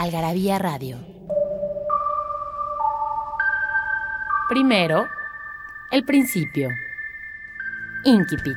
Algarabía 0.00 0.58
Radio. 0.58 0.96
Primero, 4.48 5.06
el 5.90 6.06
principio. 6.06 6.70
Inquipit. 8.06 8.56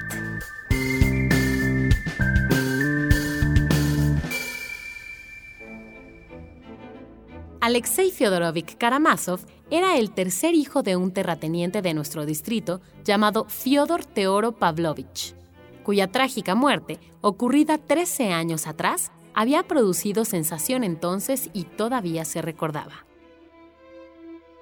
Alexei 7.60 8.10
Fyodorovich 8.10 8.78
Karamazov 8.78 9.42
era 9.70 9.98
el 9.98 10.12
tercer 10.12 10.54
hijo 10.54 10.82
de 10.82 10.96
un 10.96 11.12
terrateniente 11.12 11.82
de 11.82 11.94
nuestro 11.94 12.26
distrito 12.26 12.80
llamado 13.04 13.50
Fyodor 13.50 14.06
Teoro 14.06 14.54
Pavlovich, 14.54 15.36
cuya 15.84 16.08
trágica 16.08 16.56
muerte, 16.56 17.02
ocurrida 17.20 17.78
13 17.78 18.32
años 18.32 18.66
atrás, 18.66 19.12
había 19.34 19.64
producido 19.64 20.26
sensación 20.26 20.84
entonces 20.84 21.50
y 21.54 21.64
todavía 21.64 22.26
se 22.26 22.42
recordaba. 22.42 23.06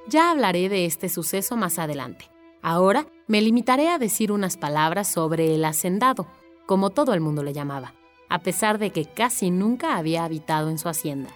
Ya 0.08 0.32
hablaré 0.32 0.70
de 0.70 0.86
este 0.86 1.10
suceso 1.10 1.58
más 1.58 1.80
adelante. 1.80 2.30
Ahora 2.62 3.08
me 3.28 3.42
limitaré 3.42 3.90
a 3.90 3.98
decir 3.98 4.32
unas 4.32 4.58
palabras 4.58 5.08
sobre 5.08 5.56
el 5.56 5.66
hacendado, 5.66 6.28
como 6.66 6.90
todo 6.90 7.14
el 7.14 7.22
mundo 7.22 7.44
le 7.44 7.54
llamaba, 7.54 7.94
a 8.30 8.40
pesar 8.40 8.78
de 8.78 8.92
que 8.92 9.06
casi 9.06 9.52
nunca 9.52 9.98
había 9.98 10.24
habitado 10.24 10.70
en 10.70 10.78
su 10.78 10.90
hacienda 10.90 11.30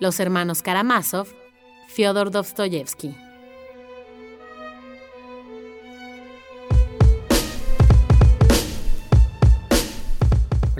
los 0.00 0.20
hermanos 0.20 0.62
Karamazov, 0.62 1.28
Fyodor 1.88 2.30
Dostoyevsky. 2.30 3.23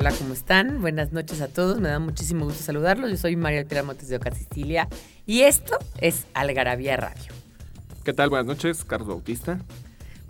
Hola, 0.07 0.19
¿cómo 0.19 0.35
están? 0.35 0.83
Buenas 0.83 1.13
noches 1.13 1.41
a 1.41 1.49
todos. 1.49 1.81
Me 1.81 1.89
da 1.89 1.99
muchísimo 1.99 2.45
gusto 2.45 2.63
saludarlos. 2.63 3.11
Yo 3.11 3.17
soy 3.17 3.37
María 3.37 3.61
Alpira 3.61 3.83
Montes 3.83 4.07
de 4.11 4.17
Oca, 4.17 4.31
Sicilia. 4.33 4.87
Y 5.25 5.41
esto 5.41 5.79
es 5.99 6.27
Algarabía 6.35 6.99
Radio. 6.99 7.33
¿Qué 8.05 8.13
tal? 8.13 8.29
Buenas 8.29 8.45
noches, 8.45 8.85
Carlos 8.85 9.09
Bautista. 9.09 9.61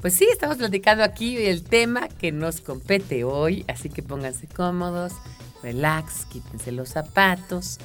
Pues 0.00 0.14
sí, 0.14 0.28
estamos 0.31 0.58
platicando 0.58 1.03
aquí 1.03 1.39
el 1.39 1.64
tema 1.64 2.06
que 2.06 2.31
nos 2.31 2.61
compete 2.61 3.25
hoy. 3.25 3.64
Así 3.66 3.89
que 3.89 4.05
pónganse 4.05 4.47
cómodos, 4.47 5.12
relax, 5.61 6.27
quítense 6.27 6.70
los 6.70 6.91
zapatos 6.91 7.81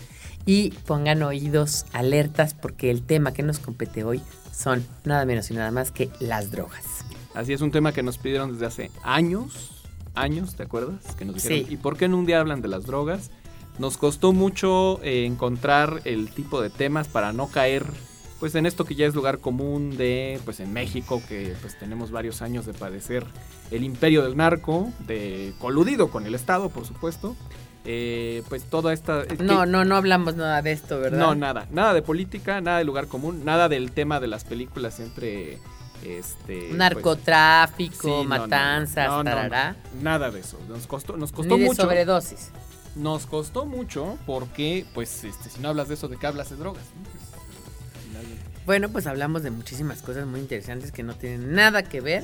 y 0.45 0.69
pongan 0.85 1.23
oídos 1.23 1.87
alertas 1.91 2.53
porque 2.53 2.91
el 2.91 3.01
tema 3.01 3.33
que 3.33 3.41
nos 3.41 3.57
compete 3.57 4.03
hoy 4.03 4.21
son 4.55 4.85
nada 5.05 5.25
menos 5.25 5.49
y 5.49 5.55
nada 5.55 5.71
más 5.71 5.89
que 5.89 6.11
las 6.19 6.51
drogas. 6.51 6.85
Así 7.33 7.51
es 7.51 7.61
un 7.61 7.71
tema 7.71 7.93
que 7.93 8.03
nos 8.03 8.19
pidieron 8.19 8.53
desde 8.53 8.67
hace 8.67 8.91
años, 9.01 9.78
años, 10.15 10.55
¿te 10.55 10.63
acuerdas? 10.63 11.15
Que 11.17 11.25
nos 11.25 11.35
dijeron, 11.35 11.59
Sí. 11.67 11.73
¿y 11.73 11.77
por 11.77 11.97
qué 11.97 12.05
en 12.05 12.13
un 12.13 12.25
día 12.25 12.39
hablan 12.39 12.61
de 12.61 12.67
las 12.67 12.85
drogas? 12.85 13.31
Nos 13.77 13.97
costó 13.97 14.33
mucho 14.33 14.99
eh, 15.03 15.25
encontrar 15.25 16.01
el 16.05 16.29
tipo 16.31 16.61
de 16.61 16.69
temas 16.69 17.07
para 17.07 17.31
no 17.33 17.47
caer 17.47 17.85
pues 18.39 18.55
en 18.55 18.65
esto 18.65 18.85
que 18.85 18.95
ya 18.95 19.05
es 19.05 19.15
lugar 19.15 19.39
común 19.39 19.97
de 19.97 20.39
pues 20.45 20.61
en 20.61 20.71
México 20.71 21.21
que 21.27 21.53
pues 21.61 21.77
tenemos 21.77 22.09
varios 22.09 22.41
años 22.41 22.65
de 22.65 22.73
padecer 22.73 23.25
el 23.69 23.83
imperio 23.83 24.23
del 24.23 24.37
narco, 24.37 24.87
de 25.07 25.53
coludido 25.59 26.09
con 26.09 26.25
el 26.25 26.33
Estado, 26.35 26.69
por 26.69 26.85
supuesto. 26.85 27.35
Eh, 27.85 28.43
pues 28.49 28.63
toda 28.65 28.93
esta 28.93 29.23
es 29.23 29.37
que- 29.37 29.43
No, 29.43 29.65
no, 29.65 29.83
no 29.83 29.95
hablamos 29.97 30.35
nada 30.35 30.61
de 30.61 30.71
esto, 30.71 30.99
¿verdad? 30.99 31.17
No, 31.19 31.35
nada. 31.35 31.67
Nada 31.71 31.93
de 31.93 32.01
política, 32.01 32.61
nada 32.61 32.77
de 32.77 32.83
lugar 32.85 33.07
común, 33.07 33.43
nada 33.43 33.67
del 33.67 33.91
tema 33.91 34.19
de 34.21 34.27
las 34.27 34.43
películas 34.45 34.99
entre. 35.01 35.57
Este. 36.03 36.59
pues, 36.67 36.73
Narcotráfico, 36.75 38.21
sí, 38.21 38.27
matanzas, 38.27 39.07
No, 39.07 39.17
no, 39.17 39.23
no. 39.23 39.31
tarará. 39.35 39.75
Nada 40.01 40.31
de 40.31 40.39
eso. 40.39 40.57
Nos 40.67 40.87
costó, 40.87 41.17
nos 41.17 41.31
costó 41.31 41.55
Ni 41.55 41.61
de 41.63 41.67
mucho. 41.67 41.81
sobredosis. 41.83 42.49
Nos 42.95 43.25
costó 43.25 43.65
mucho 43.65 44.17
porque, 44.25 44.85
pues, 44.93 45.23
este, 45.23 45.49
si 45.49 45.59
no 45.59 45.69
hablas 45.69 45.87
de 45.89 45.93
eso, 45.95 46.07
¿de 46.07 46.17
qué 46.17 46.27
hablas 46.27 46.49
de 46.49 46.55
drogas? 46.55 46.83
Pues. 47.03 47.19
Bueno, 48.65 48.89
pues 48.89 49.07
hablamos 49.07 49.41
de 49.43 49.51
muchísimas 49.51 50.01
cosas 50.01 50.27
muy 50.27 50.39
interesantes 50.39 50.91
que 50.91 51.01
no 51.03 51.15
tienen 51.15 51.53
nada 51.55 51.83
que 51.83 52.01
ver 52.01 52.23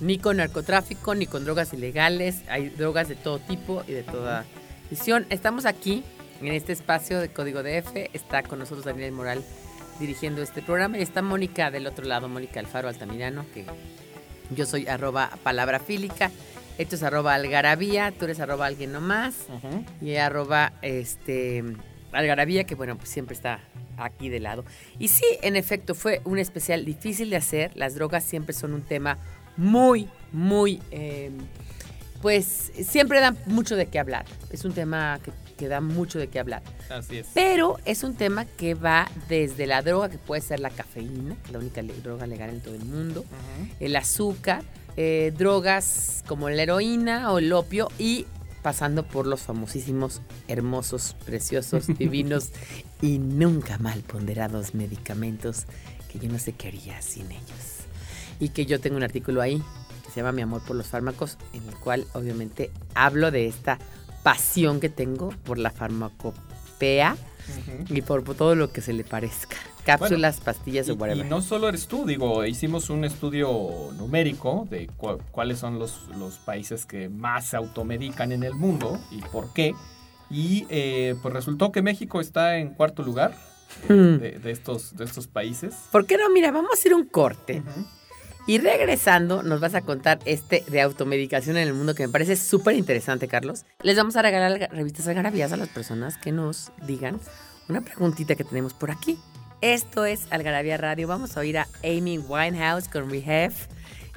ni 0.00 0.18
con 0.18 0.38
narcotráfico, 0.38 1.14
ni 1.14 1.26
con 1.26 1.44
drogas 1.44 1.72
ilegales. 1.74 2.36
Hay 2.48 2.70
drogas 2.70 3.08
de 3.08 3.16
todo 3.16 3.38
tipo 3.38 3.84
y 3.86 3.92
de 3.92 4.02
toda 4.02 4.44
visión. 4.90 5.26
Estamos 5.30 5.66
aquí 5.66 6.02
en 6.40 6.52
este 6.52 6.72
espacio 6.72 7.20
de 7.20 7.28
Código 7.30 7.62
DF. 7.62 8.10
Está 8.14 8.42
con 8.42 8.58
nosotros 8.60 8.84
Daniel 8.86 9.12
Moral 9.12 9.44
dirigiendo 9.98 10.42
este 10.42 10.62
programa. 10.62 10.98
Y 10.98 11.02
está 11.02 11.22
Mónica 11.22 11.70
del 11.70 11.86
otro 11.86 12.04
lado, 12.04 12.28
Mónica 12.28 12.60
Alfaro 12.60 12.88
Altamirano, 12.88 13.44
que 13.52 13.64
yo 14.50 14.66
soy 14.66 14.86
arroba 14.86 15.30
palabra 15.42 15.78
fílica. 15.80 16.30
Esto 16.78 16.96
es 16.96 17.02
arroba 17.02 17.34
algarabía, 17.34 18.12
tú 18.12 18.24
eres 18.24 18.40
arroba 18.40 18.66
alguien 18.66 18.92
nomás 18.92 19.46
y 20.00 20.16
arroba 20.16 20.72
este 20.82 21.62
algarabía 22.12 22.64
que 22.64 22.74
bueno 22.74 22.96
pues 22.96 23.08
siempre 23.08 23.34
está 23.34 23.60
aquí 23.96 24.28
de 24.28 24.40
lado. 24.40 24.64
Y 24.98 25.08
sí 25.08 25.24
en 25.42 25.54
efecto 25.54 25.94
fue 25.94 26.20
un 26.24 26.38
especial 26.38 26.84
difícil 26.84 27.30
de 27.30 27.36
hacer. 27.36 27.70
Las 27.76 27.94
drogas 27.94 28.24
siempre 28.24 28.54
son 28.54 28.74
un 28.74 28.82
tema 28.82 29.18
muy 29.56 30.08
muy 30.32 30.82
eh, 30.90 31.30
pues 32.20 32.72
siempre 32.82 33.20
dan 33.20 33.38
mucho 33.46 33.76
de 33.76 33.86
qué 33.86 34.00
hablar. 34.00 34.24
Es 34.50 34.64
un 34.64 34.72
tema 34.72 35.20
que, 35.22 35.30
que 35.54 35.68
da 35.68 35.80
mucho 35.80 36.18
de 36.18 36.28
qué 36.28 36.38
hablar 36.40 36.62
Así 36.90 37.18
es. 37.18 37.26
pero 37.34 37.78
es 37.84 38.02
un 38.04 38.14
tema 38.14 38.44
que 38.44 38.74
va 38.74 39.10
desde 39.28 39.66
la 39.66 39.82
droga 39.82 40.08
que 40.10 40.18
puede 40.18 40.42
ser 40.42 40.60
la 40.60 40.70
cafeína 40.70 41.36
la 41.52 41.58
única 41.58 41.80
le- 41.82 41.94
droga 41.94 42.26
legal 42.26 42.50
en 42.50 42.60
todo 42.60 42.74
el 42.74 42.84
mundo 42.84 43.24
el 43.80 43.96
azúcar, 43.96 44.62
eh, 44.96 45.32
drogas 45.36 46.22
como 46.26 46.48
la 46.50 46.62
heroína 46.62 47.32
o 47.32 47.38
el 47.38 47.52
opio 47.52 47.88
y 47.98 48.26
pasando 48.62 49.02
por 49.06 49.26
los 49.26 49.42
famosísimos, 49.42 50.22
hermosos, 50.48 51.14
preciosos, 51.26 51.86
divinos 51.98 52.50
y 53.02 53.18
nunca 53.18 53.76
mal 53.78 54.00
ponderados 54.00 54.74
medicamentos 54.74 55.64
que 56.10 56.18
yo 56.18 56.30
no 56.30 56.38
sé 56.38 56.52
qué 56.52 56.68
haría 56.68 57.02
sin 57.02 57.30
ellos. 57.30 57.80
Y 58.40 58.48
que 58.50 58.64
yo 58.66 58.80
tengo 58.80 58.96
un 58.96 59.02
artículo 59.02 59.42
ahí 59.42 59.62
que 60.04 60.10
se 60.10 60.16
llama 60.20 60.32
Mi 60.32 60.42
amor 60.42 60.62
por 60.64 60.76
los 60.76 60.86
fármacos, 60.86 61.36
en 61.52 61.66
el 61.68 61.74
cual 61.74 62.06
obviamente 62.14 62.70
hablo 62.94 63.30
de 63.30 63.46
esta 63.48 63.78
pasión 64.24 64.80
que 64.80 64.88
tengo 64.88 65.28
por 65.44 65.58
la 65.58 65.70
farmacopea 65.70 67.16
Ujú. 67.16 67.94
y 67.94 68.02
por, 68.02 68.24
por 68.24 68.34
todo 68.34 68.54
lo 68.56 68.72
que 68.72 68.80
se 68.80 68.92
le 68.92 69.04
parezca. 69.04 69.56
Cápsulas, 69.84 70.40
pastillas 70.40 70.88
Y, 70.88 70.92
o 70.92 70.94
whatever. 70.94 71.26
y 71.26 71.28
no 71.28 71.42
solo 71.42 71.68
eres 71.68 71.86
tú, 71.86 72.06
digo, 72.06 72.42
hicimos 72.46 72.88
un 72.88 73.04
estudio 73.04 73.90
numérico 73.98 74.66
de 74.70 74.86
cu- 74.86 75.18
cuáles 75.30 75.58
son 75.58 75.78
los, 75.78 76.08
los 76.18 76.38
países 76.38 76.86
que 76.86 77.10
más 77.10 77.44
se 77.48 77.56
automedican 77.58 78.32
en 78.32 78.42
el 78.44 78.54
mundo 78.54 78.98
y 79.10 79.20
por 79.20 79.52
qué. 79.52 79.74
Y 80.30 80.66
eh, 80.70 81.14
pues 81.20 81.34
resultó 81.34 81.70
que 81.70 81.82
México 81.82 82.20
está 82.20 82.56
en 82.56 82.70
cuarto 82.70 83.02
lugar 83.02 83.36
Hmm. 83.88 84.18
de, 84.18 84.38
de 84.42 84.50
estos, 84.52 84.94
de 84.96 85.04
estos 85.04 85.26
países. 85.26 85.74
¿Por 85.90 86.06
qué 86.06 86.16
no? 86.16 86.30
Mira, 86.30 86.50
vamos 86.52 86.82
a 86.84 86.88
ir 86.88 86.94
un 86.94 87.06
corte. 87.06 87.60
Ujú. 87.66 87.86
Y 88.46 88.58
regresando, 88.58 89.42
nos 89.42 89.60
vas 89.60 89.74
a 89.74 89.80
contar 89.80 90.18
este 90.26 90.64
de 90.68 90.82
automedicación 90.82 91.56
en 91.56 91.66
el 91.68 91.72
mundo 91.74 91.94
que 91.94 92.06
me 92.06 92.12
parece 92.12 92.36
súper 92.36 92.76
interesante, 92.76 93.26
Carlos. 93.26 93.64
Les 93.82 93.96
vamos 93.96 94.16
a 94.16 94.22
regalar 94.22 94.68
revistas 94.70 95.08
algarabías 95.08 95.52
a 95.52 95.56
las 95.56 95.68
personas 95.68 96.18
que 96.18 96.30
nos 96.30 96.70
digan 96.86 97.18
una 97.68 97.80
preguntita 97.80 98.34
que 98.34 98.44
tenemos 98.44 98.74
por 98.74 98.90
aquí. 98.90 99.18
Esto 99.62 100.04
es 100.04 100.26
Algarabía 100.30 100.76
Radio. 100.76 101.08
Vamos 101.08 101.36
a 101.36 101.40
oír 101.40 101.56
a 101.56 101.66
Amy 101.82 102.18
Winehouse 102.18 102.88
con 102.88 103.08
Rehab. 103.10 103.52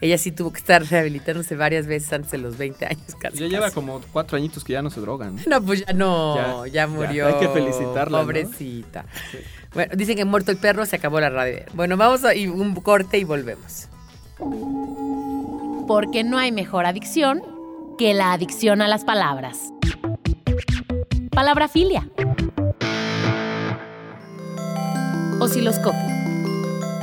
Ella 0.02 0.18
sí 0.18 0.32
tuvo 0.34 0.52
que 0.52 0.60
estar 0.60 0.84
rehabilitándose 0.84 1.56
varias 1.56 1.88
veces 1.88 2.12
antes 2.12 2.30
de 2.32 2.38
los 2.40 2.58
20 2.58 2.86
años. 2.86 3.16
Casi, 3.18 3.38
Ya 3.38 3.48
lleva 3.48 3.64
casi. 3.68 3.76
como 3.76 4.02
cuatro 4.12 4.36
añitos 4.38 4.66
que 4.66 4.74
ya 4.74 4.82
no 4.82 4.90
se 4.90 5.00
drogan. 5.00 5.38
No, 5.48 5.62
pues 5.64 5.86
ya 5.86 5.94
no, 5.94 6.66
ya, 6.66 6.66
Ya, 6.66 6.72
ya, 6.74 6.88
murió. 6.88 7.28
hay 7.28 7.40
que 7.40 7.48
felicitarla, 7.48 8.18
¿no? 8.20 8.24
Pobrecita. 8.26 9.06
Bueno, 9.74 9.94
dicen 9.96 10.18
que 10.18 10.26
muerto 10.26 10.52
el 10.52 10.58
perro, 10.58 10.86
se 10.86 10.98
acabó 10.98 11.22
la 11.22 11.30
radio. 11.30 11.60
Bueno, 11.74 11.96
vamos 11.96 12.26
a 12.26 12.36
ir 12.36 12.50
un 12.52 12.76
corte 12.76 13.18
y 13.18 13.24
volvemos. 13.24 13.88
Porque 15.88 16.24
no 16.24 16.38
hay 16.38 16.52
mejor 16.52 16.86
adicción 16.86 17.42
que 17.98 18.14
la 18.14 18.34
adicción 18.34 18.82
a 18.82 18.88
las 18.88 19.04
palabras. 19.04 19.74
Palabrafilia. 21.32 22.08
Osciloscopio. 25.40 26.00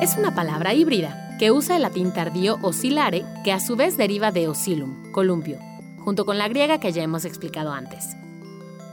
Es 0.01 0.17
una 0.17 0.35
palabra 0.35 0.75
híbrida 0.75 1.37
que 1.39 1.51
usa 1.51 1.77
el 1.77 1.83
latín 1.83 2.13
tardío 2.13 2.59
oscilare, 2.63 3.25
que 3.43 3.53
a 3.53 3.59
su 3.59 3.75
vez 3.75 3.97
deriva 3.97 4.31
de 4.31 4.49
oscilum, 4.49 5.11
columpio, 5.13 5.59
junto 6.05 6.25
con 6.25 6.39
la 6.39 6.49
griega 6.49 6.79
que 6.79 6.93
ya 6.93 7.03
hemos 7.03 7.25
explicado 7.25 7.73
antes. 7.73 8.17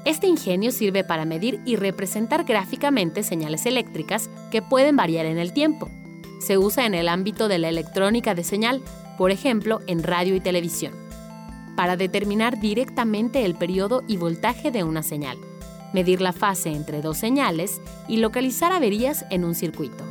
Este 0.03 0.25
ingenio 0.25 0.71
sirve 0.71 1.03
para 1.03 1.25
medir 1.25 1.59
y 1.65 1.75
representar 1.75 2.43
gráficamente 2.43 3.21
señales 3.21 3.67
eléctricas 3.67 4.31
que 4.49 4.63
pueden 4.63 4.95
variar 4.95 5.27
en 5.27 5.37
el 5.37 5.53
tiempo. 5.53 5.89
Se 6.41 6.57
usa 6.57 6.87
en 6.87 6.95
el 6.95 7.07
ámbito 7.07 7.47
de 7.47 7.59
la 7.59 7.69
electrónica 7.69 8.33
de 8.33 8.43
señal, 8.43 8.81
por 9.17 9.29
ejemplo, 9.29 9.79
en 9.85 10.01
radio 10.01 10.35
y 10.35 10.39
televisión, 10.39 10.93
para 11.75 11.97
determinar 11.97 12.59
directamente 12.59 13.45
el 13.45 13.53
periodo 13.53 14.01
y 14.07 14.17
voltaje 14.17 14.71
de 14.71 14.83
una 14.83 15.03
señal, 15.03 15.37
medir 15.93 16.19
la 16.19 16.33
fase 16.33 16.69
entre 16.69 17.03
dos 17.03 17.17
señales 17.17 17.79
y 18.07 18.17
localizar 18.17 18.71
averías 18.71 19.23
en 19.29 19.45
un 19.45 19.53
circuito. 19.53 20.03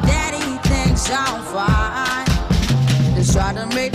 Daddy 0.00 0.58
thinks 0.68 1.10
I'm 1.10 1.42
fine, 1.52 3.14
they 3.14 3.24
try 3.24 3.52
to 3.52 3.66
make 3.74 3.91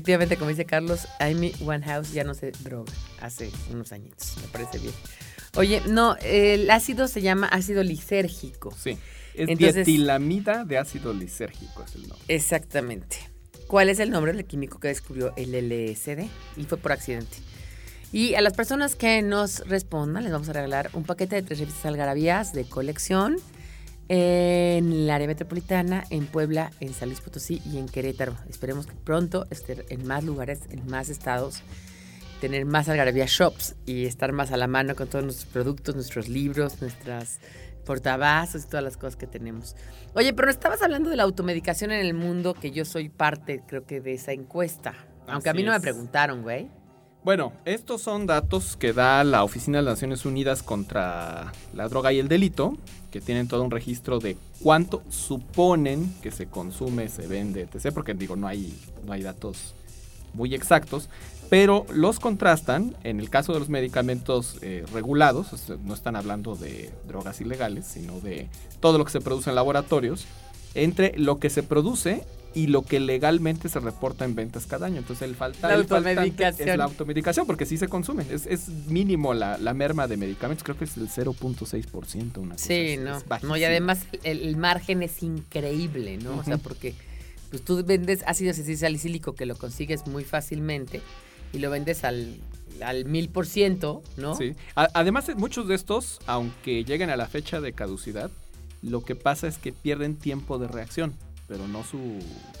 Efectivamente, 0.00 0.38
como 0.38 0.48
dice 0.48 0.64
Carlos, 0.64 1.06
Amy 1.18 1.52
Winehouse 1.60 2.12
ya 2.14 2.24
no 2.24 2.32
se 2.32 2.52
droga 2.52 2.90
hace 3.20 3.50
unos 3.70 3.92
añitos, 3.92 4.34
me 4.40 4.48
parece 4.48 4.78
bien. 4.78 4.94
Oye, 5.56 5.82
no, 5.88 6.16
el 6.22 6.70
ácido 6.70 7.06
se 7.06 7.20
llama 7.20 7.48
ácido 7.48 7.82
lisérgico. 7.82 8.74
Sí. 8.82 8.96
Es 9.34 9.50
Entonces- 9.50 9.84
dietilamida 9.84 10.64
de 10.64 10.78
ácido 10.78 11.12
lisérgico, 11.12 11.84
es 11.84 11.94
el 11.96 12.08
nombre. 12.08 12.18
Exactamente. 12.28 13.18
¿Cuál 13.66 13.90
es 13.90 13.98
el 14.00 14.10
nombre 14.10 14.32
del 14.32 14.46
químico 14.46 14.80
que 14.80 14.88
descubrió 14.88 15.34
el 15.36 15.54
LSD? 15.54 16.28
Y 16.56 16.64
fue 16.64 16.78
por 16.78 16.92
accidente. 16.92 17.36
Y 18.10 18.34
a 18.36 18.40
las 18.40 18.54
personas 18.54 18.96
que 18.96 19.20
nos 19.20 19.58
respondan 19.68 20.22
les 20.24 20.32
vamos 20.32 20.48
a 20.48 20.54
regalar 20.54 20.88
un 20.94 21.04
paquete 21.04 21.36
de 21.36 21.42
tres 21.42 21.58
revistas 21.58 21.84
algarabías 21.84 22.54
de 22.54 22.64
colección 22.64 23.36
en 24.12 24.92
el 24.92 25.08
área 25.08 25.28
metropolitana, 25.28 26.02
en 26.10 26.26
Puebla, 26.26 26.72
en 26.80 26.92
San 26.92 27.10
Luis 27.10 27.20
Potosí 27.20 27.62
y 27.64 27.78
en 27.78 27.88
Querétaro. 27.88 28.34
Esperemos 28.48 28.88
que 28.88 28.94
pronto 28.96 29.46
esté 29.50 29.86
en 29.88 30.04
más 30.04 30.24
lugares, 30.24 30.62
en 30.70 30.84
más 30.88 31.10
estados, 31.10 31.62
tener 32.40 32.64
más 32.64 32.88
algarabía 32.88 33.26
shops 33.28 33.76
y 33.86 34.06
estar 34.06 34.32
más 34.32 34.50
a 34.50 34.56
la 34.56 34.66
mano 34.66 34.96
con 34.96 35.06
todos 35.06 35.24
nuestros 35.24 35.48
productos, 35.52 35.94
nuestros 35.94 36.28
libros, 36.28 36.80
nuestras 36.80 37.38
portavasos 37.86 38.64
y 38.64 38.66
todas 38.66 38.82
las 38.82 38.96
cosas 38.96 39.14
que 39.14 39.28
tenemos. 39.28 39.76
Oye, 40.14 40.32
pero 40.34 40.50
estabas 40.50 40.82
hablando 40.82 41.08
de 41.08 41.14
la 41.14 41.22
automedicación 41.22 41.92
en 41.92 42.00
el 42.00 42.12
mundo, 42.12 42.54
que 42.54 42.72
yo 42.72 42.84
soy 42.84 43.10
parte, 43.10 43.62
creo 43.64 43.86
que, 43.86 44.00
de 44.00 44.14
esa 44.14 44.32
encuesta. 44.32 44.92
Aunque 45.28 45.50
a 45.50 45.54
mí 45.54 45.62
no 45.62 45.70
me 45.70 45.80
preguntaron, 45.80 46.42
güey. 46.42 46.68
Bueno, 47.22 47.52
estos 47.66 48.00
son 48.00 48.26
datos 48.26 48.76
que 48.76 48.94
da 48.94 49.22
la 49.24 49.44
Oficina 49.44 49.78
de 49.78 49.84
las 49.84 49.96
Naciones 49.96 50.24
Unidas 50.24 50.62
contra 50.62 51.52
la 51.74 51.88
droga 51.88 52.14
y 52.14 52.18
el 52.18 52.28
delito, 52.28 52.78
que 53.10 53.20
tienen 53.20 53.46
todo 53.46 53.62
un 53.62 53.70
registro 53.70 54.20
de 54.20 54.38
cuánto 54.62 55.02
suponen 55.10 56.14
que 56.22 56.30
se 56.30 56.46
consume, 56.46 57.10
se 57.10 57.26
vende, 57.26 57.68
etc. 57.70 57.92
Porque 57.92 58.14
digo, 58.14 58.36
no 58.36 58.46
hay, 58.46 58.74
no 59.04 59.12
hay 59.12 59.22
datos 59.22 59.74
muy 60.32 60.54
exactos, 60.54 61.10
pero 61.50 61.84
los 61.92 62.20
contrastan 62.20 62.96
en 63.04 63.20
el 63.20 63.28
caso 63.28 63.52
de 63.52 63.58
los 63.58 63.68
medicamentos 63.68 64.56
eh, 64.62 64.86
regulados, 64.90 65.68
no 65.84 65.92
están 65.92 66.16
hablando 66.16 66.56
de 66.56 66.90
drogas 67.06 67.42
ilegales, 67.42 67.84
sino 67.84 68.18
de 68.20 68.48
todo 68.80 68.96
lo 68.96 69.04
que 69.04 69.12
se 69.12 69.20
produce 69.20 69.50
en 69.50 69.56
laboratorios, 69.56 70.24
entre 70.74 71.18
lo 71.18 71.38
que 71.38 71.50
se 71.50 71.62
produce 71.62 72.24
y 72.54 72.66
lo 72.66 72.82
que 72.82 72.98
legalmente 73.00 73.68
se 73.68 73.78
reporta 73.80 74.24
en 74.24 74.34
ventas 74.34 74.66
cada 74.66 74.86
año. 74.86 74.98
Entonces 74.98 75.28
el 75.28 75.36
falta 75.36 75.72
el 75.72 75.80
es 76.72 76.76
la 76.76 76.84
automedicación, 76.84 77.46
porque 77.46 77.64
sí 77.66 77.76
se 77.78 77.88
consume. 77.88 78.24
Es, 78.30 78.46
es 78.46 78.68
mínimo 78.68 79.34
la, 79.34 79.56
la 79.58 79.72
merma 79.74 80.08
de 80.08 80.16
medicamentos, 80.16 80.64
creo 80.64 80.76
que 80.76 80.84
es 80.84 80.96
el 80.96 81.08
0.6%. 81.08 82.38
Una 82.38 82.54
cosa 82.54 82.64
Sí, 82.66 82.96
no. 82.98 83.18
No, 83.42 83.56
y 83.56 83.64
además 83.64 84.00
el, 84.24 84.42
el 84.42 84.56
margen 84.56 85.02
es 85.02 85.22
increíble, 85.22 86.18
¿no? 86.18 86.38
O 86.38 86.44
sea, 86.44 86.58
porque 86.58 86.94
pues 87.50 87.62
tú 87.64 87.82
vendes 87.84 88.22
ácido 88.26 88.52
salicílico 88.54 89.34
que 89.34 89.46
lo 89.46 89.56
consigues 89.56 90.06
muy 90.06 90.24
fácilmente 90.24 91.00
y 91.52 91.58
lo 91.58 91.70
vendes 91.70 92.04
al 92.04 92.36
al 92.82 93.04
mil 93.04 93.28
por 93.28 93.46
ciento, 93.46 94.02
¿no? 94.16 94.34
Sí. 94.36 94.54
A- 94.74 94.88
además, 94.94 95.28
eh, 95.28 95.34
muchos 95.34 95.68
de 95.68 95.74
estos, 95.74 96.18
aunque 96.26 96.82
lleguen 96.84 97.10
a 97.10 97.16
la 97.16 97.26
fecha 97.26 97.60
de 97.60 97.72
caducidad, 97.74 98.30
lo 98.82 99.02
que 99.04 99.14
pasa 99.16 99.48
es 99.48 99.58
que 99.58 99.72
pierden 99.72 100.16
tiempo 100.16 100.58
de 100.58 100.66
reacción, 100.68 101.12
pero 101.50 101.66
no 101.66 101.82
su... 101.82 101.98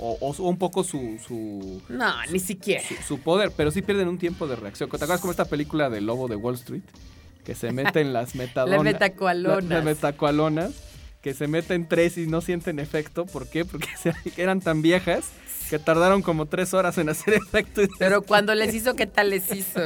o, 0.00 0.18
o 0.20 0.34
su- 0.34 0.44
un 0.44 0.58
poco 0.58 0.82
su... 0.82 1.16
su 1.24 1.80
No, 1.88 2.12
ni 2.32 2.40
siquiera. 2.40 2.82
su, 2.86 2.94
su 3.06 3.18
poder, 3.20 3.52
pero 3.56 3.70
sí 3.70 3.82
pierden 3.82 4.08
un 4.08 4.18
tiempo 4.18 4.48
de 4.48 4.56
reacción. 4.56 4.90
¿Te 4.90 4.96
acuerdas 4.96 5.20
como 5.20 5.30
esta 5.30 5.44
película 5.44 5.88
del 5.88 6.06
lobo 6.06 6.26
de 6.26 6.34
Wall 6.34 6.56
Street? 6.56 6.82
Que 7.44 7.54
se 7.54 7.70
mete 7.70 8.00
en 8.00 8.12
las 8.12 8.34
metadonas. 8.34 8.82
Las 8.82 8.92
metacoalonas. 8.92 9.64
Las 9.70 9.84
metacoalonas, 9.84 10.72
que 11.22 11.34
se 11.34 11.46
meten 11.46 11.86
tres 11.88 12.18
y 12.18 12.26
no 12.26 12.40
sienten 12.40 12.80
efecto. 12.80 13.26
¿Por 13.26 13.48
qué? 13.48 13.64
Porque 13.64 13.86
se- 14.02 14.12
eran 14.36 14.60
tan 14.60 14.82
viejas 14.82 15.26
que 15.70 15.78
tardaron 15.78 16.20
como 16.20 16.46
tres 16.46 16.74
horas 16.74 16.98
en 16.98 17.08
hacer 17.08 17.34
efecto. 17.34 17.82
Pero 17.98 18.22
cuando 18.22 18.54
les 18.54 18.74
hizo, 18.74 18.94
¿qué 18.96 19.06
tal 19.06 19.30
les 19.30 19.50
hizo? 19.54 19.80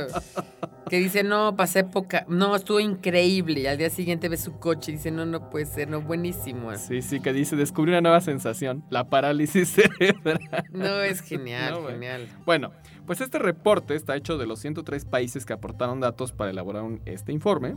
Que 0.88 0.98
dice, 0.98 1.22
no, 1.22 1.56
pasé 1.56 1.84
poca, 1.84 2.24
no, 2.28 2.56
estuvo 2.56 2.80
increíble. 2.80 3.60
Y 3.60 3.66
al 3.66 3.78
día 3.78 3.90
siguiente 3.90 4.28
ve 4.28 4.36
su 4.36 4.58
coche 4.58 4.92
y 4.92 4.96
dice, 4.96 5.10
no, 5.10 5.24
no 5.26 5.50
puede 5.50 5.66
ser, 5.66 5.88
no, 5.88 6.00
buenísimo. 6.00 6.74
Sí, 6.76 7.02
sí, 7.02 7.20
que 7.20 7.32
dice, 7.32 7.54
descubrí 7.56 7.90
una 7.92 8.00
nueva 8.00 8.20
sensación, 8.20 8.84
la 8.90 9.04
parálisis 9.08 9.68
cerebral. 9.70 10.40
No, 10.72 11.00
es 11.02 11.20
genial, 11.20 11.74
No, 11.82 11.88
genial. 11.88 12.28
Bueno, 12.44 12.72
pues 13.06 13.20
este 13.20 13.38
reporte 13.38 13.94
está 13.94 14.16
hecho 14.16 14.38
de 14.38 14.46
los 14.46 14.58
103 14.60 15.04
países 15.04 15.44
que 15.46 15.52
aportaron 15.52 16.00
datos 16.00 16.32
para 16.32 16.50
elaborar 16.50 16.82
un- 16.82 17.00
este 17.06 17.32
informe. 17.32 17.74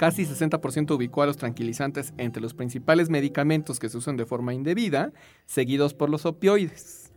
Casi 0.00 0.24
60% 0.24 0.94
ubicó 0.94 1.20
a 1.20 1.26
los 1.26 1.36
tranquilizantes 1.36 2.14
entre 2.16 2.40
los 2.40 2.54
principales 2.54 3.10
medicamentos 3.10 3.78
que 3.78 3.90
se 3.90 3.98
usan 3.98 4.16
de 4.16 4.24
forma 4.24 4.54
indebida, 4.54 5.12
seguidos 5.44 5.92
por 5.92 6.08
los 6.08 6.24
opioides. 6.24 7.12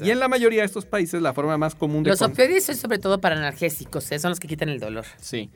Y 0.00 0.10
en 0.10 0.20
la 0.20 0.28
mayoría 0.28 0.60
de 0.60 0.66
estos 0.66 0.86
países 0.86 1.20
la 1.22 1.32
forma 1.34 1.58
más 1.58 1.74
común 1.74 2.04
de... 2.04 2.10
Los 2.10 2.22
opioides 2.22 2.66
son 2.66 2.76
sobre 2.76 3.00
todo 3.00 3.20
para 3.20 3.34
analgésicos, 3.34 4.12
¿eh? 4.12 4.20
son 4.20 4.28
los 4.28 4.38
que 4.38 4.46
quitan 4.46 4.68
el 4.68 4.78
dolor. 4.78 5.06
Sí. 5.16 5.50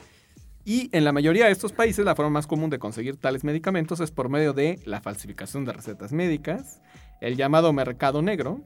Y 0.65 0.89
en 0.91 1.05
la 1.05 1.13
mayoría 1.13 1.47
de 1.47 1.53
estos 1.53 1.71
países 1.71 2.05
la 2.05 2.17
forma 2.17 2.31
más 2.31 2.49
común 2.49 2.71
de 2.71 2.81
conseguir 2.81 3.19
tales 3.19 3.45
medicamentos 3.45 4.01
es 4.01 4.11
por 4.11 4.29
medio 4.29 4.53
de 4.53 4.81
la 4.85 5.01
falsificación 5.01 5.65
de 5.65 5.75
recetas 5.75 6.13
médicas, 6.13 6.81
el 7.21 7.37
llamado 7.37 7.73
mercado 7.73 8.21
negro, 8.21 8.63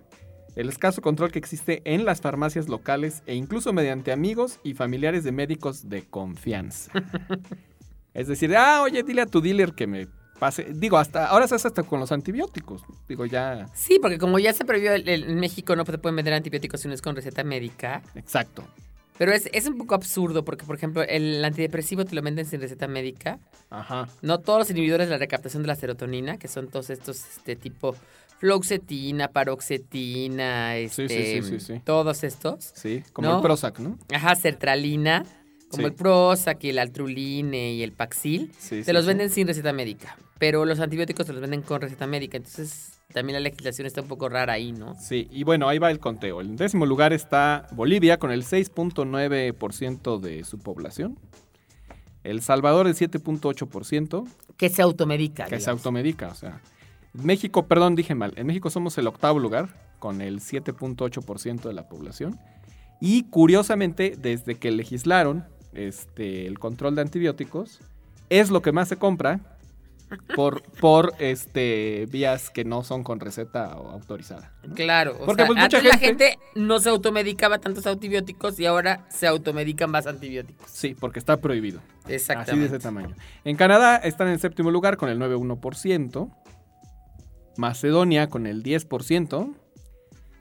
el 0.56 0.70
escaso 0.70 1.02
control 1.02 1.30
que 1.30 1.40
existe 1.40 1.82
en 1.84 2.06
las 2.06 2.22
farmacias 2.22 2.70
locales 2.70 3.22
e 3.26 3.34
incluso 3.34 3.74
mediante 3.74 4.12
amigos 4.12 4.60
y 4.64 4.72
familiares 4.72 5.24
de 5.24 5.32
médicos 5.32 5.90
de 5.90 6.06
confianza. 6.06 6.90
es 8.14 8.26
decir, 8.28 8.56
ah, 8.56 8.82
oye, 8.82 9.02
dile 9.02 9.22
a 9.22 9.26
tu 9.26 9.40
dealer 9.40 9.72
que 9.72 9.86
me 9.86 10.08
pase. 10.38 10.68
Digo, 10.70 10.98
hasta 10.98 11.26
ahora 11.26 11.46
se 11.48 11.54
hace 11.56 11.68
hasta 11.68 11.82
con 11.82 12.00
los 12.00 12.12
antibióticos. 12.12 12.82
Digo, 13.08 13.26
ya. 13.26 13.68
Sí, 13.74 13.98
porque 14.00 14.18
como 14.18 14.38
ya 14.38 14.52
se 14.52 14.64
el- 14.64 15.08
en 15.08 15.40
México, 15.40 15.74
no 15.76 15.84
te 15.84 15.98
pueden 15.98 16.16
vender 16.16 16.34
antibióticos 16.34 16.80
si 16.80 16.88
no 16.88 16.94
es 16.94 17.02
con 17.02 17.16
receta 17.16 17.44
médica. 17.44 18.02
Exacto. 18.14 18.64
Pero 19.18 19.32
es, 19.32 19.48
es 19.52 19.66
un 19.66 19.76
poco 19.76 19.96
absurdo 19.96 20.44
porque, 20.44 20.64
por 20.64 20.76
ejemplo, 20.76 21.02
el 21.02 21.44
antidepresivo 21.44 22.04
te 22.04 22.14
lo 22.14 22.22
venden 22.22 22.46
sin 22.46 22.60
receta 22.60 22.86
médica. 22.86 23.40
Ajá. 23.68 24.08
No 24.22 24.38
todos 24.38 24.60
los 24.60 24.70
inhibidores 24.70 25.08
de 25.08 25.12
la 25.14 25.18
recaptación 25.18 25.62
de 25.64 25.66
la 25.66 25.74
serotonina, 25.74 26.38
que 26.38 26.46
son 26.46 26.68
todos 26.68 26.88
estos 26.90 27.24
este 27.36 27.56
tipo 27.56 27.96
fluoxetina, 28.38 29.26
paroxetina, 29.28 30.76
este, 30.76 31.08
sí, 31.08 31.42
sí, 31.42 31.58
sí, 31.58 31.60
sí. 31.74 31.80
todos 31.84 32.22
estos. 32.22 32.70
Sí, 32.74 33.02
como 33.12 33.28
¿No? 33.28 33.36
el 33.38 33.42
Prozac, 33.42 33.80
¿no? 33.80 33.98
Ajá, 34.14 34.36
sertralina, 34.36 35.24
como 35.70 35.82
Sí. 35.82 35.84
el 35.88 35.92
Prozac 35.94 36.64
y 36.64 36.70
el 36.70 36.78
Altruline 36.78 37.54
y 37.54 37.82
el 37.82 37.92
Paxil. 37.92 38.52
Sí, 38.58 38.82
Te 38.82 38.92
los 38.92 39.06
venden 39.06 39.30
sin 39.30 39.46
receta 39.46 39.72
médica, 39.72 40.16
pero 40.38 40.64
los 40.64 40.80
antibióticos 40.80 41.26
te 41.26 41.32
los 41.32 41.40
venden 41.40 41.62
con 41.62 41.80
receta 41.80 42.06
médica. 42.06 42.36
Entonces, 42.38 42.92
también 43.12 43.34
la 43.34 43.40
legislación 43.40 43.86
está 43.86 44.00
un 44.02 44.08
poco 44.08 44.28
rara 44.28 44.52
ahí, 44.54 44.72
¿no? 44.72 44.94
Sí, 45.00 45.28
y 45.30 45.44
bueno, 45.44 45.68
ahí 45.68 45.78
va 45.78 45.90
el 45.90 45.98
conteo. 45.98 46.40
En 46.40 46.56
décimo 46.56 46.84
lugar 46.86 47.12
está 47.12 47.66
Bolivia 47.72 48.18
con 48.18 48.30
el 48.30 48.44
6.9% 48.44 50.18
de 50.20 50.44
su 50.44 50.58
población. 50.58 51.18
El 52.24 52.42
Salvador 52.42 52.86
el 52.86 52.94
7.8%, 52.94 54.24
Que 54.56 54.68
se 54.68 54.82
automedica. 54.82 55.46
que 55.46 55.60
se 55.60 55.70
automedica, 55.70 56.28
o 56.28 56.34
sea. 56.34 56.60
México, 57.14 57.66
perdón, 57.66 57.94
dije 57.94 58.14
mal. 58.14 58.32
En 58.36 58.46
México 58.46 58.70
somos 58.70 58.98
el 58.98 59.06
octavo 59.06 59.38
lugar 59.38 59.68
con 59.98 60.20
el 60.20 60.40
7.8% 60.40 61.62
de 61.68 61.72
la 61.74 61.88
población. 61.88 62.38
Y 63.00 63.24
curiosamente, 63.24 64.14
desde 64.18 64.56
que 64.56 64.70
legislaron 64.70 65.44
este, 65.72 66.46
el 66.46 66.58
control 66.58 66.94
de 66.94 67.02
antibióticos, 67.02 67.80
es 68.30 68.50
lo 68.50 68.62
que 68.62 68.72
más 68.72 68.88
se 68.88 68.96
compra 68.96 69.40
por, 70.34 70.62
por 70.80 71.12
este, 71.18 72.06
vías 72.10 72.48
que 72.48 72.64
no 72.64 72.82
son 72.82 73.04
con 73.04 73.20
receta 73.20 73.76
o 73.76 73.90
autorizada. 73.90 74.52
¿no? 74.66 74.74
Claro, 74.74 75.16
o 75.20 75.26
Porque, 75.26 75.42
sea, 75.42 75.46
pues, 75.46 75.56
mucha 75.56 75.76
antes 75.78 75.84
la 75.84 75.98
gente- 75.98 76.30
gente 76.30 76.38
no 76.54 76.78
se 76.80 76.88
automedicaba 76.88 77.58
tantos 77.58 77.86
antibióticos 77.86 78.58
y 78.58 78.64
ahora 78.66 79.04
se 79.10 79.26
automedican 79.26 79.90
más 79.90 80.06
antibióticos. 80.06 80.70
Sí, 80.70 80.94
porque 80.98 81.18
está 81.18 81.36
prohibido. 81.38 81.80
Así 82.00 82.08
de 82.08 82.14
Exactamente. 82.16 82.66
ese 82.66 82.78
tamaño. 82.78 83.14
En 83.44 83.56
Canadá 83.56 83.96
están 83.96 84.28
en 84.28 84.34
el 84.34 84.40
séptimo 84.40 84.70
lugar 84.70 84.96
con 84.96 85.10
el 85.10 85.18
9.1%. 85.18 86.30
Macedonia 87.56 88.28
con 88.28 88.46
el 88.46 88.62
10%. 88.62 89.52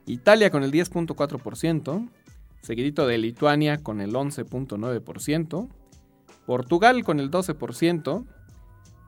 Italia 0.06 0.50
con 0.50 0.64
el 0.64 0.72
10.4%. 0.72 2.08
Seguidito 2.62 3.08
de 3.08 3.18
Lituania 3.18 3.78
con 3.78 4.02
el 4.02 4.14
11.9%. 4.14 5.70
Portugal 6.46 7.04
con 7.04 7.20
el 7.20 7.30
12%. 7.32 8.26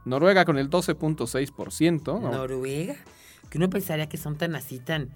Noruega 0.06 0.46
con 0.46 0.58
el 0.58 0.70
12.6%. 0.70 2.22
¿no? 2.22 2.32
Noruega, 2.32 2.96
que 3.50 3.58
uno 3.58 3.70
pensaría 3.70 4.08
que 4.08 4.18
son 4.18 4.38
tan 4.38 4.56
así, 4.56 4.79
tan, 4.79 5.10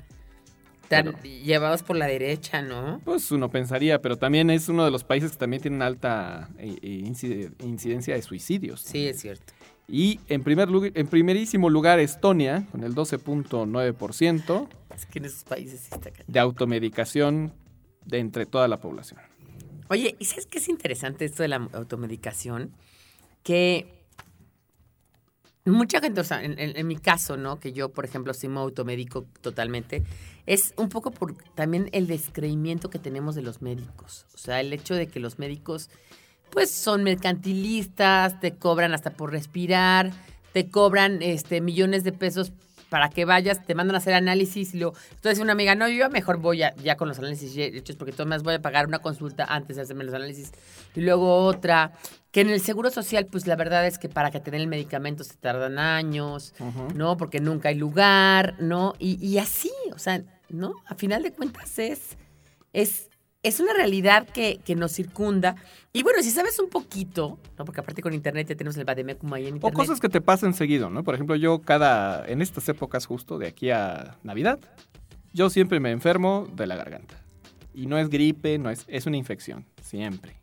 tan 0.90 1.06
Pero- 1.06 1.18
llevados 1.22 1.84
por 1.84 1.96
la 1.96 2.06
derecha, 2.08 2.62
¿no? 2.62 3.00
Pues 3.06 3.32
uno 3.32 3.50
pensaría, 3.50 4.02
pero 4.02 4.18
también 4.18 4.50
es 4.50 4.68
uno 4.70 4.84
de 4.86 4.92
los 4.92 5.04
países 5.04 5.32
que 5.32 5.38
también 5.38 5.62
tienen 5.62 5.82
alta 5.82 6.50
eh, 6.58 6.76
eh, 6.82 7.02
incide- 7.06 7.52
incidencia 7.64 8.14
de 8.16 8.22
suicidios. 8.22 8.82
Sí, 8.82 9.08
es 9.08 9.22
cierto. 9.22 9.54
Y 9.88 10.20
en, 10.28 10.44
primer 10.44 10.70
lugar, 10.70 10.92
en 10.96 11.08
primerísimo 11.08 11.70
lugar 11.70 12.00
Estonia, 12.00 12.66
con 12.72 12.84
el 12.84 12.94
12.9% 12.96 14.68
Es 14.96 15.06
que 15.06 15.20
en 15.20 15.26
esos 15.26 15.44
países 15.44 15.80
sí 15.82 15.90
está 15.92 16.10
cañón. 16.12 16.26
de 16.28 16.40
automedicación 16.40 17.54
de 18.06 18.20
entre 18.20 18.46
toda 18.46 18.68
la 18.68 18.78
población. 18.78 19.20
Oye, 19.90 20.16
¿y 20.20 20.26
sabes 20.26 20.48
qué 20.48 20.58
es 20.58 20.70
interesante 20.70 21.26
esto 21.26 21.44
de 21.44 21.50
la 21.50 21.68
automedicación? 21.74 22.72
Que 23.44 24.04
mucha 25.66 26.00
gente, 26.00 26.22
o 26.22 26.24
sea, 26.24 26.44
en, 26.44 26.88
mi 26.88 26.98
caso, 26.98 27.38
¿no? 27.38 27.60
Que 27.60 27.74
yo, 27.74 27.90
por 27.90 28.06
ejemplo, 28.06 28.34
sí 28.34 28.48
me 28.48 28.60
automedico 28.60 29.26
totalmente, 29.42 30.04
es 30.46 30.74
un 30.78 30.90
poco 30.90 31.12
por 31.12 31.36
también 31.56 31.90
el 31.94 32.08
descreimiento 32.08 32.90
que 32.90 33.00
tenemos 33.00 33.36
de 33.36 33.44
los 33.44 33.62
médicos. 33.62 34.26
O 34.34 34.38
sea, 34.38 34.60
el 34.60 34.74
hecho 34.74 34.96
de 34.96 35.08
que 35.08 35.20
los 35.20 35.40
médicos, 35.40 35.90
pues, 36.50 36.72
son 36.72 37.04
mercantilistas, 37.04 38.40
te 38.40 38.56
cobran 38.56 38.94
hasta 38.94 39.12
por 39.12 39.32
respirar, 39.32 40.12
te 40.54 40.70
cobran 40.70 41.22
este, 41.22 41.62
millones 41.62 42.04
de 42.04 42.12
pesos 42.12 42.52
para 42.94 43.10
que 43.10 43.26
vayas, 43.26 43.66
te 43.66 43.74
mandan 43.74 43.96
a 43.96 43.98
hacer 43.98 44.14
análisis 44.14 44.76
y 44.76 44.78
luego, 44.78 44.94
entonces 45.16 45.40
una 45.40 45.54
amiga, 45.54 45.74
no, 45.74 45.88
yo 45.90 46.12
mejor 46.12 46.38
voy 46.38 46.62
a- 46.62 46.76
ya 46.76 46.96
con 46.96 47.08
los 47.08 47.18
análisis 47.18 47.58
hechos 47.58 47.96
porque 47.96 48.12
todas 48.12 48.44
voy 48.44 48.54
a 48.54 48.62
pagar 48.62 48.86
una 48.86 49.00
consulta 49.00 49.46
antes 49.46 49.78
de 49.78 49.82
hacerme 49.82 50.04
los 50.04 50.14
análisis 50.14 50.52
y 50.94 51.02
luego 51.02 51.38
otra, 51.38 51.94
que 52.32 52.42
en 52.42 52.52
el 52.52 52.62
seguro 52.62 52.92
social 52.92 53.26
pues 53.26 53.48
la 53.48 53.56
verdad 53.56 53.88
es 53.88 53.98
que 53.98 54.10
para 54.10 54.30
que 54.30 54.40
te 54.40 54.52
den 54.52 54.62
el 54.62 54.68
medicamento 54.68 55.24
se 55.24 55.34
tardan 55.38 55.80
años, 55.80 56.54
¿no? 56.94 57.18
Porque 57.18 57.40
nunca 57.40 57.70
hay 57.70 57.76
lugar, 57.76 58.58
¿no? 58.60 58.94
Y, 59.00 59.16
y 59.26 59.40
así, 59.40 59.72
o 59.92 59.98
sea, 59.98 60.22
¿no? 60.50 60.76
A 60.86 60.94
final 60.94 61.24
de 61.24 61.32
cuentas 61.32 61.80
es, 61.80 62.16
es, 62.74 63.10
es 63.44 63.60
una 63.60 63.74
realidad 63.74 64.28
que, 64.28 64.60
que 64.66 64.76
nos 64.76 64.94
circunda. 64.94 65.56
Y 65.92 66.02
bueno, 66.02 66.24
si 66.24 66.32
sabes 66.32 66.58
un 66.60 66.70
poquito, 66.70 67.38
¿no? 67.58 67.66
Porque 67.66 67.82
aparte 67.82 68.02
con 68.02 68.14
internet 68.14 68.48
ya 68.48 68.56
tenemos 68.56 68.78
el 68.78 68.86
Bademecum 68.86 69.32
ahí 69.34 69.44
en 69.44 69.54
O 69.54 69.56
internet. 69.58 69.76
cosas 69.76 70.00
que 70.00 70.10
te 70.10 70.22
pasan 70.22 70.54
seguido, 70.54 70.90
¿no? 70.90 71.04
Por 71.04 71.14
ejemplo, 71.14 71.36
yo 71.36 71.60
cada, 71.60 72.26
en 72.26 72.42
estas 72.42 72.68
épocas 72.70 73.06
justo 73.06 73.38
de 73.38 73.48
aquí 73.48 73.70
a 73.70 74.18
Navidad, 74.24 74.60
yo 75.34 75.50
siempre 75.50 75.80
me 75.80 75.92
enfermo 75.92 76.48
de 76.56 76.68
la 76.68 76.76
garganta. 76.78 77.16
Y 77.74 77.86
no 77.88 77.98
es 77.98 78.10
gripe, 78.10 78.58
no 78.58 78.70
es, 78.70 78.86
es 78.88 79.06
una 79.06 79.18
infección, 79.18 79.66
siempre. 79.82 80.36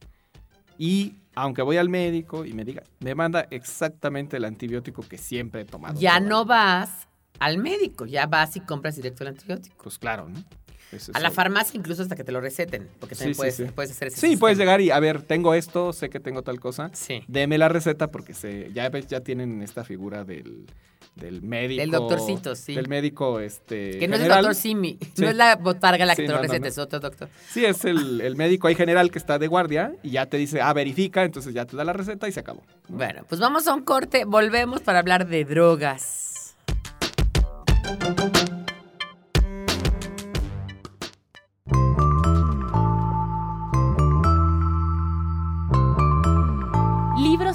Y 0.76 1.14
aunque 1.35 1.62
voy 1.62 1.78
al 1.78 1.88
médico 1.88 2.45
y 2.45 2.52
me 2.52 2.64
diga, 2.64 2.83
me 3.00 3.14
manda 3.14 3.47
exactamente 3.50 4.37
el 4.37 4.45
antibiótico 4.45 5.02
que 5.02 5.16
siempre 5.16 5.62
he 5.62 5.64
tomado. 5.64 5.99
ya 5.99 6.21
no 6.21 6.45
vas 6.45 7.09
al 7.38 7.57
médico, 7.59 8.04
ya 8.04 8.26
vas 8.26 8.57
y 8.57 8.61
compras 8.61 8.97
directo 8.97 9.25
el 9.25 9.28
antibiótico. 9.28 9.76
Pues 9.83 9.99
claro, 9.99 10.28
¿no? 10.28 10.42
Ese 10.92 11.12
A 11.14 11.20
la 11.20 11.30
farmacia 11.30 11.78
incluso 11.78 12.02
hasta 12.02 12.16
que 12.16 12.25
te 12.25 12.32
lo 12.32 12.40
receten, 12.40 12.88
porque 12.99 13.14
también 13.14 13.35
Sí, 13.35 13.38
puedes, 13.38 13.56
sí. 13.56 13.64
puedes 13.75 13.90
hacer 13.92 14.09
ese 14.09 14.20
Sí, 14.20 14.37
puedes 14.37 14.59
llegar 14.59 14.80
y, 14.80 14.90
a 14.90 14.99
ver, 15.00 15.23
tengo 15.23 15.54
esto, 15.54 15.92
sé 15.92 16.11
que 16.11 16.20
tengo 16.20 16.42
tal 16.42 16.59
cosa. 16.61 16.90
Sí. 16.92 17.23
Deme 17.28 17.59
la 17.59 17.68
receta 17.68 18.11
porque 18.11 18.35
se, 18.35 18.73
ya 18.73 18.90
ya 18.90 19.20
tienen 19.20 19.62
esta 19.62 19.85
figura 19.85 20.25
del, 20.25 20.66
del 21.14 21.42
médico. 21.42 21.80
Del 21.80 21.90
doctorcito, 21.90 22.54
sí. 22.54 22.75
Del 22.75 22.88
médico, 22.88 23.40
este. 23.40 23.99
Que 23.99 24.09
no 24.09 24.16
es 24.16 24.23
el 24.23 24.28
doctor 24.28 24.54
Simi, 24.54 24.99
no 25.18 25.28
es 25.28 25.37
la 25.37 25.56
botarga 25.56 26.04
la 26.06 26.16
que 26.16 26.23
te 26.23 26.28
lo 26.28 26.35
no, 26.35 26.38
no, 26.38 26.42
receta, 26.42 26.61
no. 26.61 26.66
es 26.66 26.78
otro 26.78 27.00
doctor. 27.00 27.28
Sí, 27.49 27.64
es 27.64 27.85
el, 27.85 28.20
el 28.20 28.37
médico 28.37 28.68
ahí 28.68 28.75
general 28.75 29.11
que 29.11 29.18
está 29.18 29.38
de 29.38 29.47
guardia 29.47 29.94
y 30.02 30.11
ya 30.11 30.26
te 30.26 30.37
dice, 30.37 30.61
ah, 30.61 30.73
verifica, 30.73 31.25
entonces 31.25 31.54
ya 31.54 31.64
te 31.66 31.76
da 31.76 31.85
la 31.85 31.92
receta 31.92 32.28
y 32.28 32.32
se 32.32 32.40
acabó. 32.40 32.62
Bueno, 32.88 33.25
pues 33.28 33.40
vamos 33.40 33.66
a 33.68 33.75
un 33.75 33.82
corte, 33.82 34.25
volvemos 34.25 34.80
para 34.80 34.99
hablar 35.00 35.28
de 35.28 35.44
drogas. 35.44 36.56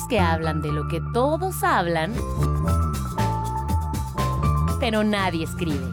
Que 0.07 0.19
hablan 0.19 0.61
de 0.61 0.71
lo 0.71 0.87
que 0.87 1.01
todos 1.13 1.63
hablan, 1.63 2.13
pero 4.79 5.03
nadie 5.03 5.43
escribe. 5.43 5.83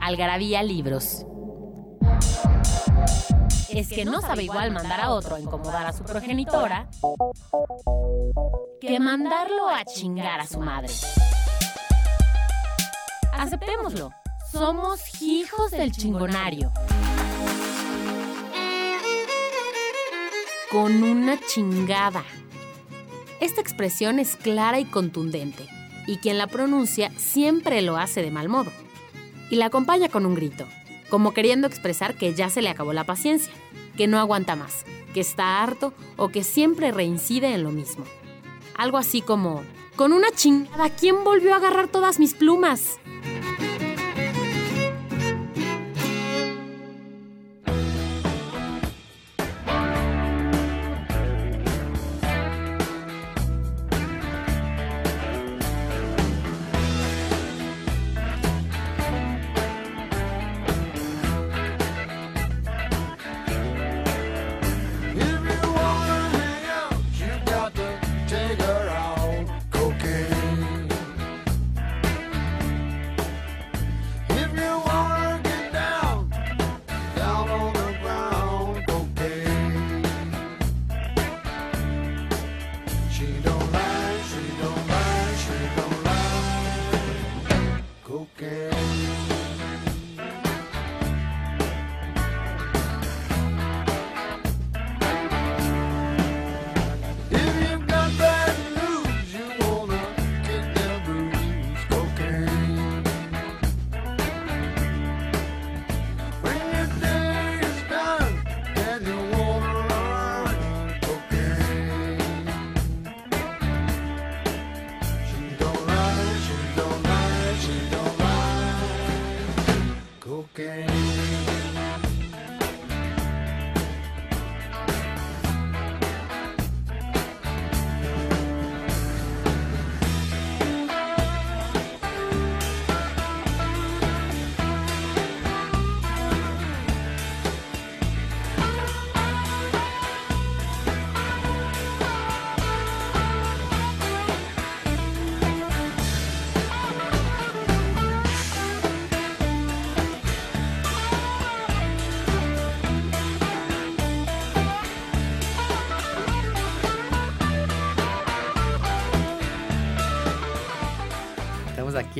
Algarabía 0.00 0.62
Libros. 0.62 1.26
Es 3.70 3.88
que 3.88 4.04
no 4.04 4.20
sabe 4.20 4.44
igual 4.44 4.70
mandar 4.70 5.00
a 5.00 5.10
otro 5.10 5.34
a 5.34 5.40
incomodar 5.40 5.86
a 5.86 5.92
su 5.92 6.04
progenitora 6.04 6.88
que 8.80 9.00
mandarlo 9.00 9.68
a 9.68 9.84
chingar 9.84 10.40
a 10.40 10.46
su 10.46 10.60
madre. 10.60 10.92
Aceptémoslo. 13.32 14.10
Somos 14.50 15.22
hijos 15.22 15.70
del 15.72 15.92
chingonario. 15.92 16.70
Con 20.70 21.02
una 21.02 21.36
chingada. 21.36 22.22
Esta 23.40 23.60
expresión 23.60 24.20
es 24.20 24.36
clara 24.36 24.78
y 24.78 24.84
contundente, 24.84 25.66
y 26.06 26.18
quien 26.18 26.38
la 26.38 26.46
pronuncia 26.46 27.10
siempre 27.16 27.82
lo 27.82 27.96
hace 27.96 28.22
de 28.22 28.30
mal 28.30 28.48
modo. 28.48 28.70
Y 29.50 29.56
la 29.56 29.66
acompaña 29.66 30.08
con 30.08 30.26
un 30.26 30.36
grito, 30.36 30.68
como 31.08 31.34
queriendo 31.34 31.66
expresar 31.66 32.14
que 32.14 32.34
ya 32.34 32.50
se 32.50 32.62
le 32.62 32.68
acabó 32.68 32.92
la 32.92 33.02
paciencia, 33.02 33.52
que 33.96 34.06
no 34.06 34.20
aguanta 34.20 34.54
más, 34.54 34.84
que 35.12 35.18
está 35.18 35.60
harto 35.60 35.92
o 36.16 36.28
que 36.28 36.44
siempre 36.44 36.92
reincide 36.92 37.52
en 37.52 37.64
lo 37.64 37.72
mismo. 37.72 38.04
Algo 38.76 38.96
así 38.96 39.22
como, 39.22 39.64
con 39.96 40.12
una 40.12 40.30
chingada, 40.30 40.88
¿quién 40.90 41.24
volvió 41.24 41.52
a 41.52 41.56
agarrar 41.56 41.88
todas 41.88 42.20
mis 42.20 42.34
plumas? 42.34 43.00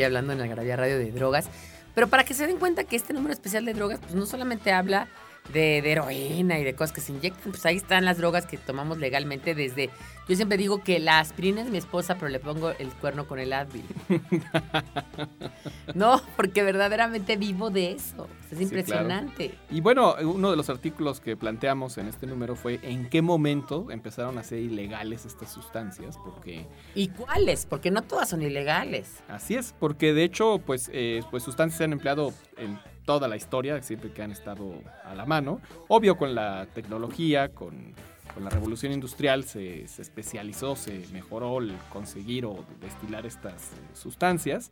Hablando 0.04 0.32
en 0.32 0.38
la 0.38 0.46
Gravía 0.46 0.76
Radio 0.76 0.98
de 0.98 1.10
drogas. 1.12 1.48
Pero 1.94 2.08
para 2.08 2.24
que 2.24 2.34
se 2.34 2.46
den 2.46 2.58
cuenta 2.58 2.84
que 2.84 2.96
este 2.96 3.12
número 3.12 3.32
especial 3.32 3.64
de 3.64 3.74
drogas, 3.74 3.98
pues 4.00 4.14
no 4.14 4.26
solamente 4.26 4.72
habla 4.72 5.08
de, 5.52 5.82
de 5.82 5.92
heroína 5.92 6.58
y 6.58 6.64
de 6.64 6.74
cosas 6.74 6.92
que 6.92 7.00
se 7.00 7.12
inyectan, 7.12 7.52
pues 7.52 7.64
ahí 7.66 7.76
están 7.76 8.04
las 8.04 8.18
drogas 8.18 8.46
que 8.46 8.56
tomamos 8.56 8.98
legalmente 8.98 9.54
desde... 9.54 9.90
Yo 10.28 10.36
siempre 10.36 10.58
digo 10.58 10.84
que 10.84 11.00
la 11.00 11.18
aspirina 11.18 11.60
es 11.60 11.70
mi 11.70 11.78
esposa, 11.78 12.14
pero 12.14 12.28
le 12.28 12.38
pongo 12.38 12.70
el 12.70 12.88
cuerno 12.90 13.26
con 13.26 13.40
el 13.40 13.52
Advil. 13.52 13.84
no, 15.94 16.22
porque 16.36 16.62
verdaderamente 16.62 17.36
vivo 17.36 17.70
de 17.70 17.92
eso. 17.92 18.28
Es 18.52 18.58
Sí, 18.58 18.64
impresionante. 18.64 19.54
Y 19.70 19.80
bueno, 19.80 20.14
uno 20.22 20.50
de 20.50 20.56
los 20.56 20.70
artículos 20.70 21.20
que 21.20 21.36
planteamos 21.36 21.98
en 21.98 22.08
este 22.08 22.26
número 22.26 22.56
fue 22.56 22.80
en 22.82 23.08
qué 23.08 23.22
momento 23.22 23.90
empezaron 23.90 24.38
a 24.38 24.42
ser 24.42 24.58
ilegales 24.58 25.24
estas 25.24 25.52
sustancias, 25.52 26.16
porque 26.18 26.66
¿Y 26.94 27.08
cuáles? 27.08 27.66
Porque 27.66 27.90
no 27.90 28.02
todas 28.02 28.28
son 28.28 28.42
ilegales. 28.42 29.22
así 29.28 29.54
es, 29.54 29.74
porque 29.78 30.12
de 30.12 30.24
hecho, 30.24 30.60
pues, 30.64 30.90
eh, 30.92 31.22
pues 31.30 31.42
sustancias 31.42 31.78
se 31.78 31.84
han 31.84 31.92
empleado 31.92 32.32
en 32.56 32.78
toda 33.04 33.28
la 33.28 33.36
historia, 33.36 33.80
siempre 33.82 34.12
que 34.12 34.22
han 34.22 34.30
estado 34.30 34.74
a 35.04 35.14
la 35.14 35.26
mano. 35.26 35.60
Obvio 35.88 36.16
con 36.16 36.34
la 36.34 36.66
tecnología, 36.74 37.48
con, 37.48 37.94
con 38.34 38.44
la 38.44 38.50
revolución 38.50 38.92
industrial 38.92 39.44
se, 39.44 39.86
se 39.88 40.02
especializó, 40.02 40.76
se 40.76 41.06
mejoró 41.12 41.58
el 41.58 41.74
conseguir 41.92 42.46
o 42.46 42.64
destilar 42.80 43.26
estas 43.26 43.72
eh, 43.72 43.76
sustancias. 43.94 44.70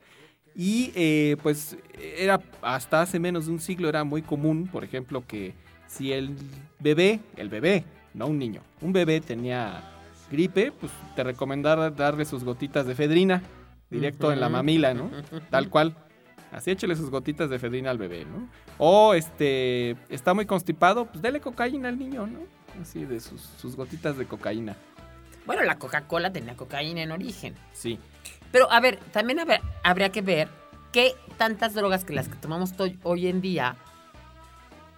Y 0.54 0.92
eh, 0.96 1.36
pues 1.42 1.76
era 1.94 2.40
hasta 2.62 3.02
hace 3.02 3.20
menos 3.20 3.46
de 3.46 3.52
un 3.52 3.60
siglo 3.60 3.88
era 3.88 4.04
muy 4.04 4.22
común, 4.22 4.68
por 4.70 4.82
ejemplo, 4.82 5.24
que 5.26 5.54
si 5.86 6.12
el 6.12 6.34
bebé, 6.80 7.20
el 7.36 7.48
bebé, 7.48 7.84
no 8.14 8.26
un 8.26 8.38
niño, 8.38 8.62
un 8.80 8.92
bebé 8.92 9.20
tenía 9.20 9.82
gripe, 10.30 10.72
pues 10.72 10.90
te 11.14 11.22
recomendaba 11.22 11.90
darle 11.90 12.24
sus 12.24 12.44
gotitas 12.44 12.86
de 12.86 12.92
efedrina 12.92 13.42
directo 13.90 14.32
en 14.32 14.40
la 14.40 14.48
mamila, 14.48 14.94
¿no? 14.94 15.10
Tal 15.50 15.68
cual. 15.68 15.96
Así 16.52 16.70
échale 16.70 16.96
sus 16.96 17.10
gotitas 17.10 17.50
de 17.50 17.56
efedrina 17.56 17.90
al 17.90 17.98
bebé, 17.98 18.24
¿no? 18.24 18.48
O 18.78 19.14
este 19.14 19.96
está 20.08 20.32
muy 20.34 20.46
constipado, 20.46 21.06
pues 21.06 21.20
dele 21.22 21.40
cocaína 21.40 21.88
al 21.88 21.98
niño, 21.98 22.26
¿no? 22.26 22.40
Así 22.80 23.04
de 23.04 23.20
sus, 23.20 23.40
sus 23.40 23.76
gotitas 23.76 24.16
de 24.16 24.26
cocaína. 24.26 24.76
Bueno, 25.46 25.62
la 25.62 25.78
Coca-Cola 25.78 26.32
tenía 26.32 26.56
cocaína 26.56 27.02
en 27.02 27.10
origen. 27.12 27.54
Sí. 27.72 27.98
Pero 28.52 28.70
a 28.70 28.80
ver, 28.80 28.98
también 29.12 29.40
habrá, 29.40 29.60
habría 29.82 30.10
que 30.10 30.20
ver 30.22 30.48
qué 30.92 31.14
tantas 31.38 31.74
drogas 31.74 32.04
que 32.04 32.12
las 32.12 32.28
que 32.28 32.36
tomamos 32.36 32.74
to- 32.76 32.90
hoy 33.02 33.28
en 33.28 33.40
día, 33.40 33.76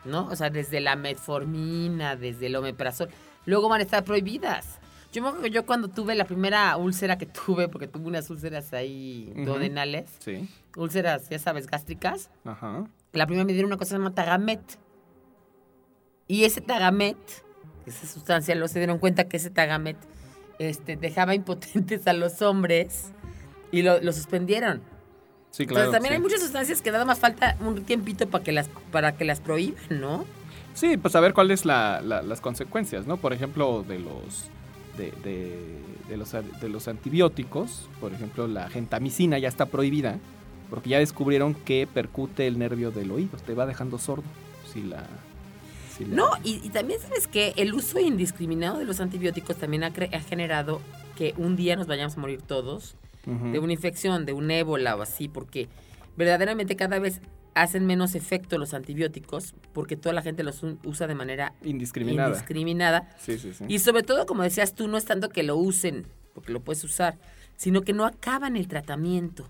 ¿no? 0.05 0.27
O 0.27 0.37
sea, 0.37 0.51
desde 0.51 0.81
la 0.81 0.97
metformina, 0.97 2.17
desde 2.17 2.47
el 2.47 2.57
omeprazol, 2.57 3.09
luego 3.47 3.69
van 3.69 3.81
a 3.81 3.85
estar 3.85 4.03
prohibidas. 4.05 4.80
Yo 5.13 5.23
me 5.23 5.29
acuerdo 5.29 5.45
que 5.45 5.51
yo 5.51 5.67
cuando 5.67 5.89
tuve 5.89 6.15
la 6.15 6.25
primera 6.25 6.77
úlcera 6.77 7.19
que 7.19 7.27
tuve, 7.27 7.69
porque 7.69 7.89
tuve 7.89 8.07
unas 8.07 8.31
úlceras 8.31 8.73
ahí 8.73 9.33
Ujú. 9.35 9.45
duodenales, 9.45 10.09
Sí. 10.21 10.49
úlceras, 10.77 11.29
ya 11.29 11.39
sabes, 11.39 11.67
gástricas, 11.67 12.31
Ajá. 12.45 12.85
la 13.13 13.27
primera 13.27 13.45
me 13.45 13.53
dieron 13.53 13.71
una 13.71 13.77
cosa 13.77 13.89
que 13.89 13.97
se 13.97 13.99
llama 13.99 14.15
Tagamet. 14.15 14.61
Y 16.29 16.45
ese 16.45 16.61
Tagamet, 16.61 17.17
esa 17.87 18.07
sustancia, 18.07 18.55
luego 18.55 18.69
se 18.69 18.79
dieron 18.79 18.99
cuenta 18.99 19.25
que 19.25 19.37
ese 19.39 19.51
Tagamet 19.51 19.97
este, 20.61 20.97
dejaba 20.97 21.35
impotentes 21.35 22.07
a 22.07 22.13
los 22.13 22.41
hombres 22.43 23.13
y 23.73 23.83
lo, 23.83 24.01
lo 24.01 24.13
suspendieron. 24.13 24.81
Sí, 25.51 25.67
claro. 25.67 25.87
Entonces 25.87 25.93
también 25.93 26.13
sí. 26.13 26.17
hay 26.17 26.23
muchas 26.23 26.41
sustancias 26.41 26.81
que 26.83 26.93
nada 26.93 27.05
más 27.05 27.19
falta 27.19 27.57
un 27.61 27.83
tiempito 27.85 28.29
para 28.29 28.45
que 28.45 28.53
las, 28.53 28.69
para 28.93 29.17
que 29.17 29.25
las 29.25 29.41
prohíban, 29.41 29.83
¿no? 30.01 30.25
Sí, 30.75 30.97
pues 30.97 31.17
a 31.17 31.21
ver 31.21 31.35
cuáles 31.35 31.65
la, 31.65 32.01
la- 32.01 32.23
las 32.23 32.41
consecuencias, 32.41 33.09
¿no? 33.09 33.17
Por 33.17 33.33
ejemplo, 33.33 33.83
de 33.83 33.99
los 33.99 34.49
de, 34.97 35.13
de- 35.23 35.79
de 36.09 36.17
los 36.17 36.33
de 36.33 36.69
los 36.69 36.89
antibióticos, 36.89 37.89
por 38.01 38.13
ejemplo, 38.13 38.49
la 38.49 38.69
gentamicina 38.69 39.39
ya 39.39 39.49
está 39.49 39.67
prohibida 39.67 40.19
porque 40.69 40.91
ya 40.91 40.99
descubrieron 40.99 41.55
que 41.55 41.87
percute 41.93 42.47
el 42.47 42.59
nervio 42.59 42.91
del 42.91 43.11
oído, 43.11 43.37
te 43.47 43.55
va 43.55 43.67
dejando 43.67 43.99
sordo 43.99 44.25
si 44.73 44.83
la 44.83 45.05
si 45.97 46.05
la- 46.05 46.17
No, 46.17 46.31
y, 46.45 46.61
y 46.65 46.71
también 46.71 47.01
sabes 47.01 47.27
que 47.29 47.53
el 47.57 47.73
uso 47.75 47.99
indiscriminado 48.01 48.79
de 48.79 48.85
los 48.85 49.01
antibióticos 49.01 49.57
también 49.57 49.85
ha, 49.85 49.89
ha 50.13 50.21
generado 50.21 50.81
que 51.17 51.35
un 51.37 51.55
día 51.57 51.77
nos 51.77 51.87
vayamos 51.87 52.17
a 52.17 52.21
morir 52.21 52.41
todos 52.43 52.95
de 53.27 53.59
una 53.59 53.73
infección, 53.75 54.25
de 54.25 54.33
un 54.33 54.51
ébola 54.51 54.97
o 54.97 55.03
así, 55.03 55.29
porque 55.29 55.69
verdaderamente 56.17 56.75
cada 56.75 56.99
vez 56.99 57.21
hacen 57.55 57.87
menos 57.87 58.15
efecto 58.15 58.59
los 58.59 58.75
antibióticos 58.75 59.55
porque 59.73 59.97
toda 59.97 60.13
la 60.15 60.23
gente 60.23 60.43
los 60.45 60.63
usa 60.85 61.07
de 61.07 61.15
manera 61.15 61.53
indiscriminada. 61.63 62.29
indiscriminada. 62.31 63.09
sí, 63.19 63.39
sí, 63.39 63.53
sí. 63.53 63.65
Y 63.69 63.79
sobre 63.81 64.03
todo, 64.03 64.27
como 64.27 64.43
decías 64.43 64.75
tú, 64.75 64.89
no 64.89 64.97
es 64.97 65.05
tanto 65.05 65.29
que 65.29 65.43
lo 65.43 65.57
usen, 65.57 66.07
porque 66.35 66.53
lo 66.53 66.61
puedes 66.61 66.83
usar, 66.85 67.19
sino 67.57 67.83
que 67.83 67.93
no 67.93 68.05
acaban 68.07 68.57
el 68.57 68.69
tratamiento. 68.69 69.49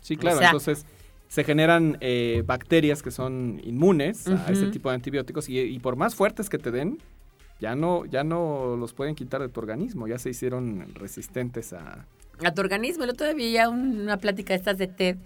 Sí, 0.00 0.14
O 0.14 0.18
claro, 0.18 0.38
sea- 0.38 0.48
entonces 0.48 0.86
se 1.28 1.42
generan 1.42 1.98
eh, 2.00 2.42
bacterias 2.46 3.02
que 3.02 3.10
son 3.10 3.60
inmunes 3.64 4.28
a 4.28 4.52
ese 4.52 4.68
tipo 4.68 4.88
de 4.90 4.94
antibióticos 4.94 5.48
y, 5.48 5.58
y 5.58 5.78
por 5.80 5.96
más 5.96 6.14
fuertes 6.14 6.48
que 6.48 6.58
te 6.58 6.70
den, 6.70 6.98
ya 7.60 7.74
no, 7.74 8.04
ya 8.04 8.22
no 8.22 8.76
los 8.76 8.92
pueden 8.92 9.14
quitar 9.16 9.40
de 9.40 9.48
tu 9.48 9.58
organismo, 9.60 10.06
ya 10.06 10.18
se 10.18 10.30
hicieron 10.30 10.94
resistentes 10.94 11.72
a... 11.72 12.06
a 12.44 12.54
tu 12.54 12.60
organismo. 12.60 13.02
El 13.04 13.10
otro 13.10 13.32
día 13.34 13.68
una 13.68 14.18
plática 14.18 14.52
de 14.52 14.58
estas 14.58 14.78
de 14.78 14.86
TED 14.86 15.16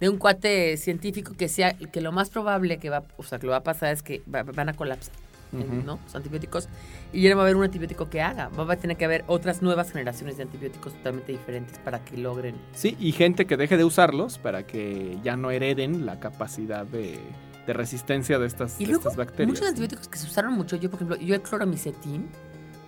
de 0.00 0.08
un 0.08 0.16
cuate 0.16 0.76
científico 0.76 1.32
que 1.36 1.44
decía 1.46 1.74
que 1.74 2.00
lo 2.00 2.10
más 2.12 2.30
probable 2.30 2.78
que 2.78 2.88
va, 2.90 3.04
o 3.18 3.22
sea, 3.22 3.38
que 3.38 3.46
lo 3.46 3.52
va 3.52 3.58
a 3.58 3.62
pasar 3.62 3.92
es 3.92 4.02
que 4.02 4.22
va- 4.32 4.42
van 4.42 4.68
a 4.68 4.72
colapsar. 4.74 5.14
¿no? 5.52 5.98
Los 6.04 6.14
antibióticos 6.14 6.68
y 7.12 7.22
ya 7.22 7.30
no 7.30 7.36
va 7.36 7.42
a 7.42 7.46
haber 7.46 7.56
un 7.56 7.64
antibiótico 7.64 8.08
que 8.08 8.22
haga. 8.22 8.50
Va 8.50 8.72
a 8.72 8.76
tener 8.76 8.96
que 8.96 9.04
haber 9.04 9.24
otras 9.26 9.62
nuevas 9.62 9.90
generaciones 9.90 10.36
de 10.36 10.44
antibióticos 10.44 10.92
totalmente 10.94 11.32
diferentes 11.32 11.76
para 11.80 12.04
que 12.04 12.16
logren. 12.16 12.54
Sí, 12.72 12.96
y 13.00 13.10
gente 13.10 13.46
que 13.46 13.56
deje 13.56 13.76
de 13.76 13.82
usarlos 13.82 14.38
para 14.38 14.64
que 14.64 15.18
ya 15.24 15.36
no 15.36 15.50
hereden 15.50 16.06
la 16.06 16.20
capacidad 16.20 16.86
de, 16.86 17.18
de 17.66 17.72
resistencia 17.72 18.38
de 18.38 18.46
estas, 18.46 18.80
Y 18.80 18.84
de 18.84 18.92
luego, 18.92 19.08
estas 19.08 19.16
bacterias. 19.16 19.48
muchos 19.48 19.66
antibióticos 19.66 20.06
que 20.06 20.18
se 20.18 20.26
usaron 20.28 20.52
mucho, 20.52 20.76
yo 20.76 20.88
por 20.88 20.98
ejemplo, 20.98 21.16
yo 21.16 21.34
el 21.34 21.42
cloromicetin 21.42 22.28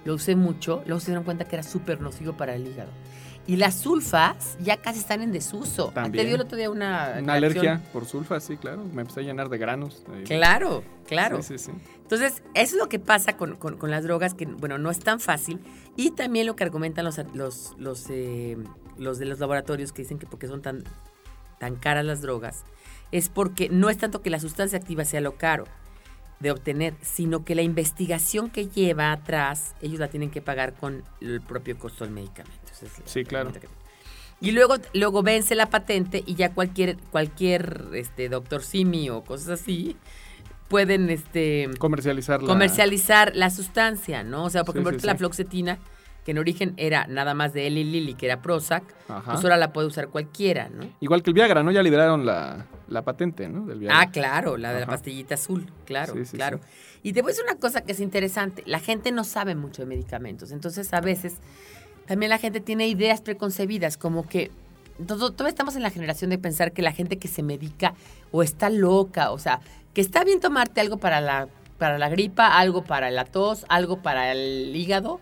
lo 0.05 0.14
usé 0.14 0.37
mucho, 0.37 0.85
luego 0.87 1.01
se 1.01 1.07
dieron 1.07 1.25
cuenta 1.25 1.44
que 1.46 1.57
era 1.57 1.64
súper 1.64 2.01
nocivo 2.01 2.35
para 2.37 2.55
el 2.55 2.64
hígado. 2.68 2.90
Y 3.47 3.57
las 3.57 3.75
sulfas 3.75 4.57
ya 4.61 4.77
casi 4.77 5.01
están 5.01 5.21
en 5.21 5.33
desuso. 5.33 5.89
También. 5.93 6.23
Te 6.25 6.27
dio 6.27 6.37
el 6.37 6.43
otro 6.43 6.57
día 6.57 6.71
una... 6.71 7.15
Una 7.19 7.39
reacción. 7.39 7.67
alergia 7.67 7.83
por 7.93 8.05
sulfa, 8.07 8.39
sí, 8.39 8.57
claro. 8.57 8.85
Me 8.95 9.03
empecé 9.03 9.21
a 9.21 9.23
llenar 9.25 9.49
de 9.49 9.59
granos. 9.59 10.05
Claro, 10.27 10.85
claro. 11.09 11.43
Sí, 11.43 11.59
sí, 11.59 11.67
sí. 11.67 11.73
Entonces, 12.03 12.43
eso 12.55 12.77
es 12.77 12.81
lo 12.81 12.89
que 12.89 13.01
pasa 13.01 13.37
con, 13.37 13.57
con- 13.57 13.79
con 13.79 13.91
las 13.91 14.05
drogas, 14.05 14.35
que, 14.35 14.47
bueno, 14.47 14.79
no 14.79 14.91
es 14.91 15.01
tan 15.01 15.19
fácil. 15.19 15.59
Y 15.97 16.13
también 16.13 16.47
lo 16.47 16.55
que 16.55 16.63
argumentan 16.63 17.05
los, 17.05 17.19
los, 17.35 17.75
los, 17.79 18.07
eh, 18.11 18.57
los 18.97 19.19
de 19.19 19.25
los 19.27 19.41
laboratorios 19.41 19.93
que 19.93 20.03
dicen 20.03 20.19
que 20.21 20.27
porque 20.27 20.47
son 20.47 20.63
tan, 20.63 20.85
tan 21.59 21.75
caras 21.77 22.05
las 22.05 22.21
drogas, 22.23 22.65
es 23.11 23.29
porque 23.29 23.69
no 23.69 23.91
es 23.91 23.99
tanto 23.99 24.23
que 24.23 24.31
la 24.31 24.39
sustancia 24.39 24.79
activa 24.79 25.05
sea 25.05 25.21
lo 25.21 25.37
caro 25.37 25.65
de 26.39 26.51
obtener, 26.51 26.95
sino 27.03 27.45
que 27.45 27.55
la 27.55 27.63
investigación 27.63 28.51
que 28.51 28.69
lleva 28.69 29.13
atrás, 29.13 29.75
ellos 29.81 29.99
la 30.01 30.09
tienen 30.09 30.31
que 30.31 30.41
pagar 30.43 30.75
con 30.75 31.03
el 31.21 31.41
propio 31.41 31.79
costo 31.79 32.05
del 32.05 32.13
medicamento. 32.15 32.62
Esa 32.83 32.92
es 32.95 32.99
la 33.01 33.07
Sí, 33.07 33.25
claro. 33.25 33.53
que- 33.53 33.68
Y 34.40 34.51
luego, 34.51 34.75
luego 34.92 35.23
vence 35.23 35.55
la 35.55 35.66
patente 35.66 36.23
y 36.27 36.35
ya 36.35 36.53
cualquier, 36.53 36.97
cualquier 37.12 37.87
este, 37.95 38.29
doctor 38.29 38.62
Simi 38.62 39.09
o 39.09 39.23
cosas 39.23 39.61
así 39.61 39.97
pueden 40.68 41.11
este, 41.11 41.68
Comercializar 41.79 42.42
la... 42.42 42.49
comercializar 42.49 43.33
la 43.37 43.51
sustancia, 43.51 44.25
¿no? 44.25 44.45
O 44.45 44.51
sea, 44.51 44.64
por 44.64 44.75
Sí, 44.75 44.81
ejemplo, 44.81 45.01
sí, 45.01 45.07
la 45.07 45.12
sí. 45.12 45.18
fluoxetina, 45.18 45.79
que 46.25 46.31
en 46.31 46.38
origen 46.38 46.75
era 46.77 47.07
nada 47.09 47.35
más 47.35 47.53
de 47.53 47.66
Eli 47.66 47.85
Lilly, 47.85 48.14
que 48.14 48.27
era 48.27 48.40
Prozac, 48.42 48.83
Ajá. 49.09 49.33
pues 49.33 49.45
ahora 49.45 49.57
la 49.57 49.73
puede 49.73 49.87
usar 49.88 50.09
cualquiera, 50.09 50.68
¿no? 50.71 50.88
Igual 51.01 51.23
que 51.23 51.31
el 51.31 51.35
Viagra, 51.35 51.62
¿no? 51.62 51.71
Ya 51.73 51.83
liberaron 51.83 52.25
la, 52.25 52.66
la 52.88 53.03
patente, 53.03 53.49
¿no? 53.49 53.66
Del 53.66 53.81
Viagra. 53.81 54.01
Ah, 54.01 54.11
claro, 54.11 54.57
la 54.57 54.73
de 54.73 54.81
la 54.81 54.87
pastillita 54.87 55.35
azul, 55.35 55.71
claro, 55.85 56.14
Sí, 56.14 56.25
sí, 56.25 56.37
claro. 56.37 56.59
sí. 56.62 56.99
Y 57.05 57.12
te 57.12 57.23
voy 57.23 57.31
a 57.31 57.33
decir 57.33 57.45
una 57.49 57.59
cosa 57.61 57.83
que 57.83 57.92
es 57.92 58.01
interesante, 58.01 58.62
la 58.66 58.79
gente 58.81 59.11
no 59.12 59.25
sabe 59.25 59.55
mucho 59.57 59.83
de 59.83 59.87
medicamentos, 59.87 60.53
entonces 60.53 60.92
a 60.95 61.01
veces 61.01 61.35
también 62.07 62.31
la 62.31 62.38
gente 62.38 62.61
tiene 62.61 62.88
ideas 62.88 63.21
preconcebidas, 63.21 63.97
como 63.97 64.27
que 64.29 64.51
todo- 65.07 65.33
todavía 65.33 65.51
estamos 65.51 65.77
en 65.77 65.83
la 65.83 65.91
generación 65.91 66.31
de 66.31 66.38
pensar 66.38 66.73
que 66.73 66.83
la 66.83 66.93
gente 66.93 67.19
que 67.19 67.29
se 67.29 67.43
medica 67.43 67.95
o 68.31 68.43
está 68.43 68.71
loca, 68.71 69.31
o 69.33 69.38
sea, 69.38 69.61
que 69.95 70.01
está 70.01 70.25
bien 70.25 70.41
tomarte 70.41 70.81
algo 70.81 70.97
para 70.99 71.21
la, 71.21 71.49
para 71.79 71.99
la 71.99 72.09
gripa, 72.09 72.59
algo 72.59 72.85
para 72.85 73.11
la 73.11 73.25
tos, 73.25 73.65
algo 73.69 74.03
para 74.03 74.31
el 74.33 74.75
hígado, 74.77 75.21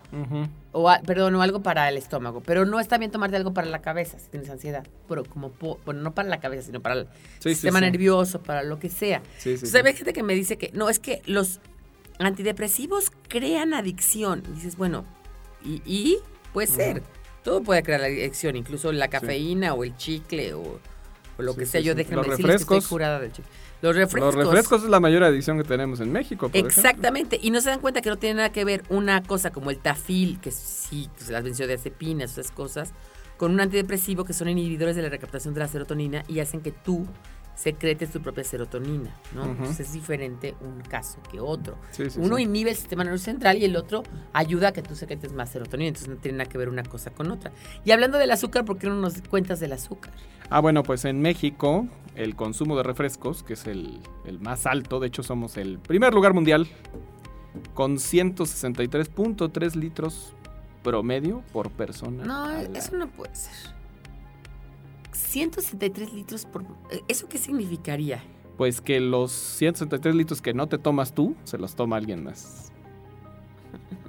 o 0.73 0.89
a- 0.89 0.99
perdón, 1.01 1.35
o 1.35 1.41
algo 1.41 1.61
para 1.61 1.89
el 1.89 1.97
estómago, 1.97 2.41
pero 2.45 2.65
no 2.65 2.79
está 2.79 2.97
bien 2.97 3.11
tomarte 3.11 3.35
algo 3.35 3.53
para 3.53 3.67
la 3.67 3.81
cabeza 3.81 4.19
si 4.19 4.29
tienes 4.29 4.49
ansiedad, 4.49 4.85
pero 5.09 5.23
como, 5.25 5.49
po- 5.49 5.79
bueno, 5.85 6.01
no 6.01 6.13
para 6.13 6.29
la 6.29 6.39
cabeza, 6.39 6.63
sino 6.63 6.79
para 6.81 6.95
el 6.95 7.07
Sí, 7.39 7.49
sistema 7.49 7.79
sí. 7.79 7.85
nervioso, 7.85 8.41
para 8.43 8.63
lo 8.63 8.79
que 8.79 8.89
sea. 8.89 9.21
Entonces, 9.43 9.73
hay 9.75 9.93
gente 9.93 10.13
que 10.13 10.23
me 10.23 10.33
dice 10.35 10.57
que 10.57 10.71
no, 10.73 10.89
es 10.89 10.99
que 10.99 11.21
los 11.25 11.59
antidepresivos 12.19 13.11
crean 13.27 13.73
adicción. 13.73 14.43
Y 14.49 14.51
dices, 14.55 14.77
bueno, 14.77 15.05
y, 15.63 15.81
y 15.85 16.17
puede 16.53 16.67
ser. 16.67 17.03
Todo 17.43 17.63
puede 17.63 17.81
crear 17.81 18.01
la 18.01 18.07
adicción, 18.07 18.55
incluso 18.55 18.91
la 18.91 19.07
cafeína 19.07 19.73
o 19.73 19.83
el 19.83 19.95
chicle 19.97 20.53
o, 20.53 20.79
o 21.37 21.41
lo 21.41 21.53
Sí, 21.53 21.59
que 21.59 21.65
sí, 21.65 21.71
sea. 21.71 21.81
Yo 21.81 21.95
déjenme 21.95 22.23
decirles 22.23 22.65
que 22.65 22.77
estoy 22.77 22.89
curada 22.89 23.19
del 23.19 23.31
chicle. 23.31 23.51
Los 23.81 23.95
refrescos. 23.95 24.35
Los 24.35 24.45
refrescos 24.45 24.83
es 24.83 24.89
la 24.89 24.99
mayor 24.99 25.23
adicción 25.23 25.57
que 25.57 25.63
tenemos 25.63 25.99
en 26.01 26.11
México, 26.11 26.49
por 26.49 26.55
ejemplo. 26.55 26.69
Exactamente, 26.69 27.39
y 27.41 27.49
no 27.49 27.61
se 27.61 27.71
dan 27.71 27.79
cuenta 27.79 28.01
que 28.01 28.09
no 28.09 28.17
tiene 28.17 28.35
nada 28.35 28.51
que 28.51 28.63
ver 28.63 28.83
una 28.89 29.23
cosa 29.23 29.51
como 29.51 29.71
el 29.71 29.79
tafil, 29.79 30.39
que 30.39 30.51
sí, 30.51 31.09
que 31.17 31.23
se 31.23 31.31
las 31.31 31.43
benzodiazepinas, 31.43 32.33
esas 32.33 32.51
cosas, 32.51 32.93
con 33.37 33.51
un 33.51 33.59
antidepresivo 33.59 34.23
que 34.23 34.33
son 34.33 34.49
inhibidores 34.49 34.95
de 34.95 35.01
la 35.01 35.09
recaptación 35.09 35.55
de 35.55 35.61
la 35.61 35.67
serotonina 35.67 36.23
y 36.27 36.41
hacen 36.41 36.61
que 36.61 36.71
tú 36.71 37.07
secretes 37.61 38.11
tu 38.11 38.21
propia 38.21 38.43
serotonina, 38.43 39.15
¿no? 39.35 39.45
Entonces 39.45 39.87
es 39.87 39.93
diferente 39.93 40.55
un 40.61 40.81
caso 40.81 41.19
que 41.31 41.39
otro. 41.39 41.77
Sí, 41.91 42.09
sí, 42.09 42.19
Uno 42.19 42.37
sí. 42.37 42.43
inhibe 42.43 42.71
el 42.71 42.75
sistema 42.75 43.03
nervioso 43.03 43.25
central 43.25 43.57
y 43.57 43.65
el 43.65 43.75
otro 43.75 44.01
ayuda 44.33 44.69
a 44.69 44.71
que 44.71 44.81
tú 44.81 44.95
secretes 44.95 45.31
más 45.33 45.51
serotonina, 45.51 45.89
entonces 45.89 46.09
no 46.09 46.15
tiene 46.15 46.39
nada 46.39 46.49
que 46.49 46.57
ver 46.57 46.69
una 46.69 46.81
cosa 46.83 47.11
con 47.11 47.29
otra. 47.31 47.51
Y 47.85 47.91
hablando 47.91 48.17
del 48.17 48.31
azúcar, 48.31 48.65
¿por 48.65 48.79
qué 48.79 48.87
no 48.87 48.95
nos 48.95 49.21
cuentas 49.21 49.59
del 49.59 49.73
azúcar? 49.73 50.11
Ah, 50.49 50.59
bueno, 50.59 50.81
pues 50.81 51.05
en 51.05 51.21
México 51.21 51.87
el 52.15 52.35
consumo 52.35 52.75
de 52.75 52.83
refrescos, 52.83 53.43
que 53.43 53.53
es 53.53 53.67
el, 53.67 53.99
el 54.25 54.39
más 54.39 54.65
alto, 54.65 54.99
de 54.99 55.07
hecho 55.07 55.21
somos 55.21 55.55
el 55.57 55.77
primer 55.77 56.13
lugar 56.15 56.33
mundial, 56.33 56.67
con 57.75 57.97
163.3 57.97 59.75
litros 59.75 60.33
promedio 60.83 61.43
por 61.53 61.69
persona. 61.71 62.23
No, 62.25 62.49
eso 62.51 62.95
no 62.95 63.07
puede 63.07 63.35
ser. 63.35 63.53
163 65.31 66.13
litros 66.13 66.45
por... 66.45 66.65
¿Eso 67.07 67.27
qué 67.29 67.37
significaría? 67.37 68.21
Pues 68.57 68.81
que 68.81 68.99
los 68.99 69.31
163 69.31 70.13
litros 70.13 70.41
que 70.41 70.53
no 70.53 70.67
te 70.67 70.77
tomas 70.77 71.13
tú, 71.13 71.35
se 71.45 71.57
los 71.57 71.75
toma 71.75 71.95
alguien 71.97 72.23
más. 72.23 72.71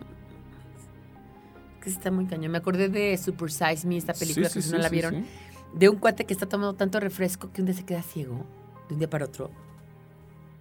Que 1.83 1.91
está 1.91 2.11
muy 2.13 2.27
cañón. 2.27 2.53
Me 2.53 2.59
acordé 2.59 2.89
de 2.89 3.17
Super 3.19 3.51
Size 3.51 3.87
Me, 3.89 3.97
esta 3.97 4.15
película 4.15 4.49
Sí, 4.49 4.55
que 4.55 4.63
sí, 4.63 4.69
si 4.69 4.73
no 4.73 4.79
sí, 4.79 4.83
la 4.85 4.89
vieron, 4.89 5.25
de 5.75 5.89
un 5.89 5.97
cuate 5.97 6.25
que 6.25 6.33
está 6.33 6.47
tomando 6.47 6.75
tanto 6.75 7.01
refresco 7.01 7.51
que 7.53 7.61
un 7.61 7.67
día 7.67 7.75
se 7.75 7.85
queda 7.85 8.03
ciego, 8.03 8.45
de 8.89 8.95
un 8.95 8.99
día 9.01 9.11
para 9.11 9.25
otro. 9.25 9.51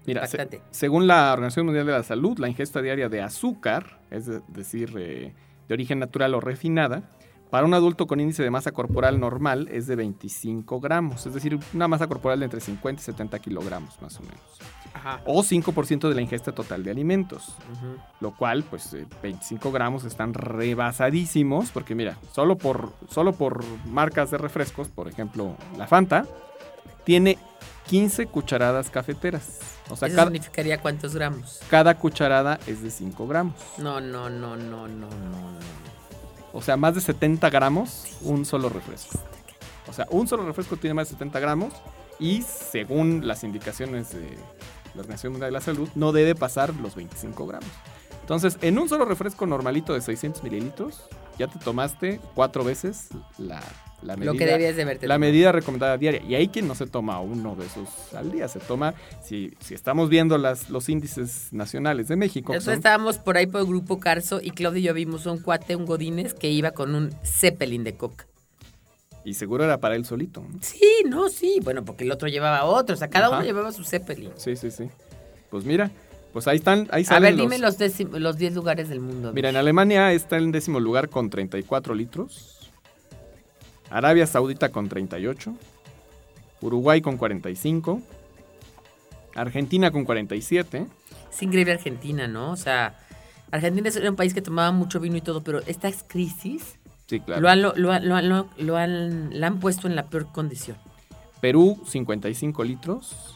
Mira, 0.08 0.26
se- 0.26 0.62
según 0.72 1.06
la 1.06 1.32
Organización 1.34 1.68
Mundial 1.68 1.86
de 1.86 1.92
la 1.92 2.02
Salud, 2.02 2.40
la 2.40 2.48
ingesta 2.50 2.82
diaria 2.82 3.08
de 3.08 3.22
azúcar, 3.22 4.00
es 4.10 4.26
de- 4.26 4.42
decir, 4.48 4.94
eh, 4.98 5.34
de 5.68 5.74
origen 5.76 6.00
natural 6.00 6.34
o 6.34 6.40
refinada, 6.42 7.12
para 7.52 7.66
un 7.66 7.74
adulto 7.74 8.08
con 8.08 8.22
índice 8.22 8.42
de 8.42 8.50
masa 8.50 8.72
corporal 8.72 9.20
normal 9.20 9.68
es 9.70 9.86
de 9.86 9.98
25 9.98 10.80
gramos, 10.80 11.26
es 11.26 11.34
decir, 11.34 11.60
una 11.74 11.88
masa 11.90 12.08
corporal 12.08 12.40
de 12.40 12.46
entre 12.46 12.62
50 12.62 13.02
y 13.02 13.04
70 13.04 13.40
kilogramos 13.40 14.02
más 14.02 14.18
o 14.20 14.22
menos. 14.22 14.40
Ajá. 14.94 15.22
O 15.26 15.44
5% 15.44 16.08
de 16.08 16.16
la 16.16 16.22
ingesta 16.22 16.54
total 16.54 16.84
de 16.84 16.92
alimentos, 16.92 17.56
lo 18.22 18.36
cual, 18.36 18.64
pues, 18.64 18.94
eh, 18.94 19.06
25 19.22 19.72
gramos 19.72 20.06
están 20.06 20.34
rebasadísimos, 20.34 21.72
porque 21.72 21.94
mira, 21.94 22.18
solo 22.32 22.58
por, 22.58 22.94
solo 23.10 23.34
por 23.34 23.64
marcas 23.86 24.32
de 24.32 24.38
refrescos, 24.38 24.88
por 24.88 25.10
ejemplo, 25.10 25.56
la 25.78 25.88
Fanta, 25.88 26.26
tiene 27.04 27.38
15 27.88 28.28
cucharadas 28.28 28.90
cafeteras. 28.90 29.60
O 29.90 29.98
sea, 29.98 30.08
¿Eso 30.08 30.16
cada, 30.16 30.28
significaría 30.30 30.82
cuántos 30.82 31.14
gramos? 31.16 31.60
cada 31.70 31.98
cucharada 31.98 32.60
es 32.66 32.82
de 32.82 32.92
5 32.92 33.28
gramos. 33.28 33.56
No, 33.78 34.00
no, 34.00 34.30
no, 34.30 34.56
no, 34.56 34.88
no, 34.88 34.88
no, 34.88 35.08
no. 35.08 35.91
O 36.54 36.62
sea, 36.62 36.78
más 36.78 36.96
de 36.96 37.02
70 37.02 37.50
gramos 37.50 38.18
un 38.22 38.46
solo 38.46 38.70
refresco. 38.70 39.20
O 39.88 39.94
sea, 39.94 40.08
un 40.10 40.28
solo 40.28 40.46
refresco 40.46 40.78
tiene 40.78 40.94
más 40.94 41.08
de 41.08 41.14
70 41.14 41.40
gramos 41.40 41.74
y 42.20 42.44
según 42.44 43.28
las 43.28 43.44
indicaciones 43.44 44.14
de 44.14 44.38
la 44.94 45.02
Organización 45.02 45.34
Mundial 45.34 45.50
de 45.50 45.54
la 45.54 45.62
Salud, 45.62 45.90
no 45.96 46.12
debe 46.12 46.36
pasar 46.36 46.74
los 46.76 46.96
25 46.96 47.48
gramos. 47.48 47.70
Entonces, 48.22 48.58
en 48.62 48.78
un 48.78 48.88
solo 48.88 49.06
refresco 49.06 49.46
normalito 49.46 49.94
de 49.94 50.02
600 50.02 50.44
mililitros, 50.44 51.08
ya 51.38 51.48
te 51.48 51.60
tomaste 51.60 52.20
cuatro 52.36 52.64
veces 52.64 53.08
la, 53.38 53.62
la 54.02 54.16
medida. 54.16 54.32
Lo 54.34 54.38
que 54.38 54.46
debías 54.46 54.76
de 54.76 54.86
verte. 54.86 55.08
La 55.08 55.18
medida 55.18 55.52
recomendada 55.52 55.98
diaria. 55.98 56.22
Y 56.24 56.36
hay 56.36 56.48
quien 56.50 56.68
no 56.68 56.76
se 56.76 56.86
toma 56.88 57.20
uno 57.20 57.56
de 57.56 57.66
esos 57.66 57.88
al 58.14 58.32
día. 58.32 58.48
Se 58.48 58.60
toma, 58.60 58.94
si, 59.24 59.54
si 59.60 59.74
estamos 59.74 60.10
viendo 60.10 60.38
las, 60.38 60.70
los 60.70 60.90
índices 60.90 61.50
nacionales 61.52 62.08
de 62.08 62.16
México. 62.16 62.54
Nosotros 62.54 62.66
son- 62.74 62.80
estábamos 62.80 63.18
por 63.18 63.38
ahí 63.38 63.48
por 63.48 63.62
el 63.62 63.68
grupo 63.68 64.00
Carso 64.00 64.40
y 64.42 64.52
Claudio 64.52 64.80
y 64.80 64.84
yo 64.84 64.94
vimos 64.94 65.26
un 65.26 65.40
cuate, 65.40 65.76
un 65.76 65.86
Godínez, 65.86 66.34
que 66.34 66.50
iba 66.50 66.72
con 66.72 66.94
un 66.96 67.12
Zeppelin 67.24 67.84
de 67.84 67.96
coca. 67.96 68.28
y 69.24 69.36
seguro 69.36 69.64
era 69.64 69.80
para 69.80 69.96
él 69.96 70.04
solito. 70.06 70.42
¿no? 70.42 70.58
Sí, 70.62 70.82
no, 71.08 71.30
sí. 71.30 71.60
Bueno, 71.64 71.86
porque 71.86 72.04
el 72.04 72.12
otro 72.12 72.28
llevaba 72.28 72.66
otro. 72.66 72.96
O 72.96 72.98
sea, 72.98 73.08
cada 73.10 73.28
Ajá. 73.28 73.36
uno 73.38 73.46
llevaba 73.46 73.72
su 73.72 73.84
Zeppelin. 73.84 74.32
Sí, 74.36 74.56
sí, 74.56 74.72
sí. 74.72 74.90
Pues 75.52 75.64
mira, 75.66 75.92
pues 76.34 76.48
ahí 76.48 76.58
están, 76.58 76.88
ahí 76.92 77.04
A 77.04 77.06
salen 77.06 77.36
ver, 77.36 77.44
dime 77.44 77.58
los, 77.60 77.78
décim- 77.80 78.18
los 78.18 78.38
10 78.38 78.54
lugares 78.56 78.90
del 78.90 79.00
mundo. 79.00 79.34
Mira, 79.34 79.50
en 79.50 79.56
Alemania 79.58 80.12
está 80.14 80.38
en 80.38 80.52
décimo 80.52 80.80
lugar 80.80 81.10
con 81.10 81.30
34 81.30 81.94
litros. 81.96 82.70
Arabia 83.90 84.26
Saudita 84.26 84.70
con 84.70 84.88
38. 84.88 85.54
Uruguay 86.62 87.02
con 87.02 87.18
45. 87.18 88.02
Argentina 89.36 89.92
con 89.92 90.06
47. 90.06 90.86
Es 91.32 91.42
increíble 91.44 91.74
Argentina, 91.74 92.28
¿no? 92.28 92.52
O 92.52 92.56
sea, 92.58 92.98
Argentina 93.52 93.90
era 93.90 94.10
un 94.10 94.16
país 94.16 94.34
que 94.34 94.42
tomaba 94.42 94.72
mucho 94.72 95.00
vino 95.00 95.18
y 95.18 95.22
todo, 95.22 95.42
pero 95.44 95.60
esta 95.66 95.92
crisis 96.08 96.76
Sí, 97.08 97.20
claro. 97.20 97.42
lo, 97.42 97.50
han, 97.50 97.62
lo, 97.62 97.74
lo 97.76 97.92
han- 97.92 98.08
lo 98.08 98.16
han- 98.16 98.30
lo- 98.30 98.50
lo 98.58 98.78
han- 98.78 99.40
la 99.40 99.48
han 99.48 99.60
puesto 99.60 99.88
en 99.88 99.96
la 99.96 100.06
peor 100.08 100.32
condición. 100.32 100.78
Perú 101.42 101.82
55 101.88 102.64
litros. 102.64 103.36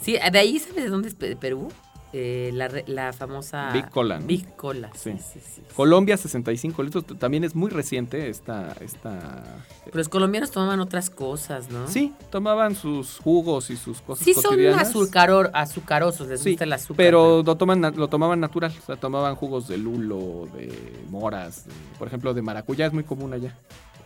Sí, 0.00 0.12
de 0.32 0.38
ahí, 0.38 0.58
¿sabes 0.58 0.84
de 0.84 0.88
dónde 0.88 1.08
es 1.08 1.14
Pe- 1.14 1.36
Perú? 1.36 1.70
Eh, 2.12 2.50
la, 2.54 2.68
la 2.88 3.12
famosa... 3.12 3.70
Big 3.72 3.88
Cola, 3.88 4.18
¿no? 4.18 4.26
Big 4.26 4.56
Cola, 4.56 4.90
sí, 4.94 5.12
Sí. 5.12 5.18
sí, 5.34 5.40
sí. 5.56 5.62
Colombia 5.76 6.16
65 6.16 6.82
litros. 6.82 7.04
También 7.18 7.44
es 7.44 7.54
muy 7.54 7.70
reciente 7.70 8.28
esta... 8.28 8.72
esta... 8.80 9.62
Pero 9.84 9.96
los 9.96 10.08
colombianos 10.08 10.50
tomaban 10.50 10.80
otras 10.80 11.08
cosas, 11.08 11.70
¿no? 11.70 11.86
Sí, 11.86 12.12
tomaban 12.30 12.74
sus 12.74 13.18
jugos 13.20 13.70
y 13.70 13.76
sus 13.76 14.00
cosas 14.00 14.24
Sí 14.24 14.34
son 14.34 14.58
azucaror, 14.74 15.50
azucarosos, 15.54 16.26
les 16.26 16.40
Sí, 16.40 16.50
gusta 16.50 16.64
el 16.64 16.72
azúcar. 16.72 16.96
pero 16.96 17.42
lo, 17.44 17.56
toman, 17.56 17.80
lo 17.96 18.08
tomaban 18.08 18.40
natural. 18.40 18.72
O 18.82 18.86
sea, 18.86 18.96
tomaban 18.96 19.36
jugos 19.36 19.68
de 19.68 19.78
lulo, 19.78 20.48
de 20.52 20.72
moras, 21.10 21.66
de- 21.66 21.72
por 21.98 22.08
ejemplo, 22.08 22.34
de 22.34 22.42
maracuyá 22.42 22.86
es 22.86 22.92
muy 22.92 23.04
común 23.04 23.32
allá. 23.34 23.56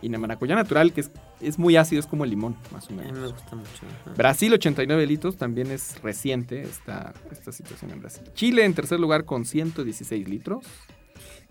Y 0.05 0.09
de 0.09 0.19
maracuyá 0.19 0.53
natural, 0.53 0.93
que 0.93 1.01
es, 1.01 1.09
es 1.41 1.57
muy 1.57 1.77
ácido, 1.77 1.99
es 1.99 2.05
como 2.05 2.25
el 2.25 2.29
limón, 2.29 2.55
más 2.71 2.85
o 2.85 2.89
A 2.89 2.91
mí 2.91 3.01
me 3.05 3.11
menos. 3.11 3.33
gusta 3.33 3.55
mucho. 3.55 3.69
ajá. 4.03 4.13
Brasil, 4.15 4.53
89 4.53 5.07
litros, 5.07 5.35
también 5.35 5.71
es 5.71 5.99
reciente 6.03 6.61
esta, 6.61 7.11
esta 7.31 7.51
situación 7.51 7.89
en 7.89 8.01
Brasil. 8.01 8.21
Chile, 8.35 8.65
en 8.65 8.75
tercer 8.75 8.99
lugar, 8.99 9.25
con 9.25 9.45
116 9.45 10.29
litros. 10.29 10.63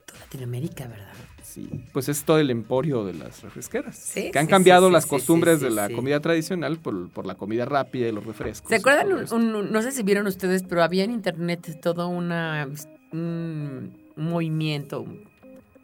Toda 0.07 0.21
Latinoamérica, 0.21 0.87
¿verdad? 0.87 1.13
Sí, 1.43 1.69
pues 1.93 2.09
es 2.09 2.23
todo 2.23 2.39
el 2.39 2.51
emporio 2.51 3.05
de 3.05 3.15
las 3.15 3.43
refresqueras. 3.43 3.97
Sí, 3.97 4.31
que 4.31 4.39
han 4.39 4.47
sí, 4.47 4.51
cambiado 4.51 4.87
sí, 4.87 4.93
las 4.93 5.07
costumbres 5.07 5.61
de 5.61 5.71
la 5.71 5.89
comida 5.91 6.21
tradicional 6.21 6.79
por, 6.79 7.11
por 7.11 7.27
la 7.27 7.35
comida 7.35 7.65
rápida 7.65 8.07
y 8.07 8.13
los 8.13 8.25
refrescos. 8.25 8.69
¿Se 8.69 8.77
acuerdan? 8.77 9.13
un- 9.13 9.33
un- 9.57 9.73
no 9.73 9.83
sé 9.83 9.91
si 9.91 10.05
vieron 10.05 10.29
ustedes, 10.29 10.63
pero 10.63 10.85
había 10.85 11.03
en 11.03 11.11
internet 11.11 11.81
todo 11.83 12.07
una, 12.07 12.69
un 13.13 13.97
movimiento 14.17 15.05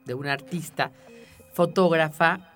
de 0.06 0.14
una 0.14 0.32
artista, 0.32 0.92
fotógrafa, 1.52 2.49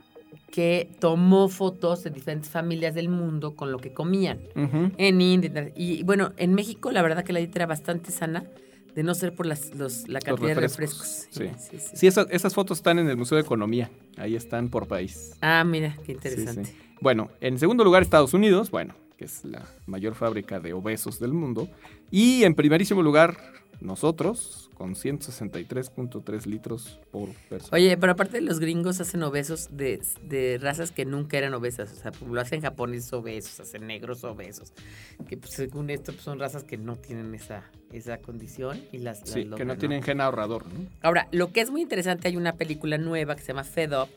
que 0.54 0.88
tomó 1.00 1.48
fotos 1.48 2.04
de 2.04 2.10
diferentes 2.10 2.48
familias 2.48 2.94
del 2.94 3.08
mundo 3.08 3.56
con 3.56 3.72
lo 3.72 3.78
que 3.78 3.92
comían. 3.92 4.38
En 4.54 5.20
India. 5.20 5.72
Y 5.74 6.04
bueno, 6.04 6.32
en 6.36 6.54
México 6.54 6.92
la 6.92 7.02
verdad 7.02 7.24
que 7.24 7.32
la 7.32 7.40
dieta 7.40 7.58
era 7.58 7.66
bastante 7.66 8.12
sana, 8.12 8.44
de 8.94 9.02
no 9.02 9.16
ser 9.16 9.34
por 9.34 9.46
las, 9.46 9.74
los- 9.74 10.06
la 10.06 10.20
Los 10.20 10.24
cantidad 10.24 10.54
de 10.54 10.60
refrescos, 10.60 11.26
sí. 11.28 11.48
sí, 11.58 11.78
sí. 11.80 11.96
Sí, 11.96 12.06
esas, 12.06 12.28
esas 12.30 12.54
fotos 12.54 12.78
están 12.78 13.00
en 13.00 13.08
el 13.10 13.16
Museo 13.16 13.34
de 13.34 13.42
Economía. 13.42 13.90
Ahí 14.16 14.36
están 14.36 14.68
por 14.68 14.86
país. 14.86 15.32
Ah, 15.40 15.64
mira, 15.64 15.96
qué 16.06 16.12
interesante. 16.12 16.72
Bueno, 17.00 17.30
en 17.40 17.58
segundo 17.58 17.82
lugar 17.82 18.04
Estados 18.04 18.32
Unidos, 18.32 18.70
bueno, 18.70 18.94
que 19.16 19.24
es 19.24 19.44
la 19.44 19.66
mayor 19.86 20.14
fábrica 20.14 20.60
de 20.60 20.72
obesos 20.72 21.18
del 21.18 21.32
mundo. 21.32 21.68
Y 22.12 22.44
en 22.44 22.54
primerísimo 22.54 23.02
lugar 23.02 23.36
nosotros, 23.80 24.63
con 24.74 24.94
163.3 24.94 26.46
litros 26.46 27.00
por 27.10 27.28
persona. 27.48 27.70
Oye, 27.72 27.96
pero 27.96 28.12
aparte 28.12 28.40
los 28.40 28.60
gringos 28.60 29.00
hacen 29.00 29.22
obesos 29.22 29.68
de, 29.70 30.02
de 30.22 30.58
razas 30.60 30.92
que 30.92 31.04
nunca 31.04 31.38
eran 31.38 31.54
obesas. 31.54 31.92
O 31.92 31.96
sea, 31.96 32.12
lo 32.26 32.40
hacen 32.40 32.60
japoneses 32.60 33.12
obesos, 33.12 33.60
hacen 33.60 33.86
negros 33.86 34.24
obesos. 34.24 34.72
Que 35.28 35.36
pues, 35.36 35.52
según 35.52 35.90
esto 35.90 36.12
pues, 36.12 36.24
son 36.24 36.38
razas 36.38 36.64
que 36.64 36.76
no 36.76 36.96
tienen 36.96 37.34
esa, 37.34 37.70
esa 37.92 38.18
condición 38.18 38.80
y 38.92 38.98
las, 38.98 39.20
las 39.20 39.30
sí, 39.30 39.48
que 39.56 39.64
no 39.64 39.76
tienen 39.76 40.02
gen 40.02 40.20
ahorrador, 40.20 40.66
¿no? 40.66 40.88
Ahora, 41.02 41.28
lo 41.30 41.52
que 41.52 41.60
es 41.60 41.70
muy 41.70 41.82
interesante, 41.82 42.28
hay 42.28 42.36
una 42.36 42.54
película 42.54 42.98
nueva 42.98 43.36
que 43.36 43.42
se 43.42 43.48
llama 43.48 43.64
Fed 43.64 43.92
Up, 43.98 44.08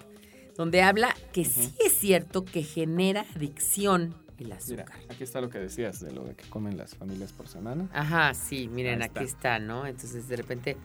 donde 0.55 0.81
habla 0.81 1.15
que 1.33 1.45
sí 1.45 1.73
es 1.85 1.93
cierto 1.93 2.43
que 2.43 2.63
genera 2.63 3.25
adicción 3.35 4.15
el 4.43 4.45
Mira, 4.47 4.57
azúcar. 4.57 4.99
aquí 5.09 5.23
está 5.23 5.41
lo 5.41 5.49
que 5.49 5.59
decías 5.59 5.99
de 5.99 6.11
lo 6.11 6.23
de 6.23 6.35
que 6.35 6.47
comen 6.49 6.77
las 6.77 6.95
familias 6.95 7.31
por 7.33 7.47
semana. 7.47 7.87
Ajá, 7.93 8.33
sí, 8.33 8.67
miren, 8.67 9.01
aquí 9.01 9.23
está. 9.23 9.55
está, 9.55 9.59
¿no? 9.59 9.85
Entonces, 9.87 10.27
de 10.27 10.35
repente, 10.35 10.77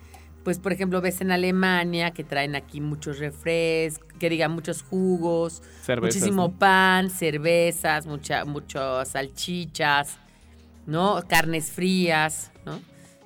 pues, 0.45 0.59
por 0.59 0.73
ejemplo, 0.73 1.01
ves 1.01 1.21
en 1.21 1.31
Alemania 1.33 2.11
que 2.13 2.25
traen 2.25 2.57
aquí 2.57 2.81
muchos 2.81 3.19
refrescos, 3.19 4.07
que 4.19 4.29
digan 4.31 4.53
muchos 4.53 4.83
jugos, 4.83 5.63
Cervezas. 5.83 6.17
muchísimo 6.17 6.49
¿no? 6.49 6.59
pan, 6.59 7.11
cervezas, 7.11 8.07
mucha, 8.07 8.45
muchas 8.45 9.09
salchichas, 9.09 10.19
¿no? 10.87 11.23
Carnes 11.29 11.71
frías, 11.71 12.51
¿no? 12.65 12.81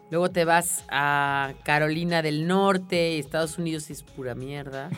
Luego 0.08 0.30
te 0.30 0.44
vas 0.44 0.84
a 0.88 1.52
Carolina 1.64 2.22
del 2.22 2.46
Norte, 2.46 3.18
Estados 3.18 3.58
Unidos 3.58 3.90
es 3.90 4.04
pura 4.04 4.36
mierda. 4.36 4.88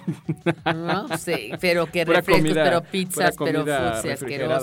¿No? 0.66 1.06
Sí, 1.18 1.50
pero 1.60 1.86
que 1.86 2.04
Pura 2.04 2.18
refrescos, 2.18 2.42
comida- 2.48 2.64
pero 2.64 2.82
pizzas, 2.82 3.34
pero 3.38 3.64
refrigerada, 3.64 4.12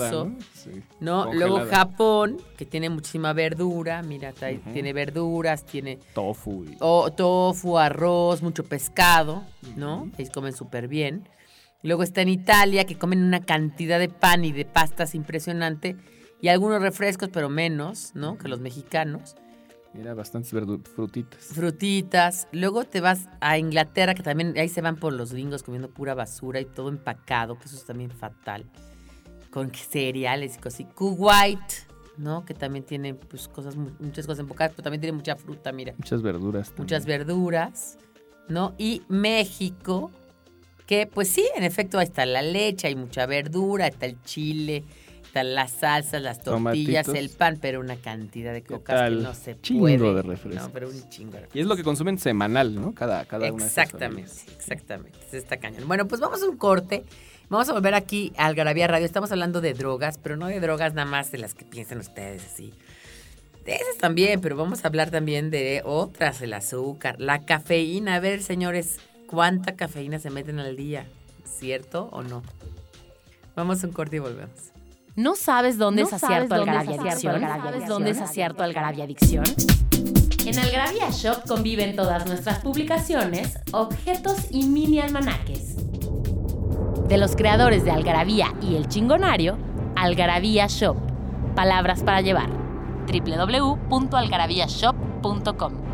asqueroso. 0.06 0.24
¿no? 0.26 0.36
Sí, 0.54 0.70
¿no? 1.00 1.32
Luego. 1.32 1.60
Japón, 1.68 2.36
que 2.56 2.64
tiene 2.64 2.90
muchísima 2.90 3.32
verdura, 3.32 4.02
mira, 4.02 4.32
tiene 4.72 4.92
verduras, 4.92 5.64
tiene 5.66 5.98
Tofu. 6.14 6.64
y- 6.64 6.76
o- 6.80 7.10
tofu, 7.12 7.76
arroz, 7.78 8.40
mucho 8.42 8.62
pescado, 8.64 9.42
¿no? 9.76 10.08
Ahí 10.16 10.28
comen 10.28 10.52
súper 10.52 10.86
bien. 10.86 11.28
Luego 11.82 12.04
está 12.04 12.22
en 12.22 12.28
Italia, 12.28 12.84
que 12.84 12.96
comen 12.96 13.22
una 13.22 13.40
cantidad 13.44 13.98
de 13.98 14.08
pan 14.08 14.44
y 14.44 14.52
de 14.52 14.64
pastas 14.64 15.14
impresionante. 15.16 15.96
Y 16.40 16.48
algunos 16.48 16.80
refrescos, 16.82 17.30
pero 17.32 17.48
menos, 17.48 18.12
¿no? 18.14 18.38
Que 18.38 18.46
los 18.48 18.60
mexicanos. 18.60 19.34
Mira, 19.96 20.14
bastantes 20.14 20.50
frutitas. 20.94 21.44
Frutitas. 21.46 22.48
Luego 22.52 22.84
te 22.84 23.00
vas 23.00 23.28
a 23.40 23.58
Inglaterra, 23.58 24.14
que 24.14 24.22
también 24.22 24.54
ahí 24.58 24.68
se 24.68 24.80
van 24.82 24.96
por 24.96 25.12
los 25.12 25.32
gringos 25.32 25.62
comiendo 25.62 25.88
pura 25.90 26.14
basura 26.14 26.60
y 26.60 26.64
todo 26.64 26.88
empacado, 26.88 27.58
que 27.58 27.64
eso 27.66 27.76
es 27.76 27.84
también 27.84 28.10
fatal. 28.10 28.64
Con 29.50 29.72
cereales 29.74 30.54
y 30.54 30.58
cosas. 30.58 30.74
así. 30.74 30.84
Kuwait, 30.84 31.58
¿no? 32.18 32.44
Que 32.44 32.52
también 32.54 32.84
tiene 32.84 33.14
pues, 33.14 33.48
cosas, 33.48 33.76
mu- 33.76 33.90
muchas 34.00 34.26
cosas 34.26 34.40
embocadas, 34.40 34.72
pero 34.72 34.82
también 34.82 35.00
tiene 35.00 35.16
mucha 35.16 35.36
fruta, 35.36 35.72
mira. 35.72 35.94
Muchas 35.96 36.20
verduras. 36.22 36.68
también. 36.68 36.82
Muchas 36.84 37.06
verduras, 37.06 37.98
¿no? 38.48 38.74
Y 38.76 39.02
México, 39.08 40.10
que 40.86 41.06
pues 41.06 41.28
sí, 41.28 41.48
en 41.56 41.64
efecto, 41.64 41.98
ahí 41.98 42.04
está 42.04 42.26
la 42.26 42.42
leche, 42.42 42.86
hay 42.88 42.96
mucha 42.96 43.24
verdura, 43.26 43.86
está 43.86 44.06
el 44.06 44.20
chile, 44.22 44.84
están 45.40 45.54
las 45.54 45.70
salsas, 45.72 46.22
las 46.22 46.42
tortillas, 46.42 47.04
Tomatitos. 47.06 47.14
el 47.14 47.30
pan, 47.30 47.58
pero 47.60 47.80
una 47.80 47.96
cantidad 47.96 48.52
de 48.52 48.62
¿Qué 48.62 48.74
cocas 48.74 49.10
que 49.10 49.16
no 49.16 49.34
se 49.34 49.60
Chingo 49.60 49.80
puede. 49.80 49.98
de 50.14 50.22
refrescos. 50.22 50.62
No, 50.62 50.70
pero 50.72 50.88
un 50.88 51.08
chingo 51.10 51.32
de 51.32 51.40
refrescos. 51.40 51.56
Y 51.56 51.60
es 51.60 51.66
lo 51.66 51.76
que 51.76 51.82
consumen 51.82 52.18
semanal, 52.18 52.74
¿no? 52.74 52.92
Cada, 52.94 53.24
cada 53.26 53.52
una 53.52 53.64
de 53.64 53.70
esas 53.70 53.84
Exactamente, 53.84 54.32
exactamente. 54.56 55.10
Entonces 55.18 55.42
está 55.42 55.58
cañón. 55.58 55.86
Bueno, 55.86 56.08
pues 56.08 56.20
vamos 56.20 56.42
a 56.42 56.46
un 56.48 56.56
corte. 56.56 57.04
Vamos 57.48 57.68
a 57.68 57.74
volver 57.74 57.94
aquí 57.94 58.32
a 58.36 58.46
Algarabía 58.46 58.86
Radio. 58.88 59.06
Estamos 59.06 59.30
hablando 59.30 59.60
de 59.60 59.74
drogas, 59.74 60.18
pero 60.18 60.36
no 60.36 60.46
de 60.46 60.58
drogas 60.58 60.94
nada 60.94 61.08
más 61.08 61.30
de 61.30 61.38
las 61.38 61.54
que 61.54 61.64
piensan 61.64 61.98
ustedes 61.98 62.44
así. 62.44 62.72
De 63.64 63.74
esas 63.74 63.98
también, 63.98 64.40
pero 64.40 64.56
vamos 64.56 64.84
a 64.84 64.88
hablar 64.88 65.10
también 65.10 65.50
de 65.50 65.82
otras, 65.84 66.40
el 66.40 66.52
azúcar, 66.54 67.20
la 67.20 67.44
cafeína. 67.44 68.14
A 68.14 68.20
ver, 68.20 68.42
señores, 68.42 68.98
¿cuánta 69.26 69.76
cafeína 69.76 70.18
se 70.18 70.30
meten 70.30 70.58
al 70.60 70.76
día? 70.76 71.06
¿Cierto 71.44 72.08
o 72.12 72.22
no? 72.22 72.42
Vamos 73.54 73.82
a 73.82 73.86
un 73.86 73.92
corte 73.92 74.16
y 74.16 74.18
volvemos. 74.20 74.72
¿No 75.16 75.34
sabes 75.34 75.78
dónde 75.78 76.02
¿No 76.02 76.08
es 76.08 76.14
acierto 76.14 76.54
Algarabia 76.54 77.00
Adicción? 77.00 77.34
Algarabia 77.36 77.72
¿Sabes 77.72 77.88
dónde 77.88 78.10
es 78.10 78.20
acierto 78.20 78.62
Algarabia 78.62 79.04
Adicción? 79.04 79.44
En 80.44 80.58
Algarabia 80.58 81.08
Shop 81.10 81.46
conviven 81.48 81.96
todas 81.96 82.26
nuestras 82.26 82.58
publicaciones, 82.58 83.58
objetos 83.72 84.48
y 84.50 84.66
mini 84.66 85.00
almanaques. 85.00 85.76
De 87.08 87.16
los 87.16 87.34
creadores 87.34 87.82
de 87.84 87.92
Algarabía 87.92 88.52
y 88.60 88.76
El 88.76 88.88
Chingonario, 88.88 89.56
Algarabía 89.96 90.66
Shop. 90.68 90.98
Palabras 91.54 92.02
para 92.02 92.20
llevar. 92.20 92.50
www.algarabíashop.com 93.06 95.86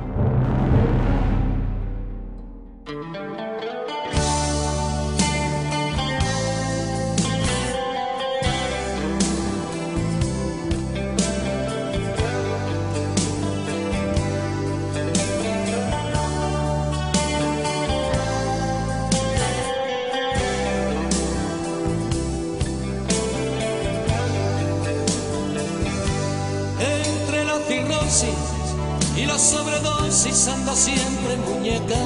y 29.17 29.27
la 29.27 29.39
sobredosis 29.39 30.49
anda 30.49 30.75
siempre 30.75 31.37
muñeca. 31.37 32.01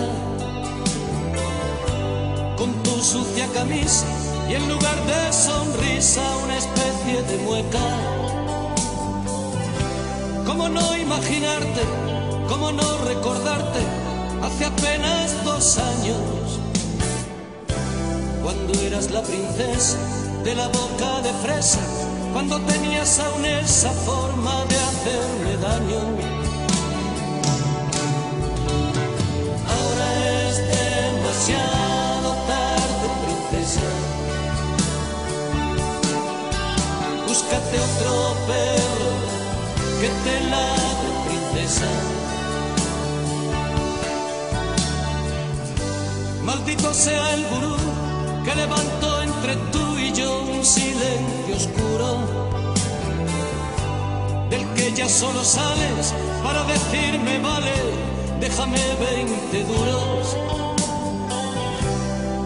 Con 2.59 2.71
tu 2.83 3.03
sucia 3.03 3.47
camisa 3.55 4.05
y 4.49 4.55
en 4.55 4.69
lugar 4.69 4.97
de 5.07 5.33
sonrisa 5.33 6.21
una 6.45 6.59
especie 6.59 7.23
de 7.23 7.39
mueca. 7.45 7.87
¿Cómo 10.45 10.69
no 10.69 10.97
imaginarte? 10.99 11.83
¿Cómo 12.49 12.73
no 12.73 12.99
recordarte? 13.07 13.81
Hace 14.43 14.67
apenas 14.67 15.45
dos 15.45 15.79
años, 15.79 16.61
cuando 18.43 18.75
eras 18.81 19.11
la 19.11 19.23
princesa 19.23 19.97
de 20.45 20.55
la 20.55 20.69
boca 20.69 21.23
de 21.23 21.33
fresa, 21.43 21.81
cuando 22.35 22.61
tenías 22.61 23.19
aún 23.19 23.45
esa 23.47 23.91
forma 23.91 24.65
de 24.67 24.76
Búscate 37.49 37.79
otro 37.79 38.35
perro 38.49 39.11
que 40.01 40.09
te 40.09 40.41
ladre, 40.51 41.09
princesa. 41.29 41.87
Maldito 46.43 46.93
sea 46.93 47.35
el 47.35 47.47
gurú 47.47 47.77
que 48.45 48.53
levantó 48.53 49.23
entre 49.23 49.55
tú 49.71 49.97
y 49.97 50.13
yo 50.13 50.43
un 50.43 50.65
silencio 50.65 51.55
oscuro, 51.55 52.19
del 54.51 54.67
que 54.75 54.93
ya 54.93 55.09
solo 55.09 55.45
sales 55.45 56.15
para 56.43 56.65
decirme 56.65 57.39
vale, 57.39 57.75
déjame 58.41 58.81
20 58.99 59.65
duros. 59.67 60.37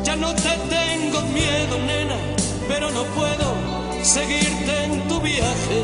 Ya 0.04 0.14
no 0.16 0.34
te 0.34 0.58
tengo 0.68 1.22
miedo, 1.22 1.78
nena, 1.86 2.16
pero 2.68 2.90
no 2.90 3.04
puedo 3.04 3.49
seguirte 4.10 4.84
en 4.86 5.06
tu 5.06 5.20
viaje. 5.20 5.80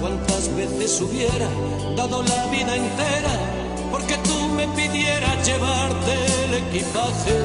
Cuántas 0.00 0.54
veces 0.54 1.00
hubiera 1.00 1.48
dado 1.96 2.22
la 2.22 2.46
vida 2.52 2.76
entera 2.76 3.34
porque 3.90 4.16
tú 4.18 4.48
me 4.56 4.68
pidieras 4.68 5.36
llevarte 5.44 6.12
el 6.44 6.54
equipaje. 6.62 7.36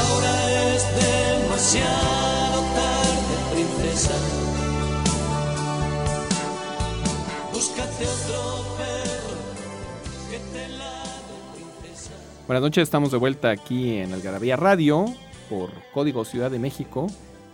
Ahora 0.00 0.32
es 0.74 0.82
demasiado 1.04 2.58
tarde, 2.80 3.34
princesa. 3.52 4.16
Búscate 7.52 8.04
otro 8.08 8.66
Buenas 12.46 12.62
noches, 12.62 12.84
estamos 12.84 13.10
de 13.10 13.18
vuelta 13.18 13.50
aquí 13.50 13.96
en 13.96 14.12
Algarabía 14.12 14.54
Radio 14.54 15.06
por 15.50 15.70
Código 15.92 16.24
Ciudad 16.24 16.48
de 16.48 16.60
México 16.60 17.08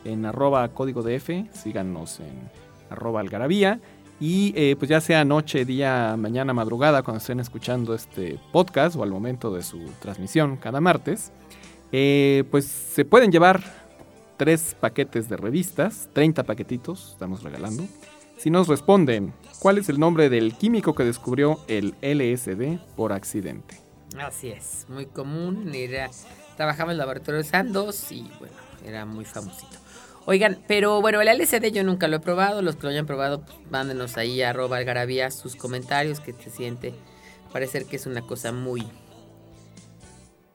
en 0.05 0.27
arroba 0.27 0.69
código 0.69 1.03
DF, 1.03 1.31
síganos 1.51 2.21
en 2.21 2.51
arroba 2.91 3.21
algarabía 3.21 3.81
y 4.21 4.53
eh, 4.55 4.77
pues 4.79 4.91
ya 4.91 5.01
sea 5.01 5.25
noche, 5.25 5.65
día, 5.65 6.15
mañana, 6.19 6.53
madrugada 6.53 7.03
cuando 7.03 7.21
estén 7.21 7.41
escuchando 7.41 7.95
este 7.95 8.39
podcast 8.53 8.95
o 8.97 9.03
al 9.03 9.11
momento 9.11 9.51
de 9.51 9.63
su 9.63 9.81
transmisión 9.99 10.59
cada 10.59 10.83
martes, 10.83 11.33
eh, 11.91 12.45
pues 12.51 12.67
se 12.67 13.07
pueden 13.07 13.33
llevar 13.33 13.63
tres 14.37 14.77
paquetes 14.79 15.27
de 15.27 15.39
revistas, 15.39 16.11
30 16.13 16.43
paquetitos 16.43 17.13
estamos 17.13 17.43
regalando. 17.43 17.85
Si 18.37 18.51
nos 18.51 18.69
responden, 18.69 19.33
¿cuál 19.59 19.79
es 19.79 19.89
el 19.89 19.99
nombre 19.99 20.29
del 20.29 20.55
químico 20.55 20.95
que 20.95 21.05
descubrió 21.05 21.61
el 21.67 21.95
LSD 22.03 22.79
por 22.95 23.15
accidente? 23.15 23.92
Así 24.21 24.49
es, 24.49 24.87
muy 24.89 25.07
común. 25.07 25.71
Era, 25.75 26.11
trabajaba 26.57 26.91
en 26.91 26.95
el 26.95 26.99
laboratorio 26.99 27.43
de 27.43 27.49
Sandoz 27.49 28.11
y 28.13 28.23
bueno, 28.39 28.55
era 28.87 29.05
muy 29.07 29.25
famosito. 29.25 29.79
Oigan, 30.27 30.59
pero 30.69 31.01
bueno, 31.01 31.21
el 31.21 31.29
LSD 31.37 31.73
yo 31.73 31.83
nunca 31.83 32.07
lo 32.09 32.17
he 32.17 32.21
probado. 32.21 32.63
Los 32.63 32.77
que 32.77 32.83
lo 32.85 32.91
hayan 32.91 33.07
probado, 33.07 33.41
pues, 33.43 33.57
mándenos 33.71 34.17
ahí 34.17 34.41
a 34.43 34.51
arroba 34.51 34.77
algarabía 34.77 35.31
sus 35.31 35.57
comentarios 35.57 36.21
que 36.21 36.33
se 36.33 36.51
siente. 36.51 36.95
Parecer 37.53 37.87
que 37.87 37.97
es 37.97 38.07
una 38.07 38.23
cosa 38.23 38.53
muy. 38.53 38.87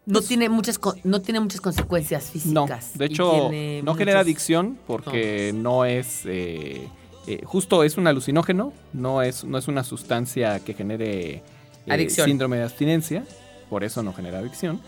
No 0.06 0.22
tiene 0.22 0.48
muchas 0.48 0.80
no 1.04 1.22
tiene 1.22 1.42
muchas 1.42 1.60
consecuencias 1.60 2.32
No, 2.46 2.66
físicas. 2.66 2.98
de 2.98 3.06
y 3.06 3.08
hecho, 3.10 3.52
no 3.84 3.96
genera 3.96 4.22
adicción 4.22 4.80
porque 4.88 5.52
no 5.54 5.84
es. 5.84 6.22
eh, 6.26 6.88
eh, 7.28 7.42
justo 7.44 7.84
es 7.84 7.98
un 7.98 8.08
alucinógeno, 8.08 8.72
no 8.94 9.22
es, 9.22 9.44
no 9.44 9.58
es 9.58 9.68
una 9.68 9.84
sustancia 9.84 10.62
que 10.62 10.74
genere 10.74 11.30
eh, 11.36 11.44
Adicción. 11.90 12.26
síndrome 12.26 12.56
de 12.56 12.64
abstinencia, 12.64 13.26
por 13.70 13.84
eso 13.84 14.04
no 14.04 14.14
genera 14.14 14.40
adicción. 14.40 14.80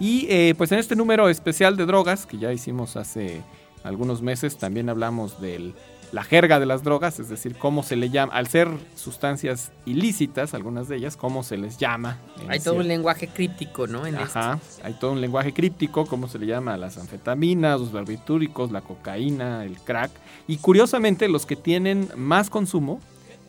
Y 0.00 0.26
eh, 0.28 0.54
pues 0.56 0.72
en 0.72 0.78
este 0.78 0.96
número 0.96 1.28
especial 1.28 1.76
de 1.76 1.86
drogas, 1.86 2.26
que 2.26 2.38
ya 2.38 2.52
hicimos 2.52 2.96
hace 2.96 3.42
algunos 3.84 4.22
meses, 4.22 4.56
también 4.56 4.88
hablamos 4.88 5.40
de 5.40 5.72
la 6.14 6.22
jerga 6.22 6.60
de 6.60 6.66
las 6.66 6.84
drogas, 6.84 7.18
es 7.18 7.28
decir, 7.28 7.56
cómo 7.56 7.82
se 7.82 7.96
le 7.96 8.08
llama, 8.08 8.32
al 8.34 8.46
ser 8.46 8.68
sustancias 8.94 9.72
ilícitas, 9.84 10.54
algunas 10.54 10.88
de 10.88 10.96
ellas, 10.96 11.16
cómo 11.16 11.42
se 11.42 11.56
les 11.56 11.76
llama. 11.76 12.18
Hay 12.48 12.60
todo 12.60 12.76
un 12.76 12.86
lenguaje 12.86 13.26
críptico, 13.26 13.88
¿no? 13.88 14.06
En. 14.06 14.14
Ajá, 14.16 14.60
hay 14.84 14.94
todo 14.94 15.12
un 15.12 15.20
lenguaje 15.20 15.52
críptico, 15.52 16.06
cómo 16.06 16.28
se 16.28 16.38
le 16.38 16.46
llama 16.46 16.74
a 16.74 16.76
las 16.76 16.98
anfetaminas, 16.98 17.80
los 17.80 17.90
barbitúricos, 17.90 18.70
la 18.70 18.80
cocaína, 18.80 19.64
el 19.64 19.76
crack. 19.78 20.12
Y 20.46 20.58
curiosamente, 20.58 21.28
los 21.28 21.46
que 21.46 21.56
tienen 21.56 22.08
más 22.16 22.48
consumo 22.48 23.00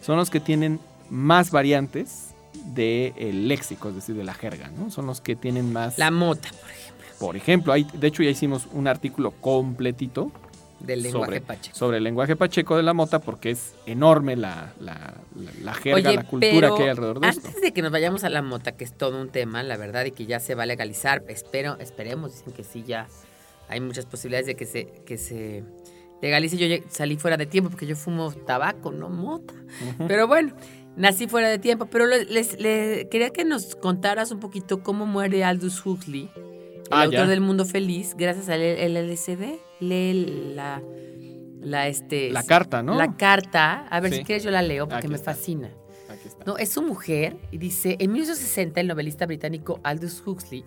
son 0.02 0.17
los 0.17 0.32
que 0.32 0.39
tienen 0.39 0.80
más 1.10 1.52
variantes 1.52 2.35
del 2.74 3.48
léxico, 3.48 3.89
es 3.89 3.96
decir, 3.96 4.15
de 4.15 4.24
la 4.24 4.34
jerga, 4.34 4.70
¿no? 4.70 4.89
Son 4.91 5.06
los 5.06 5.22
que 5.22 5.36
tienen 5.36 5.72
más... 5.74 5.98
La 5.98 6.12
mota, 6.12 6.50
por 6.50 6.70
ejemplo, 6.72 7.06
Por 7.20 7.36
ejemplo, 7.38 7.74
hay, 7.74 7.88
de 7.94 8.08
hecho 8.08 8.24
ya 8.24 8.30
hicimos 8.30 8.68
un 8.74 8.88
artículo 8.88 9.32
completito 9.32 10.32
del 10.80 11.04
lenguaje 11.04 11.26
sobre, 11.26 11.41
pacheco. 11.41 11.76
sobre 11.78 11.98
el 11.98 12.04
lenguaje 12.04 12.36
pacheco 12.36 12.76
de 12.76 12.84
la 12.84 12.94
mota 12.94 13.20
porque 13.20 13.52
es 13.52 13.74
enorme 13.86 14.36
la, 14.36 14.74
la, 14.80 15.15
la- 15.36 15.52
la 15.62 15.74
jerga, 15.74 16.10
Oye, 16.10 16.15
la 16.18 16.24
cultura 16.28 16.76
que 16.76 16.84
hay 16.84 16.89
alrededor 16.89 17.20
de 17.22 17.30
esto. 17.30 17.48
antes 17.48 17.62
de 17.62 17.72
que 17.72 17.82
nos 17.82 17.91
vayamos 17.91 18.24
a 18.26 18.30
la 18.30 18.41
mota, 18.41 18.74
que 18.74 18.84
es 18.84 18.91
todo 18.91 19.20
un 19.22 19.30
tema, 19.30 19.63
la 19.63 19.78
verdad, 19.78 20.04
y 20.06 20.12
que 20.12 20.26
ya 20.26 20.39
se 20.39 20.54
va 20.54 20.63
a 20.63 20.65
legalizar, 20.65 21.24
espero, 21.30 21.78
esperemos, 21.80 22.34
dicen 22.34 22.54
que 22.54 22.63
sí, 22.63 22.84
ya 22.86 23.08
hay 23.70 23.80
muchas 23.80 24.06
posibilidades 24.06 24.46
de 24.48 24.56
que 24.56 24.65
se, 24.65 24.86
que 25.06 25.18
se 25.18 25.63
legalice. 26.22 26.58
Yo 26.58 26.68
salí 26.89 27.15
fuera 27.18 27.38
de 27.38 27.46
tiempo 27.46 27.70
porque 27.72 27.88
yo 27.88 27.96
fumo 27.96 28.32
tabaco, 28.32 28.91
no 28.91 29.10
mota. 29.10 29.54
Pero 30.08 30.28
bueno, 30.28 30.54
nací 30.96 31.28
fuera 31.28 31.50
de 31.50 31.60
tiempo. 31.60 31.86
Pero 31.88 32.06
le- 32.06 32.26
les, 32.26 32.60
le- 32.60 33.08
quería 33.10 33.30
que 33.32 33.46
nos 33.46 33.76
contaras 33.76 34.32
un 34.32 34.40
poquito 34.40 34.82
cómo 34.84 35.06
muere 35.06 35.44
Aldous 35.44 35.86
Huxley, 35.86 36.30
el 36.36 36.84
Ah, 36.92 37.04
autor 37.04 37.14
ya. 37.22 37.28
del 37.28 37.42
Mundo 37.42 37.66
Feliz, 37.66 38.14
gracias 38.18 38.50
al 38.50 38.62
LSD. 38.62 39.60
Lee 39.80 40.54
la, 40.56 40.82
la, 41.62 41.88
este, 41.88 42.32
La 42.32 42.44
carta, 42.44 42.82
¿no? 42.84 42.96
La 42.96 43.16
carta. 43.18 43.88
A 43.90 44.00
ver 44.00 44.12
Sí. 44.12 44.18
si 44.20 44.24
quieres 44.24 44.44
yo 44.44 44.52
la 44.52 44.62
leo 44.62 44.86
porque 44.88 45.00
Aquí 45.00 45.08
me 45.08 45.16
está. 45.16 45.34
fascina. 45.34 45.70
Aquí 46.10 46.28
está. 46.28 46.46
No, 46.46 46.58
es 46.58 46.70
su 46.70 46.82
mujer 46.82 47.36
y 47.52 47.58
dice, 47.58 47.98
en 48.00 48.12
1860 48.14 48.80
el 48.80 48.88
novelista 48.88 49.26
británico 49.26 49.80
Aldous 49.84 50.22
Huxley, 50.26 50.64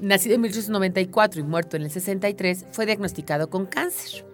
nacido 0.00 0.36
en 0.36 0.40
1894 0.42 1.40
y 1.40 1.42
muerto 1.44 1.76
en 1.76 1.82
el 1.82 1.90
63, 1.90 2.66
fue 2.72 2.86
diagnosticado 2.86 3.50
con 3.50 3.66
cáncer. 3.66 4.24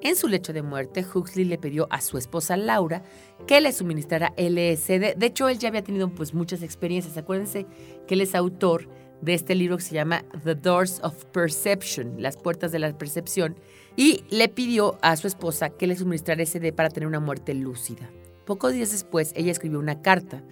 En 0.00 0.14
su 0.14 0.28
lecho 0.28 0.52
de 0.52 0.62
muerte, 0.62 1.04
Huxley 1.04 1.44
le 1.44 1.58
pidió 1.58 1.88
a 1.90 2.00
su 2.00 2.18
esposa 2.18 2.56
Laura 2.56 3.02
que 3.46 3.60
le 3.60 3.72
suministrara 3.72 4.32
LSD. 4.36 5.16
De 5.16 5.26
hecho, 5.26 5.48
él 5.48 5.58
ya 5.58 5.68
había 5.68 5.82
tenido 5.82 6.08
pues 6.08 6.34
muchas 6.34 6.62
experiencias. 6.62 7.16
Acuérdense 7.16 7.66
que 8.06 8.14
él 8.14 8.20
es 8.20 8.34
autor 8.34 8.88
de 9.20 9.34
este 9.34 9.56
libro 9.56 9.76
que 9.76 9.82
se 9.82 9.94
llama 9.94 10.24
The 10.44 10.54
Doors 10.54 11.00
of 11.02 11.24
Perception, 11.26 12.22
las 12.22 12.36
puertas 12.36 12.70
de 12.70 12.78
la 12.78 12.96
percepción, 12.96 13.56
y 13.96 14.24
le 14.30 14.48
pidió 14.48 14.96
a 15.02 15.16
su 15.16 15.26
esposa 15.26 15.70
que 15.70 15.88
le 15.88 15.96
suministrara 15.96 16.46
SD 16.46 16.72
para 16.72 16.90
tener 16.90 17.08
una 17.08 17.18
muerte 17.18 17.54
lúcida. 17.54 18.08
Pocos 18.46 18.72
días 18.72 18.92
después, 18.92 19.32
ella 19.34 19.50
escribió 19.50 19.80
una 19.80 20.00
carta, 20.00 20.44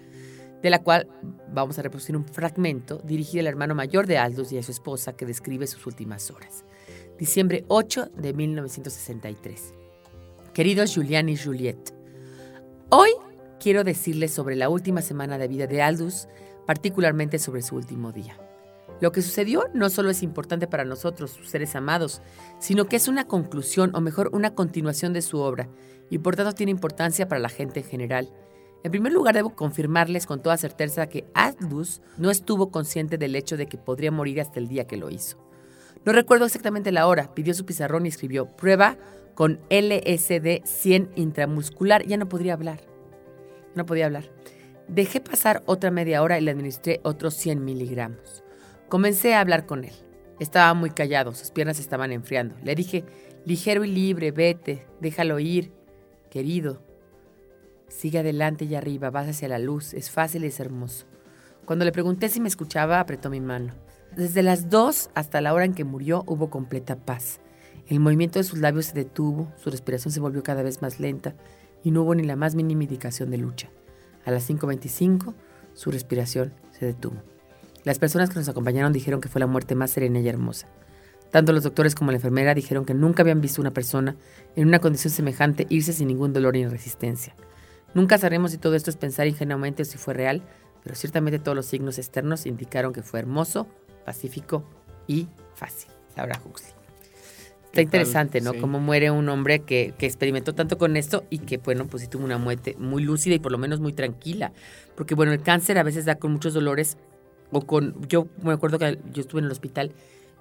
de 0.61 0.69
la 0.69 0.83
cual 0.83 1.07
vamos 1.53 1.79
a 1.79 1.83
reproducir 1.83 2.17
un 2.17 2.25
fragmento 2.25 2.97
dirigida 3.05 3.41
al 3.41 3.47
hermano 3.47 3.75
mayor 3.75 4.07
de 4.07 4.17
Aldous 4.17 4.51
y 4.51 4.57
a 4.57 4.63
su 4.63 4.71
esposa 4.71 5.13
que 5.13 5.25
describe 5.25 5.67
sus 5.67 5.85
últimas 5.85 6.29
horas. 6.31 6.65
Diciembre 7.17 7.65
8 7.67 8.11
de 8.15 8.33
1963. 8.33 9.73
Queridos 10.53 10.93
Julián 10.93 11.29
y 11.29 11.37
Juliette, 11.37 11.93
hoy 12.89 13.09
quiero 13.59 13.83
decirles 13.83 14.31
sobre 14.31 14.55
la 14.55 14.69
última 14.69 15.01
semana 15.01 15.37
de 15.37 15.47
vida 15.47 15.67
de 15.67 15.81
Aldous, 15.81 16.27
particularmente 16.65 17.39
sobre 17.39 17.61
su 17.61 17.75
último 17.75 18.11
día. 18.11 18.37
Lo 19.01 19.11
que 19.11 19.21
sucedió 19.21 19.65
no 19.73 19.89
solo 19.89 20.09
es 20.09 20.23
importante 20.23 20.67
para 20.67 20.85
nosotros, 20.85 21.31
sus 21.31 21.49
seres 21.49 21.75
amados, 21.75 22.21
sino 22.59 22.85
que 22.85 22.95
es 22.95 23.07
una 23.07 23.27
conclusión 23.27 23.95
o 23.95 24.01
mejor 24.01 24.29
una 24.33 24.53
continuación 24.55 25.13
de 25.13 25.21
su 25.21 25.39
obra 25.39 25.69
y 26.09 26.19
por 26.19 26.35
tanto 26.35 26.53
tiene 26.53 26.71
importancia 26.71 27.27
para 27.27 27.39
la 27.39 27.49
gente 27.49 27.81
en 27.81 27.85
general. 27.85 28.29
En 28.83 28.91
primer 28.91 29.11
lugar, 29.11 29.35
debo 29.35 29.55
confirmarles 29.55 30.25
con 30.25 30.41
toda 30.41 30.57
certeza 30.57 31.09
que 31.09 31.25
Aldous 31.33 32.01
no 32.17 32.29
estuvo 32.29 32.71
consciente 32.71 33.17
del 33.17 33.35
hecho 33.35 33.57
de 33.57 33.67
que 33.67 33.77
podría 33.77 34.11
morir 34.11 34.39
hasta 34.39 34.59
el 34.59 34.67
día 34.67 34.85
que 34.85 34.97
lo 34.97 35.09
hizo. 35.09 35.46
No 36.07 36.13
recuerdo 36.13 36.45
exactamente 36.45 36.93
la 36.93 37.05
hora, 37.05 37.35
pidió 37.35 37.53
su 37.53 37.65
pizarrón 37.65 38.05
y 38.05 38.07
escribió 38.07 38.45
prueba 38.45 38.95
con 39.35 39.59
LSD 39.69 40.63
100 40.63 41.11
intramuscular. 41.17 42.05
Ya 42.05 42.15
no 42.15 42.29
podría 42.29 42.53
hablar. 42.53 42.79
No 43.75 43.85
podía 43.85 44.05
hablar. 44.05 44.31
Dejé 44.87 45.19
pasar 45.19 45.63
otra 45.65 45.91
media 45.91 46.23
hora 46.23 46.39
y 46.39 46.43
le 46.43 46.51
administré 46.51 47.01
otros 47.03 47.33
100 47.33 47.65
miligramos. 47.65 48.45
Comencé 48.87 49.35
a 49.35 49.41
hablar 49.41 49.65
con 49.65 49.83
él. 49.83 49.91
Estaba 50.39 50.73
muy 50.73 50.91
callado, 50.91 51.35
sus 51.35 51.51
piernas 51.51 51.77
estaban 51.77 52.13
enfriando. 52.13 52.55
Le 52.63 52.73
dije, 52.73 53.03
ligero 53.43 53.83
y 53.83 53.91
libre, 53.91 54.31
vete, 54.31 54.87
déjalo 55.01 55.39
ir, 55.39 55.73
querido. 56.31 56.81
Sigue 57.89 58.19
adelante 58.19 58.63
y 58.63 58.75
arriba, 58.75 59.09
vas 59.09 59.27
hacia 59.27 59.49
la 59.49 59.59
luz, 59.59 59.93
es 59.93 60.09
fácil 60.09 60.45
y 60.45 60.47
es 60.47 60.61
hermoso. 60.61 61.05
Cuando 61.65 61.83
le 61.83 61.91
pregunté 61.91 62.29
si 62.29 62.39
me 62.39 62.47
escuchaba, 62.47 63.01
apretó 63.01 63.29
mi 63.29 63.41
mano. 63.41 63.73
Desde 64.17 64.41
las 64.41 64.71
dos 64.71 65.11
hasta 65.13 65.41
la 65.41 65.53
hora 65.53 65.63
en 65.63 65.75
que 65.75 65.83
murió 65.83 66.23
hubo 66.25 66.49
completa 66.49 66.95
paz. 66.95 67.39
El 67.87 67.99
movimiento 67.99 68.39
de 68.39 68.43
sus 68.43 68.57
labios 68.57 68.87
se 68.87 68.95
detuvo, 68.95 69.53
su 69.61 69.69
respiración 69.69 70.11
se 70.11 70.19
volvió 70.19 70.41
cada 70.41 70.63
vez 70.63 70.81
más 70.81 70.99
lenta 70.99 71.35
y 71.83 71.91
no 71.91 72.01
hubo 72.01 72.15
ni 72.15 72.23
la 72.23 72.35
más 72.35 72.55
mínima 72.55 72.81
indicación 72.81 73.29
de 73.29 73.37
lucha. 73.37 73.69
A 74.25 74.31
las 74.31 74.49
5.25, 74.49 75.35
su 75.75 75.91
respiración 75.91 76.51
se 76.71 76.87
detuvo. 76.87 77.17
Las 77.83 77.99
personas 77.99 78.31
que 78.31 78.39
nos 78.39 78.49
acompañaron 78.49 78.91
dijeron 78.91 79.21
que 79.21 79.29
fue 79.29 79.39
la 79.39 79.45
muerte 79.45 79.75
más 79.75 79.91
serena 79.91 80.19
y 80.19 80.27
hermosa. 80.27 80.67
Tanto 81.29 81.53
los 81.53 81.61
doctores 81.61 81.93
como 81.93 82.09
la 82.09 82.17
enfermera 82.17 82.55
dijeron 82.55 82.85
que 82.85 82.95
nunca 82.95 83.21
habían 83.21 83.39
visto 83.39 83.61
una 83.61 83.71
persona 83.71 84.15
en 84.55 84.67
una 84.67 84.79
condición 84.79 85.13
semejante 85.13 85.67
irse 85.69 85.93
sin 85.93 86.07
ningún 86.07 86.33
dolor 86.33 86.55
ni 86.55 86.65
resistencia. 86.65 87.35
Nunca 87.93 88.17
sabremos 88.17 88.49
si 88.49 88.57
todo 88.57 88.73
esto 88.73 88.89
es 88.89 88.97
pensar 88.97 89.27
ingenuamente 89.27 89.83
o 89.83 89.85
si 89.85 89.99
fue 89.99 90.15
real, 90.15 90.41
pero 90.83 90.95
ciertamente 90.95 91.37
todos 91.37 91.55
los 91.55 91.67
signos 91.67 91.99
externos 91.99 92.47
indicaron 92.47 92.93
que 92.93 93.03
fue 93.03 93.19
hermoso, 93.19 93.67
pacífico 94.07 94.63
y 95.05 95.27
fácil. 95.53 95.91
Laura 96.15 96.41
Huxley. 96.43 96.71
Está 97.65 97.81
interesante, 97.81 98.39
¿no? 98.39 98.53
Sí. 98.53 98.59
Cómo 98.59 98.79
muere 98.79 99.11
un 99.11 99.27
hombre 99.27 99.59
que, 99.59 99.93
que 99.97 100.05
experimentó 100.05 100.55
tanto 100.55 100.77
con 100.77 100.95
esto 100.95 101.25
y 101.29 101.39
que, 101.39 101.57
bueno, 101.57 101.87
pues 101.87 102.03
sí 102.03 102.09
tuvo 102.09 102.23
una 102.23 102.37
muerte 102.37 102.77
muy 102.79 103.03
lúcida 103.03 103.35
y 103.35 103.39
por 103.39 103.51
lo 103.51 103.57
menos 103.57 103.81
muy 103.81 103.91
tranquila. 103.91 104.53
Porque, 104.95 105.13
bueno, 105.13 105.33
el 105.33 105.41
cáncer 105.41 105.77
a 105.77 105.83
veces 105.83 106.05
da 106.05 106.15
con 106.15 106.31
muchos 106.31 106.53
dolores 106.53 106.97
o 107.51 107.59
con... 107.67 108.07
Yo 108.07 108.27
me 108.41 108.53
acuerdo 108.53 108.79
que 108.79 108.97
yo 109.11 109.21
estuve 109.21 109.41
en 109.41 109.45
el 109.45 109.51
hospital, 109.51 109.91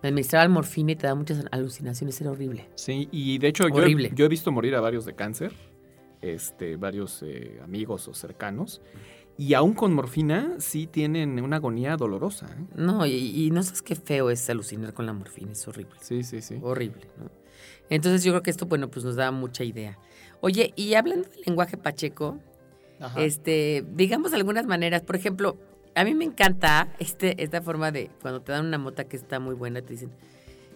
me 0.00 0.10
administraban 0.10 0.52
morfina 0.52 0.92
y 0.92 0.96
te 0.96 1.08
da 1.08 1.16
muchas 1.16 1.44
alucinaciones, 1.50 2.20
era 2.20 2.30
horrible. 2.30 2.68
Sí, 2.76 3.08
y 3.10 3.38
de 3.38 3.48
hecho 3.48 3.68
yo 3.68 3.80
he, 3.80 3.82
Horrible. 3.82 4.12
yo 4.14 4.26
he 4.26 4.28
visto 4.28 4.52
morir 4.52 4.76
a 4.76 4.80
varios 4.80 5.04
de 5.04 5.16
cáncer, 5.16 5.52
este, 6.22 6.76
varios 6.76 7.24
eh, 7.24 7.58
amigos 7.64 8.06
o 8.06 8.14
cercanos, 8.14 8.80
y 9.38 9.54
aún 9.54 9.74
con 9.74 9.92
morfina 9.92 10.54
sí 10.58 10.86
tienen 10.86 11.40
una 11.40 11.56
agonía 11.56 11.96
dolorosa. 11.96 12.46
¿eh? 12.46 12.64
No, 12.74 13.04
y, 13.06 13.12
y 13.46 13.50
no 13.50 13.62
sabes 13.62 13.82
qué 13.82 13.94
feo 13.94 14.30
es 14.30 14.48
alucinar 14.48 14.94
con 14.94 15.06
la 15.06 15.12
morfina, 15.12 15.52
es 15.52 15.66
horrible. 15.68 15.96
Sí, 16.00 16.22
sí, 16.22 16.40
sí. 16.40 16.58
Horrible, 16.62 17.06
¿no? 17.18 17.30
Entonces 17.90 18.24
yo 18.24 18.32
creo 18.32 18.42
que 18.42 18.50
esto, 18.50 18.66
bueno, 18.66 18.88
pues 18.88 19.04
nos 19.04 19.16
da 19.16 19.30
mucha 19.30 19.62
idea. 19.64 19.98
Oye, 20.40 20.72
y 20.76 20.94
hablando 20.94 21.28
del 21.28 21.40
lenguaje 21.46 21.76
pacheco, 21.76 22.38
Ajá. 23.00 23.20
este, 23.22 23.84
digamos 23.94 24.32
algunas 24.32 24.66
maneras, 24.66 25.02
por 25.02 25.16
ejemplo, 25.16 25.56
a 25.94 26.04
mí 26.04 26.14
me 26.14 26.24
encanta 26.24 26.88
este, 26.98 27.42
esta 27.42 27.62
forma 27.62 27.92
de 27.92 28.10
cuando 28.20 28.40
te 28.42 28.52
dan 28.52 28.66
una 28.66 28.78
mota 28.78 29.04
que 29.04 29.16
está 29.16 29.38
muy 29.38 29.54
buena, 29.54 29.82
te 29.82 29.92
dicen, 29.92 30.10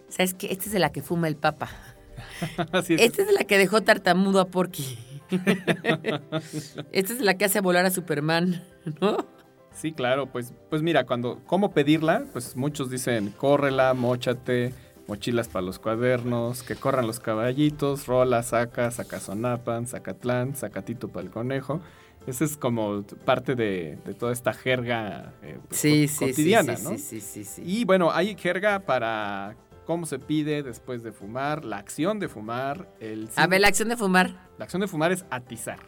¿sabes 0.08 0.34
qué? 0.34 0.50
Esta 0.52 0.66
es 0.66 0.72
de 0.72 0.78
la 0.78 0.92
que 0.92 1.02
fuma 1.02 1.28
el 1.28 1.36
papa. 1.36 1.70
Así 2.72 2.94
es. 2.94 3.00
Esta 3.00 3.22
es 3.22 3.28
de 3.28 3.34
la 3.34 3.44
que 3.44 3.58
dejó 3.58 3.80
tartamudo 3.82 4.40
a 4.40 4.46
Porky. 4.46 4.98
Esta 6.92 7.12
es 7.12 7.20
la 7.20 7.36
que 7.36 7.44
hace 7.44 7.60
volar 7.60 7.86
a 7.86 7.90
Superman, 7.90 8.62
¿no? 9.00 9.26
Sí, 9.72 9.92
claro, 9.92 10.26
pues, 10.26 10.52
pues 10.68 10.82
mira, 10.82 11.06
cuando, 11.06 11.40
¿cómo 11.46 11.72
pedirla? 11.72 12.24
Pues 12.32 12.56
muchos 12.56 12.90
dicen, 12.90 13.32
córrela, 13.36 13.94
mochate, 13.94 14.74
mochilas 15.06 15.48
para 15.48 15.64
los 15.64 15.78
cuadernos, 15.78 16.62
que 16.62 16.76
corran 16.76 17.06
los 17.06 17.20
caballitos, 17.20 18.06
rola, 18.06 18.42
saca, 18.42 18.90
sacazonapan, 18.90 19.86
sacatlán, 19.86 20.56
sacatito 20.56 21.08
para 21.08 21.26
el 21.26 21.30
conejo. 21.30 21.80
Esa 22.26 22.44
es 22.44 22.56
como 22.56 23.02
parte 23.24 23.54
de, 23.54 23.96
de 24.04 24.14
toda 24.14 24.32
esta 24.32 24.52
jerga 24.52 25.32
eh, 25.42 25.58
pues, 25.68 25.80
sí, 25.80 26.06
cotidiana, 26.18 26.76
sí, 26.76 26.84
¿no? 26.84 26.90
sí, 26.90 26.98
sí, 26.98 27.20
sí, 27.20 27.44
sí. 27.44 27.62
Y 27.64 27.84
bueno, 27.84 28.10
hay 28.12 28.36
jerga 28.36 28.80
para 28.80 29.56
cómo 29.90 30.06
se 30.06 30.20
pide 30.20 30.62
después 30.62 31.02
de 31.02 31.10
fumar, 31.10 31.64
la 31.64 31.78
acción 31.78 32.20
de 32.20 32.28
fumar, 32.28 32.88
el... 33.00 33.28
A 33.34 33.48
ver, 33.48 33.60
la 33.60 33.66
acción 33.66 33.88
de 33.88 33.96
fumar. 33.96 34.48
la 34.56 34.62
acción 34.62 34.78
de 34.80 34.86
fumar 34.86 35.10
es 35.10 35.24
atizar. 35.30 35.80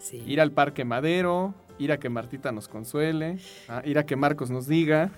Sí. 0.00 0.24
Ir 0.26 0.40
al 0.40 0.50
Parque 0.50 0.84
Madero, 0.84 1.54
ir 1.78 1.92
a 1.92 2.00
que 2.00 2.08
Martita 2.08 2.50
nos 2.50 2.66
consuele, 2.66 3.38
ah, 3.68 3.80
ir 3.84 3.96
a 3.96 4.04
que 4.04 4.16
Marcos 4.16 4.50
nos 4.50 4.66
diga, 4.66 5.12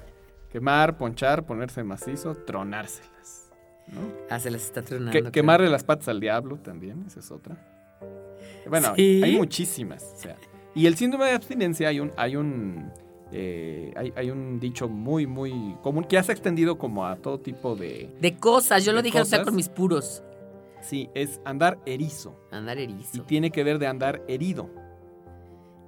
quemar, 0.51 0.99
ponchar, 0.99 1.47
ponerse 1.47 1.83
macizo, 1.83 2.35
tronárselas. 2.35 3.51
¿no? 3.87 4.01
Ah, 4.29 4.39
se 4.39 4.51
las 4.51 4.65
está 4.65 4.83
tronando. 4.83 5.13
Que- 5.13 5.33
quemarle 5.33 5.71
las 5.71 5.85
patas 5.85 6.09
al 6.09 6.21
diablo 6.21 6.59
también, 6.59 7.03
esa 7.07 7.21
es 7.21 7.31
otra. 7.31 7.57
Bueno, 8.69 8.93
¿Sí? 8.97 9.23
hay 9.25 9.39
muchísimas. 9.39 10.03
o 10.03 10.17
sea, 10.19 10.37
y 10.75 10.85
el 10.85 10.95
síndrome 10.95 11.25
de 11.25 11.33
abstinencia 11.33 11.89
hay 11.89 12.01
un, 12.01 12.13
hay 12.19 12.37
un, 12.37 12.93
eh, 13.33 13.93
hay, 13.97 14.13
hay 14.17 14.31
un 14.31 14.59
dicho 14.61 14.89
muy, 14.89 15.27
muy 15.27 15.77
común 15.83 16.05
que 16.05 16.15
ya 16.15 16.23
se 16.23 16.33
ha 16.33 16.35
extendido 16.35 16.79
como 16.79 17.07
a 17.07 17.17
todo 17.17 17.39
tipo 17.39 17.77
de... 17.77 18.11
De 18.21 18.37
cosas, 18.37 18.85
yo 18.85 18.93
lo 18.93 19.03
dije, 19.03 19.21
o 19.21 19.25
sea, 19.25 19.39
cosas. 19.39 19.47
con 19.47 19.57
mis 19.57 19.69
puros. 19.69 20.23
Sí, 20.83 21.11
es 21.15 21.41
andar 21.45 21.79
erizo. 21.87 22.35
Andar 22.51 22.79
Y 22.79 22.85
erizo. 22.85 23.23
tiene 23.25 23.51
que 23.51 23.63
ver 23.65 23.79
de 23.79 23.87
andar 23.87 24.23
herido. 24.29 24.71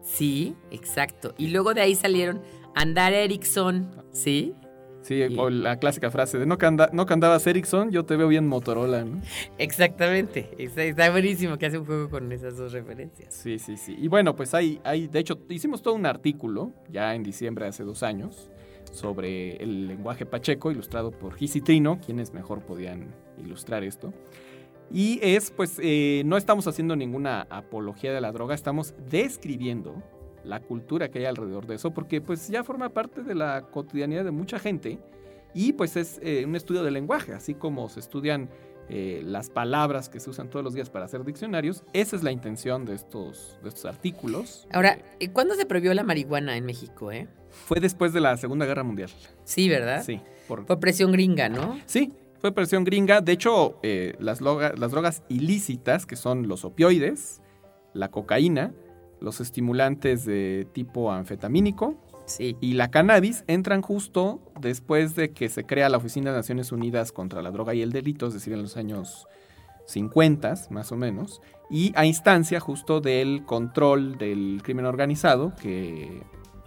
Sí, 0.03 0.57
exacto. 0.71 1.35
Y 1.39 1.49
luego 1.49 1.75
de 1.75 1.81
ahí 1.81 1.95
salieron 1.95 2.43
Andar 2.75 3.13
Erickson, 3.13 4.05
¿sí? 4.13 4.55
Sí, 5.03 5.15
Y- 5.17 5.37
o 5.39 5.51
la 5.51 5.79
clásica 5.79 6.11
frase 6.11 6.39
de 6.39 6.47
no, 6.47 6.57
anda- 6.61 6.89
no 6.93 7.07
que 7.07 7.13
andabas 7.13 7.47
Ericsson, 7.47 7.91
yo 7.91 8.05
te 8.05 8.17
veo 8.17 8.29
bien 8.29 8.47
Motorola, 8.47 9.05
¿no? 9.05 9.21
Exactamente. 9.59 10.49
Está, 10.59 10.85
está 10.85 11.11
buenísimo 11.11 11.59
que 11.59 11.67
hace 11.67 11.79
un 11.79 11.85
juego 11.85 12.09
con 12.09 12.31
esas 12.33 12.57
dos 12.57 12.73
referencias. 12.73 13.35
Sí, 13.35 13.59
sí, 13.59 13.77
sí. 13.77 13.97
Y 13.99 14.09
bueno, 14.09 14.37
pues 14.37 14.55
hay, 14.55 14.81
hay, 14.85 15.09
de 15.09 15.19
hecho, 15.19 15.39
hicimos 15.49 15.83
todo 15.83 15.95
un 15.95 16.07
artículo, 16.07 16.73
ya 16.91 17.15
en 17.15 17.23
diciembre 17.23 17.65
de 17.65 17.71
hace 17.71 17.83
dos 17.85 18.03
años, 18.03 18.49
sobre 18.93 19.57
el 19.57 19.89
lenguaje 19.89 20.27
pacheco, 20.27 20.71
ilustrado 20.71 21.11
por 21.11 21.35
Gis 21.35 21.57
y 21.57 21.61
Trino, 21.63 21.99
quienes 22.05 22.33
mejor 22.33 22.61
podían 22.61 23.07
ilustrar 23.43 23.85
esto. 23.85 24.13
Y 24.93 25.19
es, 25.23 25.51
pues, 25.51 25.81
eh, 25.83 26.23
no 26.27 26.37
estamos 26.37 26.67
haciendo 26.67 26.95
ninguna 26.97 27.47
apología 27.49 28.13
de 28.13 28.21
la 28.21 28.31
droga, 28.33 28.55
estamos 28.55 28.95
describiendo 29.11 30.03
la 30.45 30.61
cultura 30.61 31.11
que 31.11 31.21
hay 31.21 31.25
alrededor 31.27 31.67
de 31.67 31.77
eso, 31.77 31.93
porque 31.93 32.21
pues 32.21 32.49
ya 32.49 32.65
forma 32.65 32.89
parte 32.89 33.23
de 33.23 33.35
la 33.35 33.63
cotidianidad 33.71 34.25
de 34.25 34.31
mucha 34.31 34.59
gente 34.59 34.99
y 35.55 35.73
pues 35.75 35.97
es 35.97 36.19
eh, 36.23 36.45
un 36.47 36.57
estudio 36.57 36.83
del 36.83 36.95
lenguaje, 36.95 37.33
así 37.35 37.55
como 37.55 37.89
se 37.89 38.01
estudian 38.01 38.49
eh, 38.89 39.23
las 39.25 39.49
palabras 39.51 40.09
que 40.09 40.19
se 40.19 40.29
usan 40.31 40.51
todos 40.51 40.65
los 40.65 40.75
días 40.75 40.91
para 40.91 41.05
hacer 41.05 41.25
diccionarios, 41.25 41.85
esa 41.93 42.17
es 42.17 42.23
la 42.25 42.33
intención 42.33 42.85
de 42.85 42.95
estos, 42.95 43.59
de 43.63 43.69
estos 43.69 43.85
artículos. 43.85 44.67
Ahora, 44.73 44.95
Eh, 44.95 45.05
¿y 45.21 45.29
¿cuándo 45.29 45.55
se 45.55 45.65
prohibió 45.67 45.95
la 45.95 46.03
marihuana 46.03 46.57
en 46.57 46.67
México, 46.67 47.13
eh? 47.13 47.29
fue 47.51 47.79
después 47.81 48.13
de 48.13 48.21
la 48.21 48.37
Segunda 48.37 48.67
Guerra 48.67 48.83
Mundial. 48.83 49.11
Sí, 49.45 49.69
¿verdad? 49.69 50.03
Sí, 50.05 50.21
por, 50.49 50.65
Por 50.67 50.81
presión 50.81 51.13
gringa, 51.13 51.49
¿no? 51.51 51.79
Sí, 51.87 52.13
fue 52.41 52.53
presión 52.53 52.83
gringa. 52.83 53.21
De 53.21 53.33
hecho, 53.33 53.79
las, 54.19 54.41
loga- 54.41 54.73
las 54.77 54.91
drogas 54.91 55.23
ilícitas, 55.29 56.07
que 56.07 56.17
son 56.17 56.49
los 56.49 56.65
opioides, 56.65 57.41
la 57.95 58.11
cocaína, 58.11 58.73
los 59.23 59.41
estimulantes 59.41 60.25
de 60.25 60.67
tipo 60.73 61.13
anfetamínico 61.13 61.97
Sí. 62.25 62.57
y 62.61 62.75
la 62.75 62.91
cannabis, 62.91 63.45
entran 63.49 63.83
justo 63.83 64.41
después 64.61 65.17
de 65.17 65.33
que 65.33 65.49
se 65.49 65.65
crea 65.65 65.89
la 65.89 65.97
Oficina 65.97 66.31
de 66.31 66.37
Naciones 66.37 66.71
Unidas 66.71 67.11
contra 67.11 67.43
la 67.43 67.51
Droga 67.51 67.75
y 67.75 67.83
el 67.83 67.91
Delito, 67.91 68.29
es 68.29 68.35
decir, 68.35 68.53
en 68.53 68.63
los 68.63 68.77
años 68.77 69.27
50, 69.87 70.55
más 70.71 70.93
o 70.93 70.97
menos, 70.97 71.41
y 71.69 71.93
a 71.97 72.07
instancia 72.07 72.61
justo 72.61 73.01
del 73.01 73.45
control 73.45 74.19
del 74.19 74.61
crimen 74.63 74.87
organizado, 74.87 75.53
que 75.61 76.23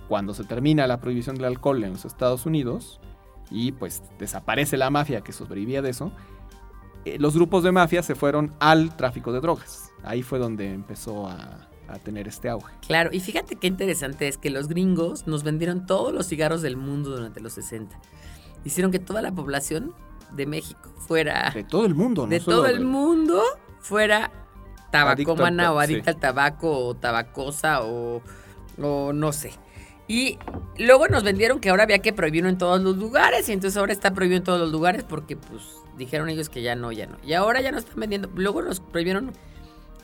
cuando 0.10 0.34
se 0.34 0.44
termina 0.44 0.88
la 0.88 1.00
prohibición 1.00 1.36
del 1.36 1.46
alcohol 1.46 1.84
en 1.84 1.94
los 1.94 2.06
Estados 2.06 2.46
Unidos, 2.46 3.00
y 3.50 3.72
pues 3.72 4.04
desaparece 4.20 4.78
la 4.78 4.90
mafia 4.90 5.22
que 5.22 5.32
sobrevivía 5.32 5.82
de 5.82 5.92
eso, 5.92 6.12
eh, 7.06 7.18
los 7.20 7.36
grupos 7.36 7.64
de 7.64 7.72
mafia 7.72 8.04
se 8.04 8.16
fueron 8.16 8.52
al 8.60 8.96
tráfico 8.98 9.32
de 9.32 9.40
drogas. 9.40 9.92
Ahí 10.04 10.22
fue 10.22 10.40
donde 10.40 10.74
empezó 10.74 11.28
a, 11.28 11.70
a 11.88 12.00
tener 12.00 12.28
este 12.28 12.50
auge. 12.50 12.74
Claro, 12.88 13.10
y 13.14 13.20
fíjate 13.20 13.56
qué 13.58 13.68
interesante 13.68 14.28
es 14.28 14.38
que 14.38 14.50
los 14.50 14.68
gringos 14.68 15.28
nos 15.28 15.44
vendieron 15.44 15.86
todos 15.86 16.14
los 16.14 16.28
cigarros 16.28 16.62
del 16.62 16.78
mundo 16.78 17.12
durante 17.12 17.40
los 17.42 17.54
60. 17.54 18.00
Hicieron 18.64 18.92
que 18.92 19.00
toda 19.00 19.22
la 19.22 19.32
población 19.32 19.94
de 20.32 20.46
México 20.48 20.92
fuera 21.08 21.52
De 21.54 21.64
todo 21.64 21.86
el 21.86 21.94
mundo, 21.96 22.24
¿no? 22.24 22.30
de 22.30 22.40
todo 22.40 22.66
el 22.66 22.84
mundo 22.84 23.42
fuera 23.80 24.32
tabacómana 24.92 25.72
o 25.72 25.78
ta- 25.78 25.84
adicta 25.84 26.12
sí. 26.12 26.16
al 26.16 26.20
tabaco 26.20 26.88
o 26.88 26.96
tabacosa 26.96 27.82
o, 27.84 28.22
o 28.82 29.14
no 29.14 29.32
sé. 29.34 29.52
Y 30.08 30.38
luego 30.78 31.08
nos 31.08 31.24
vendieron 31.24 31.60
que 31.60 31.70
ahora 31.70 31.84
había 31.84 32.00
que 32.00 32.14
prohibirlo 32.14 32.50
en 32.50 32.58
todos 32.58 32.80
los 32.82 32.98
lugares 32.98 33.50
y 33.50 33.54
entonces 33.54 33.78
ahora 33.78 33.92
está 33.92 34.14
prohibido 34.14 34.38
en 34.38 34.44
todos 34.44 34.60
los 34.60 34.72
lugares 34.72 35.04
porque 35.04 35.36
pues 35.36 35.64
dijeron 35.98 36.30
ellos 36.30 36.50
que 36.50 36.62
ya 36.62 36.76
no, 36.76 36.92
ya 36.92 37.08
no. 37.08 37.18
Y 37.24 37.34
ahora 37.34 37.62
ya 37.62 37.72
no 37.72 37.78
están 37.80 38.00
vendiendo. 38.00 38.30
Luego 38.36 38.62
nos 38.62 38.80
prohibieron... 38.80 39.32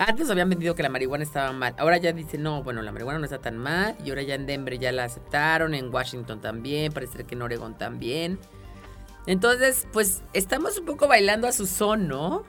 Antes 0.07 0.31
habían 0.31 0.49
vendido 0.49 0.73
que 0.73 0.81
la 0.81 0.89
marihuana 0.89 1.23
estaba 1.23 1.51
mal. 1.51 1.75
Ahora 1.77 1.97
ya 1.97 2.11
dicen, 2.11 2.41
no, 2.41 2.63
bueno, 2.63 2.81
la 2.81 2.91
marihuana 2.91 3.19
no 3.19 3.25
está 3.25 3.37
tan 3.37 3.55
mal. 3.57 3.95
Y 4.03 4.09
ahora 4.09 4.23
ya 4.23 4.33
en 4.33 4.47
Denver 4.47 4.79
ya 4.79 4.91
la 4.91 5.03
aceptaron, 5.03 5.75
en 5.75 5.93
Washington 5.93 6.41
también, 6.41 6.91
parece 6.91 7.23
que 7.23 7.35
en 7.35 7.43
Oregon 7.43 7.77
también. 7.77 8.39
Entonces, 9.27 9.87
pues 9.93 10.23
estamos 10.33 10.79
un 10.79 10.85
poco 10.85 11.07
bailando 11.07 11.47
a 11.47 11.51
su 11.51 11.67
son, 11.67 12.07
¿no? 12.07 12.43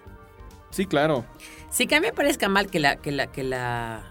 Sí, 0.71 0.87
claro. 0.87 1.27
Sí 1.69 1.87
que 1.87 1.97
a 1.97 2.01
mí 2.01 2.07
me 2.07 2.15
parezca 2.15 2.49
mal 2.49 2.71
que 2.71 2.81
la, 2.81 2.97
que 2.97 3.13
la, 3.13 3.27
que 3.27 3.45
la. 3.45 4.03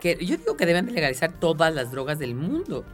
Que 0.00 0.16
yo 0.24 0.36
digo 0.36 0.56
que 0.56 0.64
deben 0.64 0.86
de 0.86 0.92
legalizar 0.92 1.32
todas 1.32 1.74
las 1.74 1.90
drogas 1.90 2.20
del 2.20 2.36
mundo. 2.36 2.84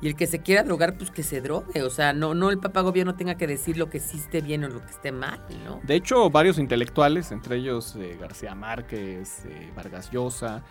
Y 0.00 0.06
el 0.08 0.14
que 0.14 0.26
se 0.28 0.40
quiera 0.40 0.62
drogar, 0.62 0.96
pues 0.96 1.10
que 1.10 1.22
se 1.24 1.40
drogue. 1.40 1.82
O 1.82 1.90
sea, 1.90 2.12
no, 2.12 2.32
no 2.34 2.50
el 2.50 2.58
papá 2.58 2.82
gobierno 2.82 3.16
tenga 3.16 3.36
que 3.36 3.46
decir 3.48 3.76
lo 3.76 3.90
que 3.90 3.98
sí 3.98 4.18
esté 4.18 4.40
bien 4.40 4.62
o 4.64 4.68
lo 4.68 4.80
que 4.80 4.90
esté 4.90 5.10
mal, 5.10 5.40
¿no? 5.64 5.80
De 5.82 5.96
hecho, 5.96 6.30
varios 6.30 6.58
intelectuales, 6.58 7.32
entre 7.32 7.56
ellos 7.56 7.96
eh, 7.96 8.16
García 8.20 8.54
Márquez, 8.54 9.44
eh, 9.46 9.72
Vargas 9.74 10.10
Llosa, 10.12 10.62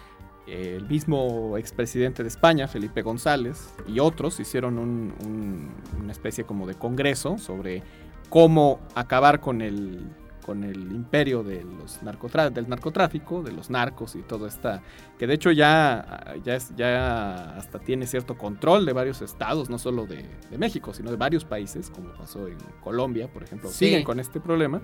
eh, 0.48 0.76
el 0.78 0.88
mismo 0.88 1.58
expresidente 1.58 2.24
de 2.24 2.30
España, 2.30 2.70
Felipe 2.70 3.02
González, 3.02 3.74
y 3.86 4.00
otros 4.00 4.40
hicieron 4.40 4.78
un- 4.80 5.14
un- 5.26 5.72
una 6.02 6.12
especie 6.14 6.46
como 6.46 6.66
de 6.66 6.76
congreso 6.76 7.38
sobre 7.38 7.84
cómo 8.30 8.80
acabar 8.96 9.42
con 9.42 9.62
el, 9.62 10.08
con 10.48 10.64
el 10.64 10.78
imperio 10.94 11.44
de 11.44 11.62
los 11.66 12.02
narcotra- 12.04 12.50
del 12.50 12.70
narcotráfico, 12.70 13.44
de 13.44 13.52
los 13.52 13.70
narcos 13.70 14.16
y 14.16 14.22
todo 14.22 14.48
esta, 14.48 14.82
que 15.20 15.28
de 15.28 15.34
hecho 15.34 15.52
ya, 15.52 16.34
ya, 16.42 16.56
es- 16.56 16.74
ya 16.78 17.58
hasta 17.58 17.80
tiene 17.80 18.08
cierto 18.08 18.38
control 18.38 18.86
de 18.86 18.94
varios 18.94 19.22
estados, 19.22 19.70
no 19.70 19.78
solo 19.78 20.06
de, 20.06 20.26
de 20.50 20.58
México, 20.58 20.94
sino 20.94 21.12
de 21.12 21.18
varios 21.18 21.44
países, 21.44 21.90
como 21.90 22.14
pasó 22.14 22.48
en 22.48 22.58
Colombia, 22.82 23.28
por 23.28 23.44
ejemplo, 23.44 23.70
Sí. 23.70 23.88
siguen 23.88 24.06
con 24.06 24.22
este 24.22 24.40
problema. 24.40 24.82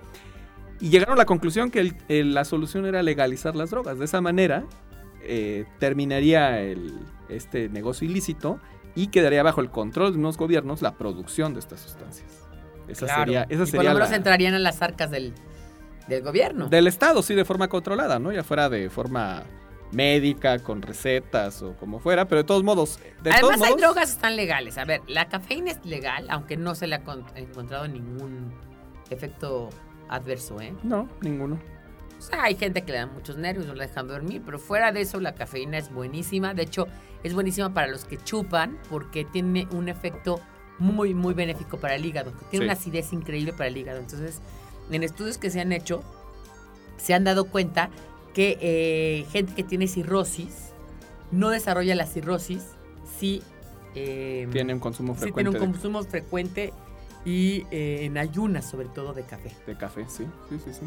Y 0.82 0.89
llegaron 0.89 1.14
a 1.14 1.18
la 1.18 1.26
conclusión 1.26 1.72
que 1.72 1.80
el- 1.80 1.95
el- 2.09 2.34
la 2.34 2.43
solución 2.43 2.86
era 2.86 3.01
legalizar 3.01 3.55
las 3.55 3.72
drogas. 3.72 3.97
De 3.97 4.05
esa 4.05 4.20
manera 4.20 4.66
eh, 5.26 5.64
terminaría 5.80 6.59
el- 6.59 6.99
este 7.30 7.70
negocio 7.70 8.05
ilícito 8.05 8.59
y 8.95 9.07
quedaría 9.07 9.41
bajo 9.41 9.61
el 9.61 9.70
control 9.70 10.11
de 10.11 10.20
unos 10.20 10.36
gobiernos 10.36 10.82
la 10.82 10.97
producción 10.97 11.53
de 11.53 11.61
estas 11.61 11.80
sustancias. 11.80 12.30
Esa 12.89 13.05
Claro. 13.05 13.22
sería, 13.24 13.43
esa 13.43 13.53
y 13.53 13.57
por 13.59 13.68
sería 13.68 13.89
lo 13.91 13.93
menos 13.99 14.09
la- 14.09 14.18
entrarían 14.18 14.53
a 14.55 14.59
las 14.59 14.82
arcas 14.82 15.09
del, 15.09 15.32
del 16.08 16.22
gobierno. 16.24 16.68
del 16.70 16.88
Estado, 16.88 17.22
sí, 17.22 17.34
de 17.36 17.45
forma 17.45 17.68
controlada, 17.68 18.20
¿no? 18.20 18.32
Ya 18.32 18.43
fuera 18.43 18.70
de 18.70 18.89
forma 18.89 19.43
médica, 19.91 20.58
con 20.60 20.82
recetas 20.82 21.62
o 21.62 21.76
como 21.76 21.99
fuera, 21.99 22.28
pero 22.28 22.41
de 22.41 22.47
todos 22.47 22.64
modos... 22.64 22.99
De 23.22 23.32
Además 23.32 23.41
todos 23.41 23.54
hay 23.54 23.60
modos, 23.70 23.82
drogas 23.82 24.06
que 24.10 24.16
están 24.16 24.36
legales. 24.36 24.78
A 24.80 24.86
ver, 24.86 25.01
la 25.08 25.30
cafeína 25.30 25.72
es 25.72 25.86
legal, 25.86 26.26
aunque 26.30 26.58
no 26.58 26.74
se 26.76 26.88
le 26.88 26.95
ha 26.95 27.04
con- 27.04 27.26
encontrado 27.36 27.88
ningún 27.88 28.51
efecto 29.12 29.70
adverso, 30.10 30.60
¿eh? 30.62 30.74
No, 30.84 31.08
ninguno. 31.22 31.60
O 32.18 32.22
sea, 32.22 32.43
hay 32.43 32.56
gente 32.56 32.84
que 32.84 32.91
le 32.93 32.99
da 32.99 33.06
muchos 33.06 33.38
nervios, 33.38 33.68
no 33.68 33.76
la 33.76 33.86
dejan 33.86 34.08
dormir, 34.08 34.41
pero 34.45 34.58
fuera 34.58 34.91
de 34.91 35.01
eso 35.01 35.20
la 35.20 35.36
cafeína 35.36 35.78
es 35.78 35.91
buenísima. 35.93 36.54
De 36.54 36.64
hecho, 36.64 36.88
es 37.22 37.34
buenísima 37.34 37.74
para 37.74 37.88
los 37.88 38.06
que 38.06 38.18
chupan 38.18 38.80
porque 38.89 39.26
tiene 39.26 39.68
un 39.72 39.89
efecto 39.89 40.39
muy, 40.80 41.14
muy 41.14 41.34
benéfico 41.34 41.78
para 41.78 41.95
el 41.95 42.06
hígado. 42.06 42.32
Tiene 42.49 42.64
Sí. 42.64 42.68
una 42.70 42.74
acidez 42.74 43.14
increíble 43.14 43.51
para 43.54 43.68
el 43.68 43.78
hígado. 43.78 43.99
Entonces, 43.99 44.41
en 44.91 45.03
estudios 45.03 45.38
que 45.38 45.49
se 45.49 45.61
han 45.61 45.71
hecho, 45.71 46.03
se 46.97 47.13
han 47.13 47.23
dado 47.23 47.45
cuenta 47.45 47.89
que 48.34 48.57
eh, 48.61 49.25
gente 49.31 49.53
que 49.53 49.63
tiene 49.63 49.88
cirrosis 49.88 50.69
no 51.31 51.49
desarrolla 51.49 51.95
la 51.95 52.05
cirrosis 52.05 52.63
si 53.19 53.41
eh, 53.95 54.47
Tiene 54.51 54.73
un 54.73 54.79
consumo 54.79 55.13
frecuente 55.13 55.36
tiene 55.36 55.49
un 55.49 55.71
de- 55.71 55.71
consumo 55.73 56.03
frecuente 56.03 56.73
y 57.25 57.65
eh, 57.71 58.05
en 58.05 58.17
ayunas, 58.17 58.69
sobre 58.69 58.88
todo 58.88 59.13
de 59.13 59.23
café. 59.23 59.51
de 59.65 59.77
café, 59.77 60.05
sí, 60.09 60.25
sí, 60.49 60.57
sí, 60.63 60.73
sí. 60.73 60.81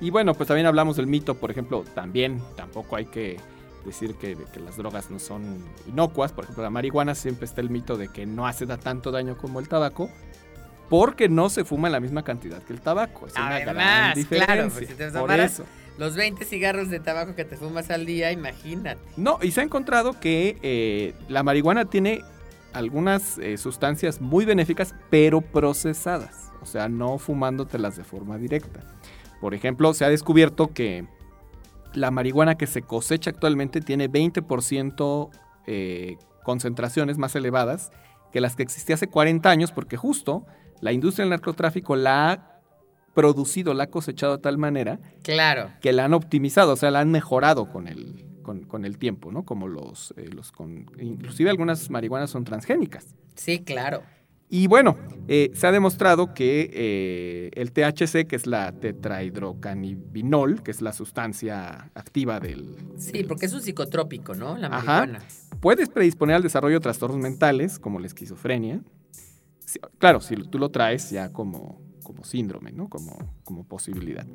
Y 0.00 0.10
bueno, 0.10 0.34
pues 0.34 0.46
también 0.46 0.66
hablamos 0.66 0.96
del 0.96 1.06
mito, 1.06 1.34
por 1.34 1.50
ejemplo, 1.50 1.84
también 1.94 2.40
tampoco 2.56 2.96
hay 2.96 3.06
que 3.06 3.38
decir 3.84 4.14
que, 4.14 4.36
que 4.52 4.60
las 4.60 4.76
drogas 4.76 5.10
no 5.10 5.18
son 5.18 5.42
inocuas. 5.88 6.32
Por 6.32 6.44
ejemplo, 6.44 6.62
la 6.62 6.70
marihuana 6.70 7.14
siempre 7.14 7.44
está 7.46 7.60
el 7.60 7.70
mito 7.70 7.96
de 7.96 8.08
que 8.08 8.24
no 8.26 8.46
hace 8.46 8.66
da 8.66 8.76
tanto 8.78 9.10
daño 9.10 9.36
como 9.36 9.58
el 9.60 9.68
tabaco. 9.68 10.08
Porque 10.90 11.28
no 11.30 11.48
se 11.48 11.64
fuma 11.64 11.88
en 11.88 11.92
la 11.92 12.00
misma 12.00 12.22
cantidad 12.24 12.62
que 12.62 12.74
el 12.74 12.80
tabaco. 12.82 13.26
Es 13.28 13.34
una 13.34 13.58
gran 13.60 13.78
Además, 13.78 14.14
diferencia. 14.16 14.54
claro, 14.54 14.70
pues, 14.70 14.88
si 14.88 14.94
te 14.94 15.04
por 15.10 15.20
tomaras- 15.22 15.52
eso. 15.54 15.64
Los 15.96 16.16
20 16.16 16.44
cigarros 16.44 16.88
de 16.90 16.98
tabaco 17.00 17.34
que 17.34 17.44
te 17.44 17.56
fumas 17.56 17.90
al 17.90 18.04
día, 18.06 18.32
imagínate. 18.32 19.00
No, 19.16 19.38
y 19.40 19.50
se 19.52 19.60
ha 19.60 19.64
encontrado 19.64 20.18
que 20.18 20.58
eh, 20.62 21.14
la 21.28 21.42
marihuana 21.42 21.84
tiene 21.86 22.22
algunas 22.72 23.38
eh, 23.38 23.56
sustancias 23.58 24.20
muy 24.20 24.44
benéficas, 24.44 24.94
pero 25.10 25.40
procesadas. 25.40 26.50
O 26.62 26.66
sea, 26.66 26.88
no 26.88 27.18
fumándotelas 27.18 27.96
de 27.96 28.04
forma 28.04 28.36
directa. 28.38 28.80
Por 29.40 29.54
ejemplo, 29.54 29.94
se 29.94 30.04
ha 30.04 30.08
descubierto 30.08 30.68
que 30.72 31.06
la 31.94 32.10
marihuana 32.10 32.56
que 32.56 32.66
se 32.66 32.82
cosecha 32.82 33.30
actualmente 33.30 33.80
tiene 33.80 34.08
20% 34.10 35.30
eh, 35.66 36.16
concentraciones 36.44 37.18
más 37.18 37.34
elevadas 37.36 37.90
que 38.32 38.40
las 38.40 38.56
que 38.56 38.62
existía 38.62 38.94
hace 38.94 39.08
40 39.08 39.50
años, 39.50 39.72
porque 39.72 39.96
justo 39.96 40.46
la 40.80 40.92
industria 40.92 41.24
del 41.24 41.30
narcotráfico 41.30 41.96
la 41.96 42.30
ha 42.32 42.60
producido, 43.14 43.74
la 43.74 43.84
ha 43.84 43.86
cosechado 43.88 44.36
de 44.36 44.42
tal 44.42 44.56
manera 44.58 45.00
Claro. 45.22 45.70
que 45.80 45.92
la 45.92 46.04
han 46.04 46.14
optimizado, 46.14 46.72
o 46.72 46.76
sea, 46.76 46.90
la 46.90 47.00
han 47.00 47.10
mejorado 47.10 47.70
con 47.70 47.88
el, 47.88 48.24
con, 48.42 48.62
con 48.62 48.84
el 48.84 48.98
tiempo, 48.98 49.32
¿no? 49.32 49.44
Como 49.44 49.66
los, 49.68 50.14
eh, 50.16 50.28
los 50.32 50.52
con, 50.52 50.86
inclusive 51.00 51.50
algunas 51.50 51.90
marihuanas 51.90 52.30
son 52.30 52.44
transgénicas. 52.44 53.14
Sí, 53.34 53.60
claro. 53.60 54.02
Y 54.52 54.66
bueno, 54.66 54.96
eh, 55.28 55.50
se 55.54 55.66
ha 55.68 55.72
demostrado 55.72 56.34
que 56.34 56.70
eh, 56.72 57.50
el 57.54 57.70
THC, 57.72 58.26
que 58.26 58.34
es 58.34 58.46
la 58.48 58.72
tetrahidrocannabinol, 59.54 60.62
que 60.62 60.70
es 60.70 60.82
la 60.82 60.92
sustancia 60.92 61.90
activa 61.94 62.40
del... 62.40 62.76
Sí, 62.96 63.12
del- 63.12 63.26
porque 63.26 63.46
es 63.46 63.52
un 63.52 63.62
psicotrópico, 63.62 64.34
¿no? 64.34 64.56
La 64.56 64.68
Ajá. 64.68 65.00
marihuana. 65.06 65.24
Puedes 65.60 65.88
predisponer 65.88 66.36
al 66.36 66.42
desarrollo 66.42 66.76
de 66.76 66.80
trastornos 66.80 67.18
mentales, 67.18 67.78
como 67.78 67.98
la 68.00 68.06
esquizofrenia. 68.06 68.80
Claro, 69.98 70.20
si 70.20 70.36
tú 70.36 70.58
lo 70.58 70.70
traes 70.70 71.10
ya 71.10 71.32
como, 71.32 71.80
como 72.02 72.24
síndrome, 72.24 72.72
¿no? 72.72 72.88
Como, 72.88 73.16
como 73.44 73.64
posibilidad. 73.64 74.26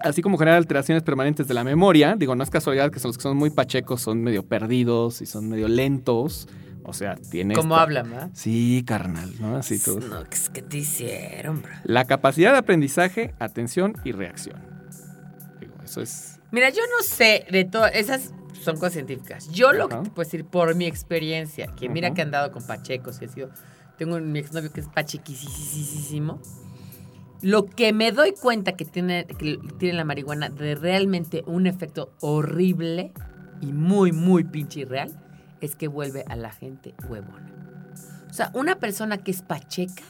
Así 0.00 0.20
como 0.20 0.36
generar 0.36 0.58
alteraciones 0.58 1.02
permanentes 1.02 1.48
de 1.48 1.54
la 1.54 1.64
memoria. 1.64 2.16
Digo, 2.16 2.34
no 2.34 2.42
es 2.42 2.50
casualidad 2.50 2.90
que 2.90 2.98
son 2.98 3.10
los 3.10 3.16
que 3.16 3.22
son 3.22 3.36
muy 3.36 3.50
pachecos, 3.50 4.02
son 4.02 4.22
medio 4.22 4.46
perdidos 4.46 5.22
y 5.22 5.26
son 5.26 5.48
medio 5.48 5.68
lentos. 5.68 6.48
O 6.84 6.92
sea, 6.92 7.16
tiene. 7.16 7.54
¿Cómo 7.54 7.76
hablan, 7.76 8.10
verdad? 8.10 8.30
Sí, 8.34 8.84
carnal, 8.86 9.32
¿no? 9.40 9.56
Así 9.56 9.82
todo. 9.82 10.00
No, 10.00 10.22
¿qué 10.24 10.36
es 10.36 10.50
que 10.50 10.62
te 10.62 10.78
hicieron, 10.78 11.62
bro? 11.62 11.72
La 11.84 12.04
capacidad 12.04 12.52
de 12.52 12.58
aprendizaje, 12.58 13.34
atención 13.38 13.94
y 14.04 14.12
reacción. 14.12 14.60
Digo, 15.58 15.74
eso 15.84 16.00
es. 16.00 16.38
Mira, 16.52 16.70
yo 16.70 16.82
no 16.96 17.02
sé 17.02 17.44
de 17.50 17.64
todas 17.64 17.92
esas 17.94 18.32
son 18.66 18.76
cosas 18.76 18.94
científicas. 18.94 19.48
Yo 19.50 19.72
lo 19.72 19.88
que 19.88 19.96
te 19.96 20.10
puedo 20.10 20.26
decir 20.26 20.44
por 20.44 20.74
mi 20.74 20.86
experiencia, 20.86 21.68
que 21.68 21.88
mira 21.88 22.12
que 22.12 22.20
he 22.20 22.24
andado 22.24 22.50
con 22.50 22.66
pachecos, 22.66 23.18
que 23.18 23.26
he 23.26 23.28
sido, 23.28 23.50
tengo 23.96 24.16
un 24.16 24.32
mi 24.32 24.38
exnovio 24.38 24.72
que 24.72 24.80
es 24.80 24.88
pachequisísimo. 24.88 26.40
Lo 27.42 27.66
que 27.66 27.92
me 27.92 28.12
doy 28.12 28.32
cuenta 28.32 28.72
que 28.72 28.84
tiene, 28.84 29.26
que 29.26 29.58
tiene 29.78 29.96
la 29.96 30.04
marihuana 30.04 30.48
de 30.48 30.74
realmente 30.74 31.44
un 31.46 31.66
efecto 31.66 32.12
horrible 32.20 33.12
y 33.60 33.72
muy, 33.72 34.12
muy 34.12 34.44
pinche 34.44 34.80
irreal, 34.80 35.12
es 35.60 35.76
que 35.76 35.88
vuelve 35.88 36.24
a 36.28 36.36
la 36.36 36.50
gente 36.50 36.94
huevona. 37.08 37.52
O 38.30 38.32
sea, 38.32 38.50
una 38.54 38.78
persona 38.78 39.18
que 39.18 39.30
es 39.30 39.42
pacheca, 39.42 40.02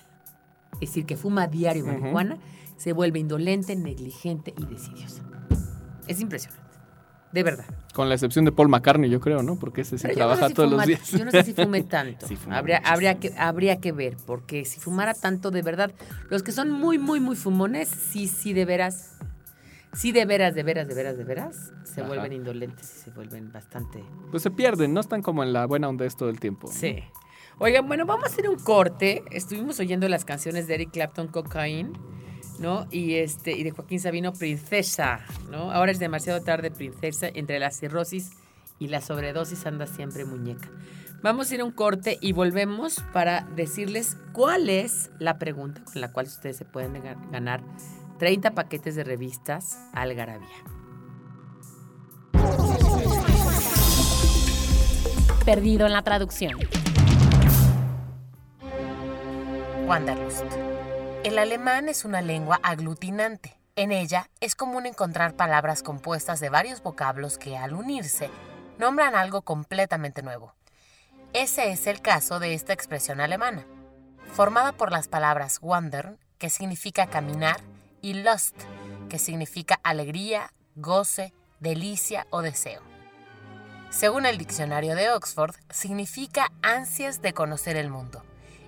es 0.74 0.80
decir, 0.80 1.06
que 1.06 1.16
fuma 1.16 1.46
diario 1.46 1.86
marihuana, 1.86 2.38
se 2.76 2.92
vuelve 2.92 3.18
indolente, 3.18 3.74
negligente 3.76 4.52
y 4.56 4.66
decidiosa. 4.66 5.22
Es 6.06 6.20
impresionante. 6.20 6.65
De 7.32 7.42
verdad. 7.42 7.66
Con 7.92 8.08
la 8.08 8.14
excepción 8.14 8.44
de 8.44 8.52
Paul 8.52 8.68
McCartney, 8.68 9.10
yo 9.10 9.20
creo, 9.20 9.42
¿no? 9.42 9.58
Porque 9.58 9.82
ese 9.82 9.98
sí 9.98 10.06
Pero 10.06 10.18
yo 10.20 10.24
no 10.28 10.30
sé 10.34 10.36
trabaja 10.36 10.48
si 10.48 10.54
todos 10.54 10.70
fuma- 10.70 10.76
los 10.76 10.86
días. 10.86 11.10
Yo 11.10 11.24
no 11.24 11.30
sé 11.30 11.42
si 11.42 11.52
fume 11.54 11.82
tanto. 11.84 12.26
Sí 12.26 12.38
habría, 12.84 13.18
que, 13.18 13.32
habría 13.36 13.80
que 13.80 13.92
ver, 13.92 14.16
porque 14.26 14.64
si 14.64 14.80
fumara 14.80 15.12
tanto 15.14 15.50
de 15.50 15.62
verdad, 15.62 15.92
los 16.30 16.42
que 16.42 16.52
son 16.52 16.70
muy, 16.70 16.98
muy, 16.98 17.20
muy 17.20 17.36
fumones, 17.36 17.88
sí, 17.88 18.28
sí, 18.28 18.52
de 18.52 18.64
veras, 18.64 19.18
sí, 19.92 20.12
de 20.12 20.24
veras, 20.24 20.54
de 20.54 20.62
veras, 20.62 20.88
de 20.88 20.94
veras, 20.94 21.18
de 21.18 21.24
veras, 21.24 21.72
se 21.84 22.00
Ajá. 22.00 22.08
vuelven 22.08 22.32
indolentes 22.32 22.94
y 22.96 22.98
se 23.04 23.10
vuelven 23.10 23.52
bastante... 23.52 24.02
Pues 24.30 24.42
se 24.42 24.50
pierden, 24.50 24.94
no 24.94 25.00
están 25.00 25.20
como 25.22 25.42
en 25.42 25.52
la 25.52 25.66
buena 25.66 25.88
onda 25.88 26.08
todo 26.10 26.28
el 26.30 26.38
tiempo. 26.40 26.68
Sí. 26.70 27.02
Oigan, 27.58 27.86
bueno, 27.88 28.04
vamos 28.06 28.24
a 28.24 28.28
hacer 28.28 28.48
un 28.48 28.56
corte. 28.56 29.22
Estuvimos 29.30 29.80
oyendo 29.80 30.06
las 30.08 30.24
canciones 30.26 30.66
de 30.66 30.74
Eric 30.74 30.90
Clapton, 30.92 31.28
Cocaine, 31.28 31.90
¿no? 32.58 32.86
Y 32.90 33.14
este 33.14 33.52
y 33.52 33.62
de 33.64 33.70
Joaquín 33.70 34.00
Sabino, 34.00 34.32
Princesa, 34.32 35.20
¿no? 35.50 35.70
Ahora 35.72 35.92
es 35.92 35.98
demasiado 35.98 36.40
tarde, 36.42 36.70
Princesa. 36.70 37.28
Entre 37.32 37.58
la 37.58 37.70
cirrosis 37.70 38.30
y 38.78 38.88
la 38.88 39.00
sobredosis 39.00 39.64
anda 39.66 39.86
siempre 39.86 40.24
muñeca. 40.24 40.68
Vamos 41.22 41.50
a 41.50 41.54
ir 41.54 41.60
a 41.62 41.64
un 41.64 41.72
corte 41.72 42.18
y 42.20 42.32
volvemos 42.32 43.02
para 43.12 43.42
decirles 43.56 44.16
cuál 44.32 44.68
es 44.68 45.10
la 45.18 45.38
pregunta 45.38 45.82
con 45.84 46.00
la 46.00 46.12
cual 46.12 46.26
ustedes 46.26 46.56
se 46.58 46.64
pueden 46.64 46.94
ga- 47.02 47.30
ganar 47.30 47.62
30 48.18 48.52
paquetes 48.52 48.94
de 48.96 49.04
revistas 49.04 49.78
Algarabía. 49.92 50.46
Perdido 55.44 55.86
en 55.86 55.92
la 55.92 56.02
traducción. 56.02 56.54
Wanderlust. 59.86 60.44
El 61.26 61.40
alemán 61.40 61.88
es 61.88 62.04
una 62.04 62.22
lengua 62.22 62.60
aglutinante. 62.62 63.58
En 63.74 63.90
ella 63.90 64.30
es 64.38 64.54
común 64.54 64.86
encontrar 64.86 65.34
palabras 65.34 65.82
compuestas 65.82 66.38
de 66.38 66.50
varios 66.50 66.84
vocablos 66.84 67.36
que 67.36 67.56
al 67.56 67.74
unirse 67.74 68.30
nombran 68.78 69.16
algo 69.16 69.42
completamente 69.42 70.22
nuevo. 70.22 70.54
Ese 71.32 71.72
es 71.72 71.88
el 71.88 72.00
caso 72.00 72.38
de 72.38 72.54
esta 72.54 72.72
expresión 72.72 73.20
alemana, 73.20 73.66
formada 74.34 74.70
por 74.70 74.92
las 74.92 75.08
palabras 75.08 75.58
wandern, 75.60 76.16
que 76.38 76.48
significa 76.48 77.08
caminar, 77.08 77.60
y 78.02 78.14
lust, 78.14 78.56
que 79.08 79.18
significa 79.18 79.80
alegría, 79.82 80.52
goce, 80.76 81.34
delicia 81.58 82.28
o 82.30 82.40
deseo. 82.40 82.82
Según 83.90 84.26
el 84.26 84.38
diccionario 84.38 84.94
de 84.94 85.10
Oxford, 85.10 85.56
significa 85.70 86.52
ansias 86.62 87.20
de 87.20 87.32
conocer 87.32 87.76
el 87.76 87.90
mundo 87.90 88.22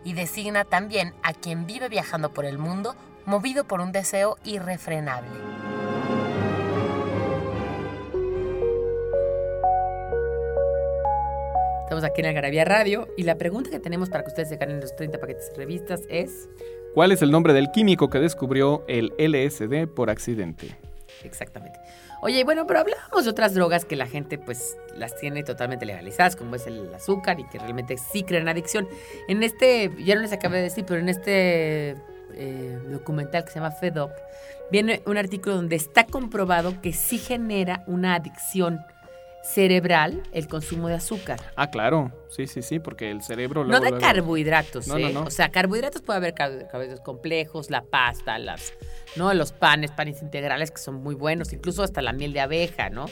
y 0.08 0.14
designa 0.14 0.64
también 0.64 1.12
a 1.22 1.34
quien 1.34 1.66
vive 1.66 1.90
viajando 1.90 2.30
por 2.30 2.46
el 2.46 2.56
mundo 2.56 2.96
movido 3.26 3.64
por 3.64 3.82
un 3.82 3.92
deseo 3.92 4.38
irrefrenable. 4.42 5.28
Estamos 11.82 12.04
aquí 12.04 12.22
en 12.22 12.28
Algarabía 12.28 12.64
Radio 12.64 13.06
y 13.18 13.24
la 13.24 13.34
pregunta 13.34 13.68
que 13.68 13.80
tenemos 13.80 14.08
para 14.08 14.24
que 14.24 14.28
ustedes 14.28 14.48
se 14.48 14.56
ganen 14.56 14.80
los 14.80 14.96
30 14.96 15.20
paquetes 15.20 15.50
de 15.50 15.56
revistas 15.58 16.00
es... 16.08 16.48
¿Cuál 16.94 17.12
es 17.12 17.20
el 17.20 17.30
nombre 17.30 17.52
del 17.52 17.70
químico 17.70 18.08
que 18.08 18.18
descubrió 18.18 18.84
el 18.88 19.12
LSD 19.18 19.88
por 19.94 20.08
accidente? 20.08 20.87
Exactamente. 21.24 21.80
Oye, 22.20 22.44
bueno, 22.44 22.66
pero 22.66 22.80
hablábamos 22.80 23.24
de 23.24 23.30
otras 23.30 23.54
drogas 23.54 23.84
que 23.84 23.96
la 23.96 24.06
gente 24.06 24.38
pues 24.38 24.76
las 24.96 25.16
tiene 25.16 25.42
totalmente 25.42 25.86
legalizadas, 25.86 26.36
como 26.36 26.56
es 26.56 26.66
el 26.66 26.92
azúcar 26.94 27.40
y 27.40 27.48
que 27.48 27.58
realmente 27.58 27.96
sí 27.96 28.22
crean 28.22 28.48
adicción. 28.48 28.88
En 29.28 29.42
este, 29.42 29.90
ya 29.98 30.14
no 30.14 30.22
les 30.22 30.32
acabé 30.32 30.58
de 30.58 30.64
decir, 30.64 30.84
pero 30.86 31.00
en 31.00 31.08
este 31.08 31.96
eh, 32.34 32.78
documental 32.90 33.44
que 33.44 33.50
se 33.50 33.56
llama 33.56 33.70
Fed 33.70 34.00
Up, 34.00 34.10
viene 34.70 35.02
un 35.06 35.16
artículo 35.16 35.56
donde 35.56 35.76
está 35.76 36.04
comprobado 36.04 36.80
que 36.80 36.92
sí 36.92 37.18
genera 37.18 37.82
una 37.86 38.14
adicción 38.14 38.80
cerebral 39.42 40.22
el 40.32 40.46
consumo 40.48 40.88
de 40.88 40.94
azúcar. 40.94 41.40
Ah, 41.56 41.70
claro. 41.70 42.12
Sí, 42.28 42.46
sí, 42.46 42.62
sí, 42.62 42.78
porque 42.78 43.10
el 43.10 43.22
cerebro... 43.22 43.62
No 43.62 43.70
luego, 43.70 43.84
de 43.84 43.90
luego- 43.92 44.04
carbohidratos, 44.06 44.86
No, 44.88 44.96
¿eh? 44.98 45.12
no, 45.12 45.20
no. 45.20 45.26
O 45.26 45.30
sea, 45.30 45.50
carbohidratos 45.50 46.02
puede 46.02 46.18
haber 46.18 46.34
car- 46.34 46.68
carbohidratos 46.68 47.04
complejos, 47.04 47.70
la 47.70 47.82
pasta, 47.82 48.38
las, 48.38 48.74
¿no? 49.16 49.32
Los 49.34 49.52
panes, 49.52 49.90
panes 49.90 50.20
integrales 50.22 50.70
que 50.70 50.78
son 50.78 50.96
muy 50.96 51.14
buenos, 51.14 51.52
incluso 51.52 51.82
hasta 51.82 52.02
la 52.02 52.12
miel 52.12 52.32
de 52.32 52.40
abeja, 52.40 52.90
¿no? 52.90 53.06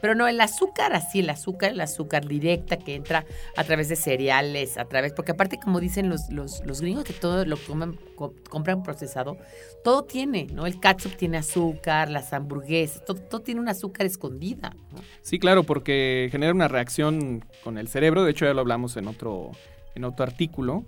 Pero 0.00 0.14
no, 0.14 0.26
el 0.28 0.40
azúcar 0.40 0.92
así, 0.94 1.20
el 1.20 1.30
azúcar, 1.30 1.72
el 1.72 1.80
azúcar 1.80 2.26
directa 2.26 2.78
que 2.78 2.94
entra 2.94 3.24
a 3.56 3.64
través 3.64 3.88
de 3.88 3.96
cereales, 3.96 4.78
a 4.78 4.84
través, 4.86 5.12
porque 5.12 5.32
aparte 5.32 5.58
como 5.58 5.80
dicen 5.80 6.08
los, 6.08 6.30
los, 6.30 6.64
los 6.64 6.80
gringos 6.80 7.04
que 7.04 7.12
todo 7.12 7.44
lo 7.44 7.56
comen, 7.58 7.98
co- 8.14 8.34
compran 8.48 8.82
procesado, 8.82 9.36
todo 9.84 10.04
tiene, 10.04 10.46
¿no? 10.52 10.66
El 10.66 10.80
ketchup 10.80 11.16
tiene 11.16 11.38
azúcar, 11.38 12.10
las 12.10 12.32
hamburguesas, 12.32 13.04
todo, 13.04 13.20
todo 13.20 13.40
tiene 13.40 13.60
un 13.60 13.68
azúcar 13.68 14.06
escondida. 14.06 14.74
Sí, 15.22 15.38
claro, 15.38 15.64
porque 15.64 16.28
genera 16.30 16.52
una 16.52 16.68
reacción 16.68 17.44
con 17.62 17.78
el 17.78 17.88
cerebro. 17.88 18.24
De 18.24 18.30
hecho, 18.30 18.46
ya 18.46 18.54
lo 18.54 18.60
hablamos 18.60 18.96
en 18.96 19.06
otro, 19.08 19.50
en 19.94 20.04
otro 20.04 20.24
artículo. 20.24 20.84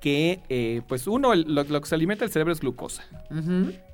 Que, 0.00 0.40
eh, 0.48 0.80
pues, 0.88 1.06
uno, 1.06 1.34
lo, 1.34 1.62
lo 1.64 1.80
que 1.80 1.86
se 1.88 1.94
alimenta 1.94 2.24
el 2.24 2.30
cerebro 2.30 2.52
es 2.54 2.60
glucosa. 2.60 3.04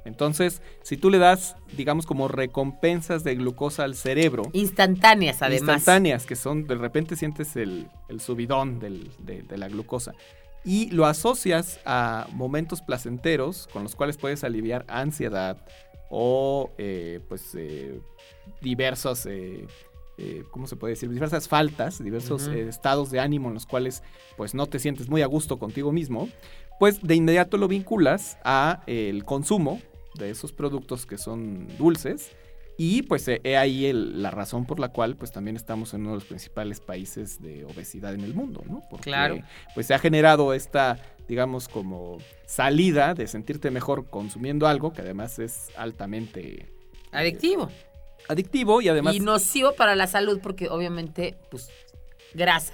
Entonces, 0.05 0.63
si 0.83 0.97
tú 0.97 1.11
le 1.11 1.19
das, 1.19 1.57
digamos, 1.77 2.07
como 2.07 2.29
recompensas 2.29 3.25
de 3.25 3.35
glucosa 3.35 3.83
al 3.85 3.97
cerebro, 3.97 4.45
Instantáneas, 4.53 5.43
además. 5.43 5.61
instantáneas, 5.77 6.27
que 6.27 6.37
son, 6.37 6.67
de 6.69 6.77
repente 6.77 7.17
sientes 7.17 7.57
el, 7.57 7.89
el 8.09 8.21
subidón 8.21 8.79
del- 8.79 9.11
de, 9.19 9.43
de 9.43 9.59
la 9.59 9.69
glucosa. 9.69 10.13
Y 10.65 10.91
lo 10.91 11.07
asocias 11.07 11.81
a 11.85 12.27
momentos 12.33 12.83
placenteros 12.83 13.69
con 13.73 13.83
los 13.83 13.95
cuales 13.97 14.17
puedes 14.17 14.45
aliviar 14.45 14.85
ansiedad 14.89 15.57
o, 16.09 16.71
eh, 16.79 17.21
pues, 17.29 17.55
eh, 17.57 18.01
diversos, 18.61 19.27
eh, 19.27 19.67
eh, 20.19 20.45
¿cómo 20.51 20.67
se 20.67 20.77
puede 20.77 20.95
decir? 20.95 21.11
Diversas 21.11 21.49
faltas, 21.49 22.03
diversos 22.03 22.45
Ujú. 22.49 22.53
eh, 22.57 22.69
estados 22.69 23.11
de 23.11 23.21
ánimo 23.21 23.49
en 23.49 23.55
los 23.55 23.67
cuales, 23.67 24.03
pues, 24.37 24.55
no 24.55 24.67
te 24.67 24.79
sientes 24.79 25.09
muy 25.09 25.23
a 25.23 25.27
gusto 25.27 25.59
contigo 25.59 25.93
mismo, 25.93 26.29
pues, 26.79 27.03
de 27.03 27.15
inmediato 27.15 27.57
lo 27.59 27.69
vinculas 27.69 28.39
a 28.45 28.83
eh, 28.87 29.09
el 29.11 29.25
consumo 29.25 29.81
de 30.15 30.31
esos 30.31 30.53
productos 30.53 31.05
que 31.07 31.19
son 31.19 31.69
dulces 31.79 32.31
y 32.79 33.03
pues 33.03 33.27
he 33.29 33.41
he 33.45 33.57
ahí 33.57 33.87
el- 33.87 34.23
la 34.23 34.31
razón 34.31 34.67
por 34.67 34.79
la 34.81 34.91
cual 34.91 35.17
pues 35.17 35.33
también 35.33 35.57
estamos 35.57 35.95
en 35.95 36.03
uno 36.03 36.11
de 36.11 36.17
los 36.17 36.25
principales 36.27 36.81
países 36.81 37.41
de 37.41 37.65
obesidad 37.65 38.13
en 38.15 38.21
el 38.23 38.35
mundo, 38.35 38.63
¿no? 38.69 38.83
Porque 38.91 39.05
Claro. 39.11 39.39
pues 39.75 39.87
se 39.87 39.95
ha 39.95 39.99
generado 39.99 40.53
esta, 40.53 40.99
digamos, 41.29 41.69
como 41.69 42.19
salida 42.47 43.15
de 43.15 43.27
sentirte 43.29 43.71
mejor 43.71 44.07
consumiendo 44.11 44.67
algo 44.67 44.93
que 44.93 45.01
además 45.03 45.39
es 45.39 45.69
altamente 45.77 46.67
Adictivo. 47.13 47.71
Adictivo 48.29 48.81
y 48.81 48.89
además 48.89 49.15
y 49.15 49.21
nocivo 49.21 49.75
para 49.75 49.95
la 49.95 50.07
salud 50.07 50.41
porque 50.43 50.69
obviamente, 50.69 51.37
pues, 51.51 51.69
grasa, 52.35 52.73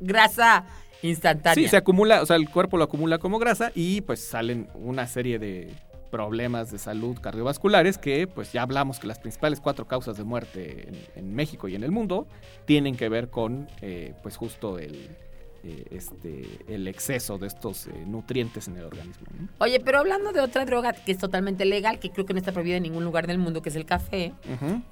grasa 0.00 0.66
instantánea. 1.02 1.54
sí 1.54 1.68
se 1.68 1.76
acumula, 1.76 2.22
o 2.22 2.26
sea, 2.26 2.36
el 2.36 2.48
cuerpo 2.48 2.76
lo 2.76 2.84
acumula 2.84 3.18
como 3.18 3.38
grasa 3.38 3.72
y 3.74 4.00
pues 4.02 4.24
salen 4.24 4.68
una 4.74 5.06
serie 5.06 5.38
de 5.38 5.72
problemas 6.10 6.70
de 6.70 6.78
salud 6.78 7.16
cardiovasculares 7.20 7.96
que 7.96 8.26
pues 8.26 8.52
ya 8.52 8.62
hablamos 8.62 8.98
que 8.98 9.06
las 9.06 9.20
principales 9.20 9.60
cuatro 9.60 9.86
causas 9.86 10.16
de 10.16 10.24
muerte 10.24 10.88
en, 10.88 10.96
en 11.14 11.34
México 11.34 11.68
y 11.68 11.76
en 11.76 11.84
el 11.84 11.92
mundo 11.92 12.26
tienen 12.64 12.96
que 12.96 13.08
ver 13.08 13.30
con 13.30 13.68
eh, 13.80 14.14
pues 14.22 14.36
justo 14.36 14.78
el, 14.78 15.16
eh, 15.62 15.84
este, 15.90 16.58
el 16.68 16.88
exceso 16.88 17.36
de 17.36 17.46
estos 17.46 17.86
eh, 17.86 17.90
nutrientes 18.06 18.68
en 18.68 18.76
el 18.76 18.84
organismo. 18.84 19.26
¿no? 19.38 19.48
Oye, 19.58 19.80
pero 19.80 19.98
hablando 19.98 20.32
de 20.32 20.40
otra 20.40 20.64
droga 20.64 20.92
que 20.92 21.12
es 21.12 21.18
totalmente 21.18 21.64
legal, 21.64 21.98
que 21.98 22.10
creo 22.10 22.24
que 22.24 22.32
no 22.32 22.38
está 22.38 22.52
prohibida 22.52 22.76
en 22.76 22.84
ningún 22.84 23.04
lugar 23.04 23.26
del 23.26 23.38
mundo, 23.38 23.60
que 23.60 23.68
es 23.68 23.76
el 23.76 23.84
café, 23.84 24.32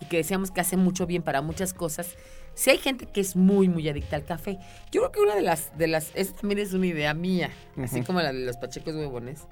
y 0.01 0.07
que 0.07 0.19
decíamos 0.19 0.51
que 0.51 0.61
hace 0.61 0.77
mucho 0.77 1.07
bien 1.07 1.23
para 1.23 1.41
muchas 1.41 1.73
cosas, 1.73 2.17
sí 2.55 2.71
hay 2.71 2.79
gente 2.79 3.07
que 3.07 3.21
es 3.21 3.35
muy, 3.35 3.69
muy 3.69 3.89
adicta 3.89 4.17
al 4.17 4.25
café. 4.25 4.59
Yo 4.93 5.01
creo 5.01 5.13
que 5.13 5.21
una 5.21 5.35
de 5.37 5.43
las, 5.43 5.77
de 5.79 5.87
las, 5.87 6.11
esa 6.15 6.35
también 6.35 6.59
es 6.59 6.73
una 6.73 6.87
idea 6.87 7.15
mía, 7.15 7.51
así 7.83 8.03
como 8.03 8.21
la 8.21 8.33
de 8.33 8.45
los 8.45 8.57
pachecos 8.57 8.95
huevones, 8.95 9.47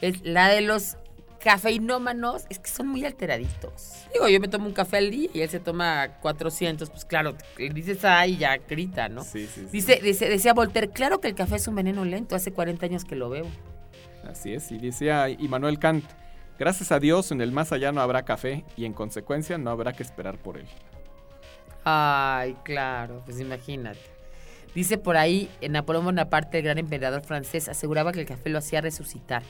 es 0.00 0.22
la 0.22 0.48
de 0.48 0.60
los 0.60 0.96
cafeinómanos, 1.42 2.44
es 2.48 2.58
que 2.58 2.68
son 2.68 2.88
muy 2.88 3.04
alteraditos. 3.04 4.04
Digo, 4.12 4.28
yo 4.28 4.40
me 4.40 4.48
tomo 4.48 4.66
un 4.66 4.72
café 4.72 4.98
al 4.98 5.10
día 5.10 5.30
y 5.32 5.40
él 5.40 5.48
se 5.48 5.60
toma 5.60 6.18
400, 6.20 6.90
pues 6.90 7.04
claro, 7.04 7.34
dices 7.56 8.04
ay, 8.04 8.36
ya 8.36 8.56
grita, 8.58 9.08
¿no? 9.08 9.24
Sí, 9.24 9.46
sí, 9.46 9.62
sí. 9.62 9.68
Dice, 9.72 10.00
dice, 10.02 10.28
decía 10.28 10.52
Voltaire, 10.52 10.90
claro 10.90 11.20
que 11.20 11.28
el 11.28 11.34
café 11.34 11.56
es 11.56 11.66
un 11.66 11.74
veneno 11.74 12.04
lento, 12.04 12.36
hace 12.36 12.52
40 12.52 12.86
años 12.86 13.04
que 13.04 13.16
lo 13.16 13.30
veo. 13.30 13.46
Así 14.28 14.52
es, 14.52 14.70
y 14.70 14.78
decía 14.78 15.28
Immanuel 15.30 15.78
Kant, 15.78 16.04
gracias 16.58 16.92
a 16.92 17.00
Dios 17.00 17.32
en 17.32 17.40
el 17.40 17.52
más 17.52 17.72
allá 17.72 17.90
no 17.90 18.02
habrá 18.02 18.24
café 18.24 18.64
y 18.76 18.84
en 18.84 18.92
consecuencia 18.92 19.56
no 19.56 19.70
habrá 19.70 19.94
que 19.94 20.02
esperar 20.02 20.38
por 20.38 20.58
él. 20.58 20.66
Ay, 21.84 22.54
claro, 22.62 23.22
pues 23.24 23.40
imagínate. 23.40 23.98
Dice 24.74 24.98
por 24.98 25.16
ahí, 25.16 25.50
en 25.60 25.72
Napoleón 25.72 26.04
Bonaparte, 26.04 26.58
el 26.58 26.64
gran 26.64 26.78
emperador 26.78 27.22
francés, 27.22 27.68
aseguraba 27.68 28.12
que 28.12 28.20
el 28.20 28.26
café 28.26 28.50
lo 28.50 28.58
hacía 28.58 28.80
resucitar, 28.80 29.42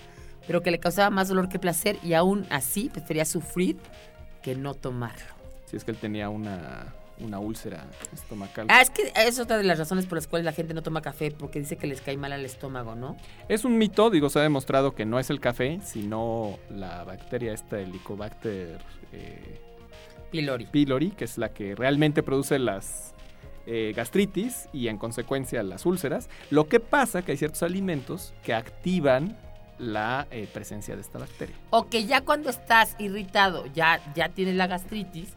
pero 0.46 0.62
que 0.62 0.70
le 0.70 0.78
causaba 0.78 1.10
más 1.10 1.28
dolor 1.28 1.48
que 1.48 1.58
placer 1.58 1.98
y 2.02 2.14
aún 2.14 2.46
así 2.50 2.88
prefería 2.88 3.24
sufrir 3.24 3.76
que 4.42 4.54
no 4.54 4.74
tomarlo. 4.74 5.34
Si 5.66 5.76
es 5.76 5.84
que 5.84 5.90
él 5.90 5.98
tenía 5.98 6.28
una, 6.28 6.94
una 7.20 7.38
úlcera 7.38 7.86
estomacal. 8.12 8.66
Ah, 8.68 8.80
es 8.82 8.90
que 8.90 9.12
es 9.14 9.38
otra 9.38 9.58
de 9.58 9.64
las 9.64 9.78
razones 9.78 10.06
por 10.06 10.16
las 10.16 10.26
cuales 10.26 10.44
la 10.44 10.52
gente 10.52 10.74
no 10.74 10.82
toma 10.82 11.02
café, 11.02 11.30
porque 11.30 11.60
dice 11.60 11.76
que 11.76 11.86
les 11.86 12.00
cae 12.00 12.16
mal 12.16 12.32
al 12.32 12.44
estómago, 12.44 12.94
¿no? 12.94 13.16
Es 13.48 13.64
un 13.64 13.78
mito, 13.78 14.10
digo, 14.10 14.28
se 14.30 14.38
ha 14.38 14.42
demostrado 14.42 14.94
que 14.94 15.04
no 15.04 15.18
es 15.18 15.30
el 15.30 15.40
café, 15.40 15.80
sino 15.84 16.58
la 16.70 17.04
bacteria 17.04 17.52
esta, 17.52 17.78
el 17.78 17.90
Helicobacter 17.90 18.78
eh, 19.12 19.60
Pylori. 20.30 20.66
pylori, 20.66 21.10
que 21.10 21.24
es 21.24 21.38
la 21.38 21.50
que 21.50 21.74
realmente 21.74 22.22
produce 22.22 22.58
las 22.58 23.14
eh, 23.66 23.92
gastritis 23.94 24.68
y 24.72 24.88
en 24.88 24.96
consecuencia 24.96 25.62
las 25.62 25.86
úlceras. 25.86 26.28
Lo 26.50 26.68
que 26.68 26.80
pasa 26.80 27.22
que 27.22 27.32
hay 27.32 27.38
ciertos 27.38 27.62
alimentos 27.62 28.32
que 28.42 28.54
activan 28.54 29.36
la 29.80 30.26
eh, 30.30 30.48
presencia 30.52 30.94
de 30.94 31.00
esta 31.00 31.18
bacteria. 31.18 31.56
O 31.70 31.88
que 31.88 32.04
ya 32.04 32.20
cuando 32.20 32.50
estás 32.50 32.94
irritado, 32.98 33.66
ya, 33.74 34.00
ya 34.14 34.28
tienes 34.28 34.54
la 34.54 34.66
gastritis, 34.66 35.30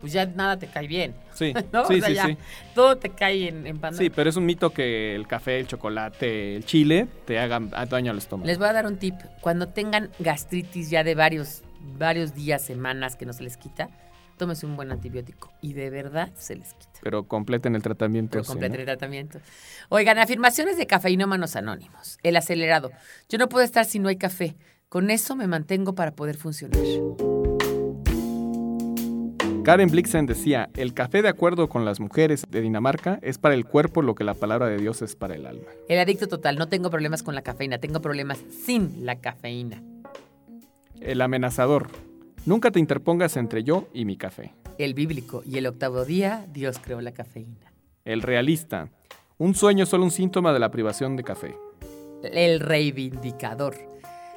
pues 0.00 0.12
ya 0.12 0.24
nada 0.26 0.58
te 0.58 0.66
cae 0.66 0.86
bien. 0.86 1.14
Sí, 1.34 1.52
¿no? 1.72 1.84
sí, 1.86 1.94
o 1.94 1.98
sea, 1.98 2.08
sí, 2.08 2.14
ya 2.14 2.26
sí. 2.26 2.38
todo 2.74 2.96
te 2.96 3.10
cae 3.10 3.48
en, 3.48 3.66
en. 3.66 3.94
Sí, 3.94 4.10
pero 4.10 4.30
es 4.30 4.36
un 4.36 4.46
mito 4.46 4.70
que 4.70 5.14
el 5.14 5.26
café, 5.26 5.60
el 5.60 5.66
chocolate, 5.66 6.56
el 6.56 6.64
chile 6.64 7.06
te 7.26 7.38
hagan 7.38 7.70
daño 7.70 8.10
al 8.10 8.18
estómago. 8.18 8.46
Les 8.46 8.58
voy 8.58 8.68
a 8.68 8.72
dar 8.72 8.86
un 8.86 8.96
tip. 8.96 9.14
Cuando 9.40 9.68
tengan 9.68 10.10
gastritis 10.18 10.90
ya 10.90 11.04
de 11.04 11.14
varios, 11.14 11.62
varios 11.98 12.34
días, 12.34 12.62
semanas 12.62 13.16
que 13.16 13.26
no 13.26 13.32
se 13.32 13.42
les 13.42 13.56
quita, 13.56 13.90
tómese 14.40 14.64
un 14.64 14.74
buen 14.74 14.90
antibiótico 14.90 15.52
y 15.60 15.74
de 15.74 15.90
verdad 15.90 16.30
se 16.34 16.56
les 16.56 16.72
quita. 16.72 16.98
Pero 17.02 17.24
completen 17.24 17.76
el 17.76 17.82
tratamiento. 17.82 18.32
Pero 18.32 18.44
completen 18.44 18.72
¿no? 18.72 18.78
el 18.78 18.84
tratamiento. 18.86 19.38
Oigan, 19.90 20.16
afirmaciones 20.18 20.78
de 20.78 20.86
cafeínómanos 20.86 21.56
anónimos. 21.56 22.18
El 22.22 22.36
acelerado. 22.36 22.90
Yo 23.28 23.36
no 23.36 23.50
puedo 23.50 23.66
estar 23.66 23.84
si 23.84 23.98
no 23.98 24.08
hay 24.08 24.16
café. 24.16 24.56
Con 24.88 25.10
eso 25.10 25.36
me 25.36 25.46
mantengo 25.46 25.94
para 25.94 26.12
poder 26.12 26.38
funcionar. 26.38 26.80
Karen 29.62 29.90
Blixen 29.90 30.24
decía, 30.24 30.70
el 30.74 30.94
café 30.94 31.20
de 31.20 31.28
acuerdo 31.28 31.68
con 31.68 31.84
las 31.84 32.00
mujeres 32.00 32.46
de 32.48 32.62
Dinamarca 32.62 33.18
es 33.20 33.36
para 33.36 33.54
el 33.54 33.66
cuerpo 33.66 34.00
lo 34.00 34.14
que 34.14 34.24
la 34.24 34.32
palabra 34.32 34.68
de 34.68 34.78
Dios 34.78 35.02
es 35.02 35.16
para 35.16 35.34
el 35.34 35.44
alma. 35.44 35.68
El 35.86 35.98
adicto 35.98 36.28
total. 36.28 36.56
No 36.56 36.66
tengo 36.68 36.88
problemas 36.88 37.22
con 37.22 37.34
la 37.34 37.42
cafeína, 37.42 37.76
tengo 37.76 38.00
problemas 38.00 38.42
sin 38.64 39.04
la 39.04 39.16
cafeína. 39.16 39.82
El 40.98 41.20
amenazador, 41.20 41.90
nunca 42.46 42.70
te 42.70 42.80
interpongas 42.80 43.36
entre 43.36 43.64
yo 43.64 43.88
y 43.92 44.04
mi 44.04 44.16
café. 44.16 44.54
El 44.78 44.94
bíblico. 44.94 45.42
Y 45.44 45.58
el 45.58 45.66
octavo 45.66 46.04
día, 46.04 46.46
Dios 46.52 46.78
creó 46.78 47.00
la 47.00 47.12
cafeína. 47.12 47.72
El 48.04 48.22
realista, 48.22 48.88
un 49.38 49.54
sueño 49.54 49.84
es 49.84 49.90
solo 49.90 50.04
un 50.04 50.10
síntoma 50.10 50.52
de 50.52 50.58
la 50.58 50.70
privación 50.70 51.16
de 51.16 51.24
café. 51.24 51.56
El 52.22 52.60
reivindicador. 52.60 53.76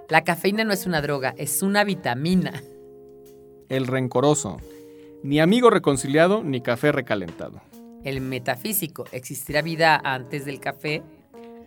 La 0.09 0.23
cafeína 0.23 0.63
no 0.63 0.73
es 0.73 0.85
una 0.85 1.01
droga, 1.01 1.33
es 1.37 1.61
una 1.61 1.83
vitamina. 1.83 2.61
El 3.69 3.87
rencoroso, 3.87 4.57
ni 5.23 5.39
amigo 5.39 5.69
reconciliado 5.69 6.43
ni 6.43 6.61
café 6.61 6.91
recalentado. 6.91 7.61
El 8.03 8.19
metafísico. 8.19 9.05
¿Existirá 9.11 9.61
vida 9.61 9.95
antes 10.03 10.45
del 10.45 10.59
café? 10.59 11.01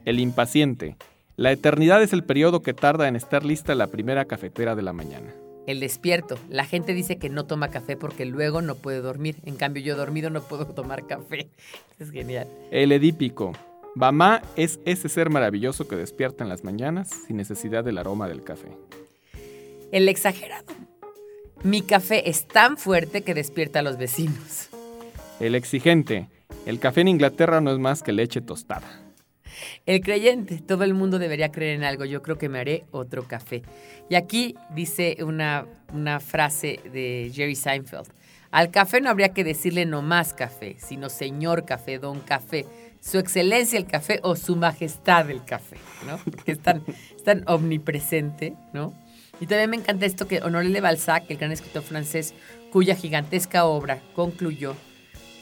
El 0.05 0.20
impaciente, 0.20 0.97
la 1.37 1.53
eternidad 1.53 2.03
es 2.03 2.12
el 2.12 2.24
periodo 2.24 2.62
que 2.62 2.74
tarda 2.74 3.09
en 3.09 3.16
estar 3.16 3.45
lista 3.45 3.74
la 3.74 3.89
primera 3.89 4.26
cafetera 4.26 4.74
de 4.74 4.82
la 4.82 4.93
mañana. 4.93 5.34
El 5.67 5.81
despierto. 5.81 6.39
La 6.49 6.64
gente 6.64 6.95
dice 6.95 7.19
que 7.19 7.29
no 7.29 7.45
toma 7.45 7.69
café 7.69 7.97
porque 7.97 8.25
luego 8.25 8.62
no 8.62 8.77
puede 8.77 9.01
dormir. 9.01 9.37
En 9.45 9.57
cambio, 9.57 9.83
yo 9.83 9.97
dormido 9.97 10.31
no 10.31 10.43
puedo 10.43 10.67
tomar 10.75 11.07
café. 11.07 11.49
Es 11.99 12.11
genial. 12.11 12.49
El 12.71 12.93
edípico, 12.93 13.53
mamá 13.95 14.43
es 14.57 14.79
ese 14.85 15.09
ser 15.09 15.31
maravilloso 15.31 15.89
que 15.89 15.97
despierta 15.97 16.45
en 16.45 16.51
las 16.51 16.64
mañanas 16.64 17.11
sin 17.27 17.37
necesidad 17.37 17.85
del 17.85 17.99
aroma 17.99 18.29
del 18.29 18.45
café. 18.45 18.69
El 19.93 20.09
exagerado. 20.09 20.73
Mi 21.62 21.83
café 21.83 22.29
es 22.29 22.47
tan 22.47 22.77
fuerte 22.77 23.23
que 23.23 23.35
despierta 23.35 23.81
a 23.81 23.83
los 23.83 23.99
vecinos. 23.99 24.69
El 25.41 25.55
exigente, 25.55 26.29
el 26.64 26.79
café 26.79 27.01
en 27.01 27.09
Inglaterra 27.09 27.61
no 27.61 27.73
es 27.73 27.79
más 27.79 28.03
que 28.03 28.12
leche 28.12 28.41
tostada. 28.41 29.06
El 29.85 30.01
creyente. 30.01 30.59
Todo 30.59 30.85
el 30.85 30.95
mundo 30.95 31.19
debería 31.19 31.51
creer 31.53 31.77
en 31.77 31.85
algo. 31.85 32.05
Yo 32.05 32.23
creo 32.23 32.39
que 32.39 32.49
me 32.49 32.59
haré 32.59 32.85
otro 32.91 33.27
café. 33.27 33.63
Y 34.09 34.15
aquí 34.15 34.57
dice 34.75 35.19
una, 35.21 35.67
una 35.93 36.21
frase 36.21 36.81
de 36.93 37.31
Jerry 37.35 37.57
Seinfeld. 37.57 38.09
Al 38.51 38.71
café 38.71 39.01
no 39.01 39.11
habría 39.11 39.31
que 39.31 39.45
decirle 39.45 39.87
no 39.87 40.03
más 40.03 40.33
café, 40.33 40.77
sino 40.79 41.09
señor 41.09 41.65
café, 41.65 41.99
don 41.99 42.21
café, 42.21 42.65
su 43.01 43.19
excelencia 43.19 43.79
el 43.79 43.87
café 43.87 44.21
o 44.23 44.37
su 44.37 44.57
majestad 44.57 45.31
el 45.31 45.45
café, 45.45 45.77
¿no? 46.07 46.19
Porque 46.25 46.53
es 46.53 46.61
tan, 46.61 46.83
es 46.87 47.23
tan 47.23 47.43
omnipresente, 47.47 48.55
¿no? 48.73 48.95
Y 49.41 49.47
también 49.47 49.71
me 49.71 49.77
encanta 49.77 50.07
esto 50.07 50.27
que 50.27 50.41
Honoré 50.41 50.69
de 50.71 50.81
Balzac, 50.81 51.25
el 51.29 51.37
gran 51.37 51.53
escritor 51.53 51.83
francés, 51.83 52.35
cuya 52.73 52.95
gigantesca 52.95 53.67
obra 53.67 54.01
concluyó 54.15 54.75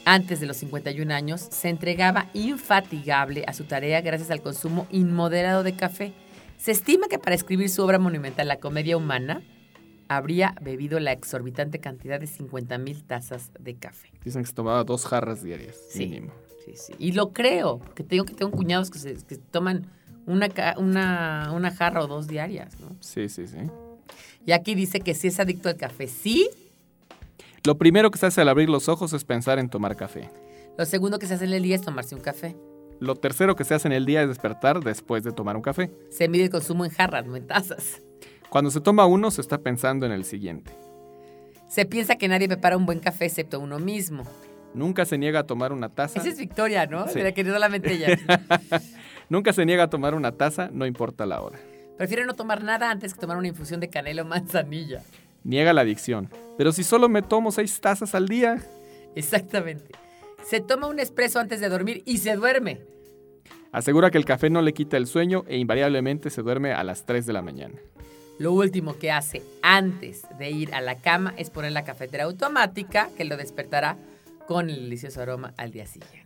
antes 0.05 0.39
de 0.39 0.45
los 0.45 0.57
51 0.57 1.13
años, 1.13 1.41
se 1.41 1.69
entregaba 1.69 2.27
infatigable 2.33 3.43
a 3.47 3.53
su 3.53 3.63
tarea 3.65 4.01
gracias 4.01 4.31
al 4.31 4.41
consumo 4.41 4.87
inmoderado 4.91 5.63
de 5.63 5.75
café. 5.75 6.13
Se 6.57 6.71
estima 6.71 7.07
que 7.07 7.19
para 7.19 7.35
escribir 7.35 7.69
su 7.69 7.83
obra 7.83 7.99
monumental, 7.99 8.47
La 8.47 8.57
Comedia 8.57 8.97
Humana, 8.97 9.41
habría 10.07 10.55
bebido 10.61 10.99
la 10.99 11.11
exorbitante 11.11 11.79
cantidad 11.79 12.19
de 12.19 12.27
50 12.27 12.77
mil 12.77 13.03
tazas 13.03 13.51
de 13.59 13.75
café. 13.75 14.09
Dicen 14.23 14.43
que 14.43 14.47
se 14.47 14.53
tomaba 14.53 14.83
dos 14.83 15.05
jarras 15.05 15.41
diarias, 15.43 15.75
Sí. 15.89 16.05
mínimo. 16.07 16.31
Sí, 16.63 16.73
sí. 16.75 16.93
Y 16.99 17.11
lo 17.11 17.31
creo, 17.33 17.79
porque 17.79 18.03
tengo 18.03 18.23
que 18.25 18.33
tengo 18.33 18.51
cuñados 18.51 18.89
que, 18.89 18.97
se, 18.99 19.15
que 19.15 19.37
toman 19.37 19.87
una, 20.25 20.47
una, 20.77 21.51
una 21.53 21.71
jarra 21.71 22.03
o 22.03 22.07
dos 22.07 22.27
diarias, 22.27 22.79
¿no? 22.79 22.95
Sí, 22.99 23.29
sí, 23.29 23.47
sí. 23.47 23.57
Y 24.45 24.51
aquí 24.51 24.73
dice 24.75 24.99
que 24.99 25.13
si 25.15 25.27
es 25.27 25.39
adicto 25.39 25.69
al 25.69 25.75
café, 25.77 26.07
sí. 26.07 26.49
Lo 27.65 27.79
primero 27.79 28.11
que 28.11 28.19
se 28.19 28.27
hace 28.27 28.41
al 28.41 28.49
abrir 28.49 28.69
los 28.69 28.89
ojos 28.89 29.11
es 29.13 29.23
pensar 29.23 29.57
en 29.57 29.69
tomar 29.69 29.95
café. 29.95 30.29
Lo 30.77 30.85
segundo 30.85 31.17
que 31.17 31.25
se 31.25 31.33
hace 31.33 31.45
en 31.45 31.53
el 31.53 31.63
día 31.63 31.75
es 31.75 31.81
tomarse 31.81 32.13
un 32.13 32.21
café. 32.21 32.55
Lo 32.99 33.15
tercero 33.15 33.55
que 33.55 33.63
se 33.63 33.73
hace 33.73 33.87
en 33.87 33.93
el 33.93 34.05
día 34.05 34.21
es 34.21 34.27
despertar 34.27 34.81
después 34.81 35.23
de 35.23 35.31
tomar 35.31 35.55
un 35.55 35.63
café. 35.63 35.91
Se 36.11 36.27
mide 36.27 36.43
el 36.43 36.49
consumo 36.51 36.85
en 36.85 36.91
jarras, 36.91 37.25
no 37.25 37.35
en 37.35 37.47
tazas. 37.47 38.03
Cuando 38.51 38.69
se 38.69 38.81
toma 38.81 39.07
uno, 39.07 39.31
se 39.31 39.41
está 39.41 39.57
pensando 39.57 40.05
en 40.05 40.11
el 40.11 40.25
siguiente. 40.25 40.77
Se 41.67 41.87
piensa 41.87 42.17
que 42.17 42.27
nadie 42.27 42.47
prepara 42.47 42.77
un 42.77 42.85
buen 42.85 42.99
café 42.99 43.25
excepto 43.25 43.59
uno 43.59 43.79
mismo. 43.79 44.25
Nunca 44.75 45.03
se 45.05 45.17
niega 45.17 45.39
a 45.39 45.47
tomar 45.47 45.73
una 45.73 45.89
taza. 45.89 46.19
Esa 46.19 46.29
es 46.29 46.37
Victoria, 46.37 46.85
¿no? 46.85 47.07
Sí. 47.07 47.19
La 47.19 47.31
que 47.31 47.43
solamente 47.43 47.93
ella. 47.93 48.15
Nunca 49.29 49.53
se 49.53 49.65
niega 49.65 49.85
a 49.85 49.89
tomar 49.89 50.13
una 50.13 50.33
taza, 50.33 50.69
no 50.71 50.85
importa 50.85 51.25
la 51.25 51.41
hora. 51.41 51.57
Prefiero 51.97 52.25
no 52.25 52.35
tomar 52.35 52.63
nada 52.63 52.91
antes 52.91 53.15
que 53.15 53.19
tomar 53.19 53.37
una 53.37 53.47
infusión 53.47 53.79
de 53.79 53.89
canela 53.89 54.21
o 54.21 54.25
manzanilla. 54.25 55.01
Niega 55.45 55.71
la 55.71 55.81
adicción. 55.81 56.29
Pero 56.57 56.73
si 56.73 56.83
solo 56.83 57.07
me 57.07 57.21
tomo 57.21 57.51
seis 57.53 57.79
tazas 57.79 58.13
al 58.15 58.27
día, 58.27 58.61
Exactamente. 59.15 59.91
Se 60.43 60.59
toma 60.59 60.87
un 60.87 60.99
espresso 60.99 61.39
antes 61.39 61.61
de 61.61 61.69
dormir 61.69 62.03
y 62.05 62.17
se 62.17 62.35
duerme. 62.35 62.81
asegura 63.71 64.11
que 64.11 64.17
el 64.17 64.25
café 64.25 64.49
no 64.49 64.61
le 64.61 64.73
quita 64.73 64.97
el 64.97 65.07
sueño 65.07 65.45
e 65.47 65.57
invariablemente 65.57 66.29
se 66.29 66.41
duerme 66.41 66.73
a 66.73 66.83
las 66.83 67.05
3 67.05 67.25
de 67.25 67.33
la 67.33 67.41
mañana. 67.41 67.75
Lo 68.37 68.51
último 68.51 68.97
que 68.99 69.11
hace 69.11 69.41
antes 69.61 70.23
de 70.37 70.51
ir 70.51 70.73
a 70.73 70.81
la 70.81 70.99
cama 70.99 71.33
es 71.37 71.49
poner 71.49 71.71
la 71.71 71.85
cafetera 71.85 72.25
automática 72.25 73.09
que 73.15 73.23
lo 73.23 73.37
despertará 73.37 73.97
con 74.47 74.69
el 74.69 74.75
delicioso 74.75 75.21
aroma 75.21 75.53
al 75.57 75.71
día 75.71 75.85
siguiente. 75.85 76.24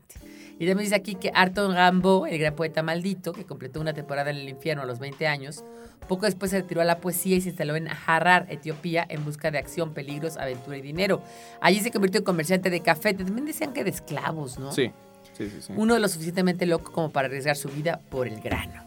Y 0.59 0.67
también 0.67 0.85
dice 0.85 0.95
aquí 0.95 1.15
que 1.15 1.31
Arthur 1.33 1.73
Rimbaud, 1.73 2.27
el 2.27 2.37
gran 2.37 2.53
poeta 2.53 2.83
maldito, 2.83 3.31
que 3.31 3.45
completó 3.45 3.79
una 3.79 3.93
temporada 3.93 4.29
en 4.29 4.37
el 4.37 4.49
infierno 4.49 4.83
a 4.83 4.85
los 4.85 4.99
20 4.99 5.25
años, 5.25 5.63
poco 6.09 6.25
después 6.25 6.51
se 6.51 6.61
retiró 6.61 6.81
a 6.81 6.83
la 6.83 6.99
poesía 6.99 7.37
y 7.37 7.41
se 7.41 7.49
instaló 7.49 7.77
en 7.77 7.87
Harar, 8.05 8.45
Etiopía, 8.49 9.05
en 9.07 9.23
busca 9.23 9.51
de 9.51 9.57
acción, 9.57 9.93
peligros, 9.93 10.35
aventura 10.35 10.77
y 10.77 10.81
dinero. 10.81 11.23
Allí 11.61 11.79
se 11.79 11.91
convirtió 11.91 12.19
en 12.19 12.25
comerciante 12.25 12.69
de 12.69 12.81
café. 12.81 13.13
También 13.13 13.45
decían 13.45 13.71
que 13.71 13.85
de 13.85 13.91
esclavos, 13.91 14.59
¿no? 14.59 14.73
Sí, 14.73 14.91
sí, 15.37 15.49
sí. 15.49 15.61
sí. 15.61 15.73
Uno 15.77 15.93
de 15.93 16.01
lo 16.01 16.09
suficientemente 16.09 16.65
loco 16.65 16.91
como 16.91 17.09
para 17.09 17.29
arriesgar 17.29 17.55
su 17.55 17.69
vida 17.69 18.01
por 18.09 18.27
el 18.27 18.41
grano. 18.41 18.83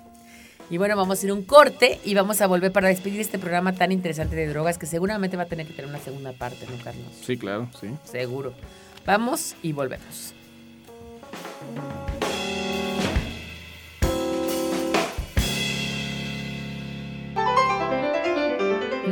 Y 0.68 0.76
bueno, 0.76 0.94
vamos 0.94 1.22
a 1.22 1.26
ir 1.26 1.30
a 1.30 1.34
un 1.34 1.44
corte 1.44 2.00
y 2.04 2.12
vamos 2.12 2.42
a 2.42 2.46
volver 2.46 2.70
para 2.70 2.88
despedir 2.88 3.20
este 3.20 3.38
programa 3.38 3.72
tan 3.72 3.92
interesante 3.92 4.36
de 4.36 4.46
drogas 4.46 4.76
que 4.76 4.86
seguramente 4.86 5.38
va 5.38 5.44
a 5.44 5.46
tener 5.46 5.66
que 5.66 5.72
tener 5.72 5.88
una 5.88 6.00
segunda 6.00 6.32
parte, 6.32 6.66
¿no, 6.66 6.82
Carlos? 6.84 7.06
Sí, 7.22 7.38
claro, 7.38 7.70
sí. 7.80 7.88
Seguro. 8.04 8.52
Vamos 9.06 9.56
y 9.62 9.72
volvemos. 9.72 10.34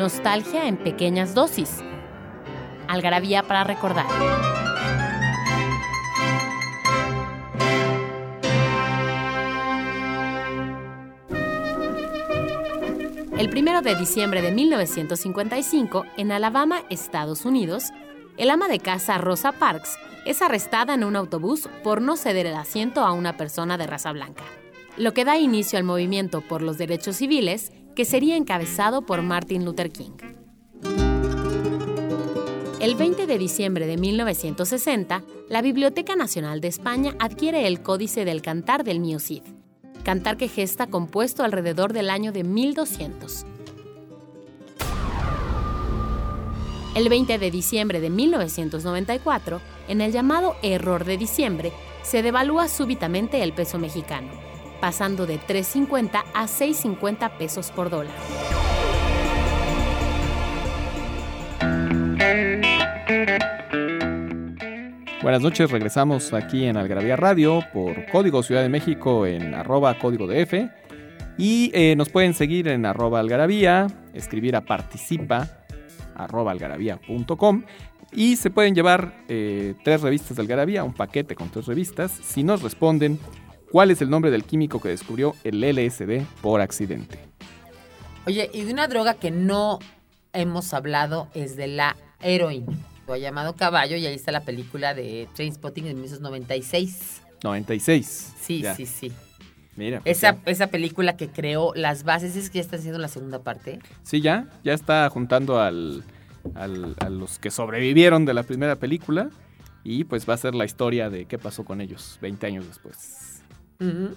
Nostalgia 0.00 0.66
en 0.66 0.78
pequeñas 0.78 1.34
dosis. 1.34 1.84
Algarabía 2.88 3.42
para 3.42 3.64
recordar. 3.64 4.06
El 13.38 13.50
primero 13.50 13.82
de 13.82 13.94
diciembre 13.94 14.40
de 14.40 14.52
1955, 14.52 16.06
en 16.16 16.32
Alabama, 16.32 16.82
Estados 16.88 17.44
Unidos, 17.44 17.84
el 18.38 18.48
ama 18.48 18.68
de 18.68 18.78
casa 18.78 19.18
Rosa 19.18 19.52
Parks 19.52 19.98
es 20.24 20.42
arrestada 20.42 20.94
en 20.94 21.04
un 21.04 21.16
autobús 21.16 21.68
por 21.82 22.02
no 22.02 22.16
ceder 22.16 22.46
el 22.46 22.54
asiento 22.54 23.02
a 23.02 23.12
una 23.12 23.36
persona 23.36 23.78
de 23.78 23.86
raza 23.86 24.12
blanca, 24.12 24.44
lo 24.96 25.14
que 25.14 25.24
da 25.24 25.38
inicio 25.38 25.78
al 25.78 25.84
movimiento 25.84 26.40
por 26.40 26.62
los 26.62 26.78
derechos 26.78 27.16
civiles 27.16 27.72
que 27.94 28.04
sería 28.04 28.36
encabezado 28.36 29.02
por 29.02 29.22
Martin 29.22 29.64
Luther 29.64 29.90
King. 29.90 30.12
El 32.80 32.94
20 32.94 33.26
de 33.26 33.38
diciembre 33.38 33.86
de 33.86 33.98
1960, 33.98 35.22
la 35.50 35.60
Biblioteca 35.60 36.16
Nacional 36.16 36.62
de 36.62 36.68
España 36.68 37.14
adquiere 37.18 37.66
el 37.66 37.82
Códice 37.82 38.24
del 38.24 38.40
Cantar 38.40 38.84
del 38.84 39.00
Mio 39.00 39.18
Cid, 39.18 39.42
cantar 40.02 40.38
que 40.38 40.48
gesta 40.48 40.86
compuesto 40.86 41.44
alrededor 41.44 41.92
del 41.92 42.08
año 42.08 42.32
de 42.32 42.42
1200. 42.42 43.44
El 46.94 47.08
20 47.08 47.38
de 47.38 47.50
diciembre 47.50 48.00
de 48.00 48.10
1994, 48.10 49.60
en 49.90 50.00
el 50.00 50.12
llamado 50.12 50.54
Error 50.62 51.04
de 51.04 51.18
Diciembre, 51.18 51.72
se 52.02 52.22
devalúa 52.22 52.68
súbitamente 52.68 53.42
el 53.42 53.52
peso 53.52 53.76
mexicano, 53.80 54.28
pasando 54.80 55.26
de 55.26 55.40
3.50 55.40 56.22
a 56.32 56.44
6.50 56.44 57.36
pesos 57.36 57.72
por 57.72 57.90
dólar. 57.90 58.14
Buenas 65.22 65.42
noches, 65.42 65.70
regresamos 65.70 66.32
aquí 66.32 66.66
en 66.66 66.76
Algravía 66.76 67.16
Radio 67.16 67.60
por 67.72 68.06
Código 68.10 68.44
Ciudad 68.44 68.62
de 68.62 68.68
México 68.68 69.26
en 69.26 69.54
arroba 69.54 69.98
código 69.98 70.28
de. 70.28 70.70
Y 71.36 71.72
eh, 71.74 71.96
nos 71.96 72.10
pueden 72.10 72.34
seguir 72.34 72.68
en 72.68 72.86
arroba 72.86 73.18
algarabía, 73.18 73.88
escribir 74.14 74.54
a 74.54 74.60
participa 74.60 75.60
arroba 76.14 76.52
algarabía.com. 76.52 77.64
Y 78.12 78.36
se 78.36 78.50
pueden 78.50 78.74
llevar 78.74 79.14
eh, 79.28 79.74
tres 79.84 80.00
revistas 80.02 80.36
del 80.36 80.46
Garabía, 80.46 80.82
un 80.84 80.92
paquete 80.92 81.34
con 81.34 81.48
tres 81.50 81.66
revistas, 81.66 82.10
si 82.10 82.42
nos 82.42 82.62
responden 82.62 83.18
cuál 83.70 83.90
es 83.90 84.02
el 84.02 84.10
nombre 84.10 84.30
del 84.30 84.44
químico 84.44 84.80
que 84.80 84.88
descubrió 84.88 85.34
el 85.44 85.60
LSD 85.60 86.22
por 86.42 86.60
accidente. 86.60 87.18
Oye, 88.26 88.50
y 88.52 88.62
de 88.62 88.72
una 88.72 88.88
droga 88.88 89.14
que 89.14 89.30
no 89.30 89.78
hemos 90.32 90.74
hablado 90.74 91.28
es 91.34 91.56
de 91.56 91.68
la 91.68 91.96
heroína. 92.20 92.72
Lo 93.06 93.14
ha 93.14 93.18
llamado 93.18 93.54
caballo 93.54 93.96
y 93.96 94.06
ahí 94.06 94.14
está 94.14 94.32
la 94.32 94.42
película 94.42 94.94
de 94.94 95.28
Trainspotting 95.34 95.84
de 95.84 95.94
1996. 95.94 97.22
96. 97.42 98.34
Sí, 98.40 98.60
Ya, 98.62 98.74
sí, 98.74 98.86
sí. 98.86 99.12
Mira. 99.76 100.00
pues 100.00 100.22
esa 100.46 100.66
película 100.66 101.16
que 101.16 101.28
creó 101.28 101.72
las 101.74 102.04
bases 102.04 102.36
es 102.36 102.50
que 102.50 102.58
ya 102.58 102.62
está 102.62 102.76
haciendo 102.76 102.98
la 102.98 103.08
segunda 103.08 103.38
parte. 103.42 103.78
Sí, 104.02 104.20
ya, 104.20 104.48
ya 104.62 104.74
está 104.74 105.08
juntando 105.08 105.58
al, 105.58 106.04
a 106.54 106.66
los 106.68 107.38
que 107.38 107.50
sobrevivieron 107.50 108.24
de 108.24 108.34
la 108.34 108.42
primera 108.42 108.76
película 108.76 109.30
y 109.84 110.04
pues 110.04 110.28
va 110.28 110.34
a 110.34 110.36
ser 110.36 110.54
la 110.54 110.64
historia 110.64 111.10
de 111.10 111.26
qué 111.26 111.38
pasó 111.38 111.64
con 111.64 111.80
ellos 111.80 112.18
20 112.20 112.46
años 112.46 112.66
después. 112.66 113.42
Ujú. 113.80 114.16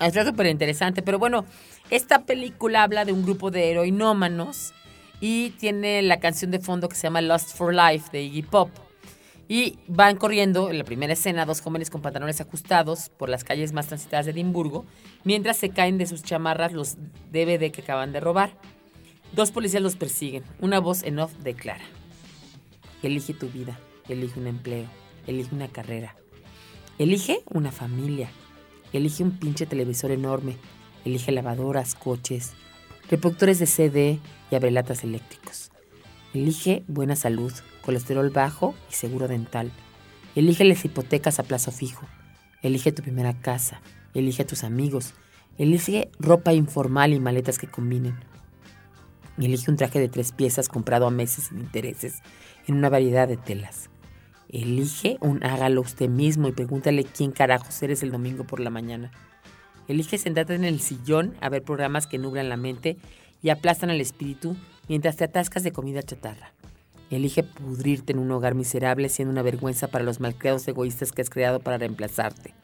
Está 0.00 0.24
súper 0.24 0.46
interesante, 0.46 1.02
pero 1.02 1.18
bueno, 1.18 1.44
esta 1.90 2.24
película 2.24 2.82
habla 2.82 3.04
de 3.04 3.12
un 3.12 3.22
grupo 3.22 3.50
de 3.50 3.70
heroinómanos 3.70 4.72
y 5.20 5.50
tiene 5.50 6.02
la 6.02 6.20
canción 6.20 6.50
de 6.50 6.58
fondo 6.58 6.88
que 6.88 6.96
se 6.96 7.02
llama 7.02 7.20
Lost 7.20 7.56
for 7.56 7.74
Life 7.74 8.08
de 8.12 8.22
Iggy 8.22 8.42
Pop. 8.42 8.70
Y 9.46 9.78
van 9.88 10.16
corriendo 10.16 10.70
en 10.70 10.78
la 10.78 10.84
primera 10.84 11.12
escena 11.12 11.44
dos 11.44 11.60
jóvenes 11.60 11.90
con 11.90 12.00
pantalones 12.00 12.40
ajustados 12.40 13.10
por 13.10 13.28
las 13.28 13.44
calles 13.44 13.74
más 13.74 13.88
transitadas 13.88 14.24
de 14.24 14.32
Edimburgo, 14.32 14.86
mientras 15.22 15.58
se 15.58 15.68
caen 15.68 15.98
de 15.98 16.06
sus 16.06 16.22
chamarras 16.22 16.72
los 16.72 16.96
DVD 17.30 17.70
que 17.70 17.82
acaban 17.82 18.12
de 18.12 18.20
robar. 18.20 18.56
Dos 19.34 19.50
policías 19.50 19.82
los 19.82 19.96
persiguen. 19.96 20.44
Una 20.60 20.78
voz 20.78 21.02
en 21.02 21.18
off 21.18 21.32
declara. 21.42 21.82
Elige 23.02 23.34
tu 23.34 23.48
vida, 23.48 23.80
elige 24.08 24.38
un 24.38 24.46
empleo, 24.46 24.86
elige 25.26 25.52
una 25.54 25.66
carrera, 25.66 26.14
elige 26.98 27.42
una 27.50 27.72
familia, 27.72 28.30
elige 28.92 29.24
un 29.24 29.32
pinche 29.32 29.66
televisor 29.66 30.12
enorme, 30.12 30.56
elige 31.04 31.32
lavadoras, 31.32 31.96
coches, 31.96 32.52
reproductores 33.10 33.58
de 33.58 33.66
CD 33.66 34.18
y 34.52 34.54
abrelatas 34.54 35.02
eléctricos. 35.02 35.72
Elige 36.32 36.84
buena 36.86 37.16
salud, 37.16 37.52
colesterol 37.82 38.30
bajo 38.30 38.74
y 38.88 38.94
seguro 38.94 39.26
dental. 39.26 39.72
Elige 40.36 40.64
las 40.64 40.84
hipotecas 40.84 41.40
a 41.40 41.42
plazo 41.42 41.72
fijo. 41.72 42.06
Elige 42.62 42.92
tu 42.92 43.02
primera 43.02 43.34
casa. 43.40 43.82
Elige 44.14 44.42
a 44.42 44.46
tus 44.46 44.62
amigos. 44.64 45.14
Elige 45.58 46.08
ropa 46.20 46.52
informal 46.54 47.12
y 47.12 47.20
maletas 47.20 47.58
que 47.58 47.66
combinen. 47.66 48.14
Elige 49.38 49.70
un 49.70 49.76
traje 49.76 49.98
de 49.98 50.08
tres 50.08 50.32
piezas 50.32 50.68
comprado 50.68 51.06
a 51.06 51.10
meses 51.10 51.44
sin 51.44 51.58
intereses 51.58 52.22
en 52.66 52.76
una 52.76 52.88
variedad 52.88 53.26
de 53.26 53.36
telas. 53.36 53.90
Elige 54.48 55.18
un 55.20 55.42
hágalo 55.42 55.80
usted 55.80 56.08
mismo 56.08 56.46
y 56.46 56.52
pregúntale 56.52 57.04
quién 57.04 57.32
carajos 57.32 57.82
eres 57.82 58.02
el 58.04 58.12
domingo 58.12 58.44
por 58.44 58.60
la 58.60 58.70
mañana. 58.70 59.10
Elige 59.88 60.18
sentarte 60.18 60.54
en 60.54 60.64
el 60.64 60.80
sillón 60.80 61.34
a 61.40 61.48
ver 61.48 61.62
programas 61.62 62.06
que 62.06 62.18
nublan 62.18 62.48
la 62.48 62.56
mente 62.56 62.96
y 63.42 63.50
aplastan 63.50 63.90
el 63.90 64.00
espíritu 64.00 64.56
mientras 64.88 65.16
te 65.16 65.24
atascas 65.24 65.64
de 65.64 65.72
comida 65.72 66.02
chatarra. 66.02 66.52
Elige 67.10 67.42
pudrirte 67.42 68.12
en 68.12 68.20
un 68.20 68.30
hogar 68.30 68.54
miserable 68.54 69.08
siendo 69.08 69.32
una 69.32 69.42
vergüenza 69.42 69.88
para 69.88 70.04
los 70.04 70.20
malcriados 70.20 70.66
egoístas 70.68 71.10
que 71.10 71.22
has 71.22 71.30
creado 71.30 71.60
para 71.60 71.78
reemplazarte. 71.78 72.54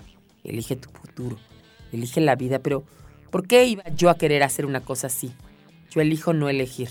Elige 0.44 0.76
tu 0.76 0.88
futuro. 0.90 1.36
Elige 1.92 2.20
la 2.20 2.36
vida, 2.36 2.60
pero 2.60 2.84
¿por 3.30 3.46
qué 3.46 3.66
iba 3.66 3.82
yo 3.96 4.08
a 4.08 4.16
querer 4.16 4.42
hacer 4.42 4.64
una 4.64 4.80
cosa 4.80 5.08
así? 5.08 5.32
Yo 5.90 6.00
elijo 6.00 6.32
no 6.32 6.48
elegir. 6.48 6.88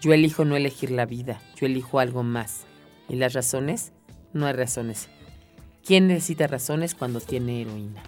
Yo 0.00 0.12
elijo 0.12 0.44
no 0.44 0.54
elegir 0.56 0.90
la 0.90 1.06
vida. 1.06 1.40
Yo 1.56 1.66
elijo 1.66 1.98
algo 1.98 2.22
más. 2.22 2.62
¿Y 3.08 3.16
las 3.16 3.32
razones? 3.32 3.92
No 4.32 4.46
hay 4.46 4.52
razones. 4.52 5.08
¿Quién 5.84 6.06
necesita 6.08 6.46
razones 6.46 6.94
cuando 6.94 7.20
tiene 7.20 7.62
heroína? 7.62 8.02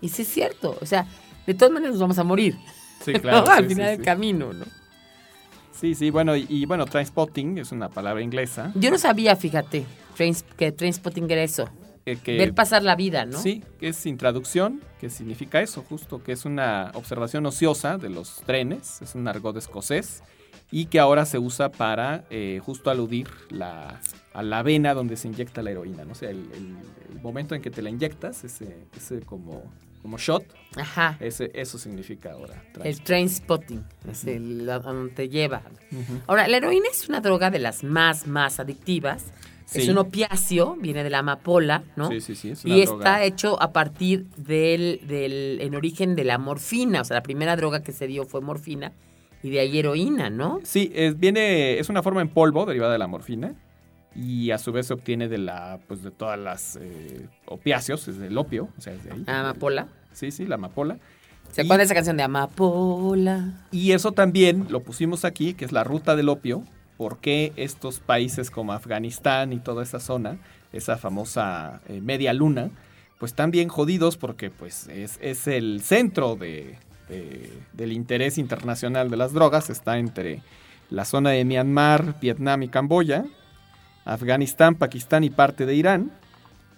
Y 0.00 0.08
sí 0.08 0.22
es 0.22 0.28
cierto. 0.28 0.76
O 0.80 0.86
sea, 0.86 1.06
de 1.46 1.54
todas 1.54 1.72
maneras 1.72 1.92
nos 1.94 2.00
vamos 2.00 2.18
a 2.18 2.24
morir. 2.24 2.56
Sí, 3.04 3.12
¿no? 3.12 3.20
claro. 3.20 3.50
Al 3.50 3.64
sí, 3.68 3.74
final 3.74 3.86
sí, 3.86 3.90
del 3.92 3.98
sí. 3.98 4.04
camino, 4.04 4.52
¿no? 4.52 4.64
Sí, 5.72 5.94
sí, 5.94 6.10
bueno, 6.10 6.36
y, 6.36 6.46
y 6.48 6.66
bueno, 6.66 6.84
Transpotting 6.86 7.58
es 7.58 7.72
una 7.72 7.88
palabra 7.88 8.22
inglesa. 8.22 8.70
Yo 8.76 8.90
no 8.90 8.98
sabía, 8.98 9.34
fíjate, 9.34 9.84
trains- 10.16 10.44
que 10.56 10.70
Trainspotting 10.70 11.28
era 11.30 11.42
eso. 11.42 11.68
Eh, 12.06 12.16
que, 12.16 12.36
Ver 12.38 12.54
pasar 12.54 12.82
la 12.82 12.96
vida, 12.96 13.24
¿no? 13.26 13.38
Sí, 13.38 13.62
que 13.78 13.88
es 13.88 13.96
sin 13.96 14.16
traducción, 14.18 14.80
que 15.00 15.08
significa 15.10 15.60
eso, 15.62 15.82
justo, 15.88 16.22
que 16.22 16.32
es 16.32 16.44
una 16.44 16.90
observación 16.94 17.46
ociosa 17.46 17.96
de 17.98 18.08
los 18.10 18.36
trenes, 18.46 19.00
es 19.02 19.14
un 19.14 19.28
argot 19.28 19.56
escocés, 19.56 20.22
y 20.70 20.86
que 20.86 20.98
ahora 20.98 21.26
se 21.26 21.38
usa 21.38 21.70
para 21.70 22.24
eh, 22.30 22.60
justo 22.64 22.90
aludir 22.90 23.28
la, 23.50 24.00
a 24.32 24.42
la 24.42 24.62
vena 24.62 24.94
donde 24.94 25.16
se 25.16 25.28
inyecta 25.28 25.62
la 25.62 25.70
heroína, 25.70 26.04
¿no? 26.04 26.12
O 26.12 26.14
sea, 26.14 26.30
el, 26.30 26.38
el- 26.54 26.76
el 27.14 27.20
momento 27.20 27.54
en 27.54 27.60
que 27.62 27.70
te 27.70 27.82
la 27.82 27.90
inyectas, 27.90 28.42
ese, 28.42 28.86
ese 28.96 29.20
como, 29.20 29.62
como 30.02 30.18
shot, 30.18 30.44
Ajá. 30.76 31.16
ese, 31.20 31.50
eso 31.54 31.78
significa 31.78 32.32
ahora. 32.32 32.62
El 32.82 33.00
train 33.02 33.28
spotting, 33.30 33.84
es 34.10 34.24
el, 34.26 34.68
a 34.68 34.78
donde 34.80 35.12
te 35.14 35.28
lleva. 35.28 35.62
Ahora, 36.26 36.48
la 36.48 36.56
heroína 36.58 36.86
es 36.90 37.08
una 37.08 37.20
droga 37.20 37.50
de 37.50 37.58
las 37.60 37.84
más, 37.84 38.26
más 38.26 38.58
adictivas. 38.60 39.24
Es 39.72 39.84
Sí. 39.84 39.90
un 39.90 39.96
opiáceo, 39.96 40.76
viene 40.78 41.02
de 41.02 41.08
la 41.08 41.20
amapola, 41.20 41.82
¿no? 41.96 42.10
Sí, 42.10 42.20
sí, 42.20 42.34
sí, 42.34 42.50
es 42.50 42.64
una 42.66 42.76
Y 42.76 42.84
droga. 42.84 42.98
está 43.04 43.24
hecho 43.24 43.62
a 43.62 43.72
partir 43.72 44.26
del, 44.36 45.00
del, 45.06 45.60
en 45.62 45.74
origen 45.74 46.14
de 46.14 46.24
la 46.24 46.36
morfina. 46.36 47.00
O 47.00 47.04
sea, 47.04 47.14
la 47.14 47.22
primera 47.22 47.56
droga 47.56 47.82
que 47.82 47.92
se 47.92 48.06
dio 48.06 48.26
fue 48.26 48.42
morfina 48.42 48.92
y 49.42 49.48
de 49.48 49.60
ahí 49.60 49.78
heroína, 49.78 50.28
¿no? 50.28 50.60
Sí, 50.62 50.92
es, 50.94 51.18
viene, 51.18 51.78
es 51.78 51.88
una 51.88 52.02
forma 52.02 52.20
en 52.20 52.28
polvo 52.28 52.66
derivada 52.66 52.92
de 52.92 52.98
la 52.98 53.06
morfina 53.06 53.54
y 54.14 54.50
a 54.50 54.58
su 54.58 54.72
vez 54.72 54.86
se 54.86 54.94
obtiene 54.94 55.28
de 55.28 55.38
la, 55.38 55.78
pues 55.88 56.02
de 56.02 56.10
todas 56.10 56.38
las 56.38 56.76
eh, 56.80 57.26
opiáceos, 57.46 58.06
es 58.08 58.18
del 58.18 58.36
opio, 58.38 58.68
o 58.76 58.80
sea, 58.80 58.92
es 58.92 59.04
de 59.04 59.12
ahí. 59.12 59.24
Amapola. 59.26 59.88
Sí, 60.12 60.30
sí, 60.30 60.46
la 60.46 60.56
amapola. 60.56 60.98
¿Se 61.50 61.62
acuerdan 61.62 61.84
esa 61.84 61.94
canción 61.94 62.16
de 62.16 62.22
Amapola? 62.22 63.64
Y 63.72 63.92
eso 63.92 64.12
también 64.12 64.66
lo 64.70 64.80
pusimos 64.80 65.24
aquí, 65.24 65.54
que 65.54 65.64
es 65.64 65.72
la 65.72 65.84
ruta 65.84 66.16
del 66.16 66.28
opio, 66.28 66.62
porque 66.96 67.52
estos 67.56 68.00
países 68.00 68.50
como 68.50 68.72
Afganistán 68.72 69.52
y 69.52 69.58
toda 69.58 69.82
esa 69.82 70.00
zona, 70.00 70.38
esa 70.72 70.96
famosa 70.96 71.80
eh, 71.88 72.00
media 72.00 72.32
luna, 72.32 72.70
pues 73.18 73.32
están 73.32 73.50
bien 73.50 73.68
jodidos 73.68 74.16
porque 74.16 74.50
pues 74.50 74.88
es, 74.88 75.18
es 75.20 75.46
el 75.46 75.80
centro 75.82 76.36
de, 76.36 76.78
de- 77.08 77.52
del 77.72 77.92
interés 77.92 78.38
internacional 78.38 79.10
de 79.10 79.16
las 79.16 79.32
drogas, 79.32 79.68
está 79.70 79.98
entre 79.98 80.40
la 80.90 81.04
zona 81.04 81.30
de 81.30 81.44
Myanmar, 81.44 82.18
Vietnam 82.20 82.62
y 82.62 82.68
Camboya, 82.68 83.24
Afganistán, 84.04 84.74
Pakistán 84.74 85.24
y 85.24 85.30
parte 85.30 85.66
de 85.66 85.74
Irán, 85.74 86.10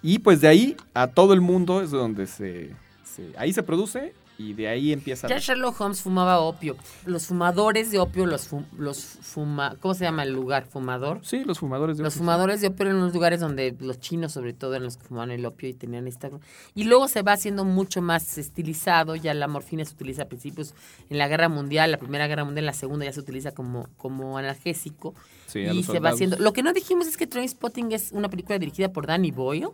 y 0.01 0.19
pues 0.19 0.41
de 0.41 0.47
ahí 0.47 0.77
a 0.93 1.07
todo 1.07 1.33
el 1.33 1.41
mundo 1.41 1.81
es 1.81 1.91
donde 1.91 2.27
se, 2.27 2.71
se- 3.03 3.33
ahí 3.37 3.51
se 3.53 3.63
produce 3.63 4.13
y 4.37 4.51
de 4.53 4.67
ahí 4.67 4.91
empieza... 4.91 5.27
Ya 5.29 5.37
Sherlock 5.39 5.79
Holmes 5.79 6.01
fumaba 6.01 6.39
opio. 6.39 6.75
Los 7.05 7.25
fumadores 7.27 7.89
de 7.89 7.99
opio, 7.99 8.25
los, 8.25 8.49
fu- 8.49 8.65
los 8.77 8.99
fuma... 9.21 9.77
¿Cómo 9.79 9.93
se 9.93 10.03
llama 10.03 10.23
el 10.23 10.33
lugar? 10.33 10.65
¿Fumador? 10.65 11.21
Sí, 11.23 11.45
los 11.45 11.57
fumadores 11.59 11.97
de 11.97 12.03
Los 12.03 12.15
opio. 12.15 12.19
fumadores 12.25 12.59
de 12.59 12.67
opio 12.67 12.85
eran 12.87 12.99
los 12.99 13.13
lugares 13.13 13.39
donde 13.39 13.73
los 13.79 13.99
chinos, 14.01 14.33
sobre 14.33 14.51
todo, 14.51 14.73
eran 14.73 14.83
los 14.83 14.97
que 14.97 15.05
fumaban 15.05 15.31
el 15.31 15.45
opio 15.45 15.69
y 15.69 15.73
tenían 15.73 16.05
esta. 16.05 16.29
Y 16.75 16.83
luego 16.83 17.07
se 17.07 17.21
va 17.21 17.31
haciendo 17.31 17.63
mucho 17.63 18.01
más 18.01 18.37
estilizado. 18.37 19.15
Ya 19.15 19.33
la 19.33 19.47
morfina 19.47 19.85
se 19.85 19.93
utiliza 19.93 20.23
a 20.23 20.25
principios 20.25 20.73
en 21.09 21.17
la 21.17 21.29
guerra 21.29 21.47
mundial, 21.47 21.89
la 21.91 21.97
primera 21.97 22.27
guerra 22.27 22.43
mundial, 22.43 22.65
la 22.65 22.73
segunda 22.73 23.05
ya 23.05 23.13
se 23.13 23.21
utiliza 23.21 23.53
como, 23.53 23.87
como 23.95 24.37
analgésico. 24.37 25.15
Sí, 25.47 25.59
y 25.59 25.83
se 25.83 25.99
va 25.99 26.09
haciendo. 26.09 26.37
Lo 26.37 26.53
que 26.53 26.63
no 26.63 26.73
dijimos 26.73 27.07
es 27.07 27.17
que 27.17 27.27
Trainspotting 27.27 27.91
es 27.91 28.11
una 28.11 28.29
película 28.29 28.57
dirigida 28.57 28.91
por 28.91 29.07
Danny 29.07 29.31
Boyle. 29.31 29.69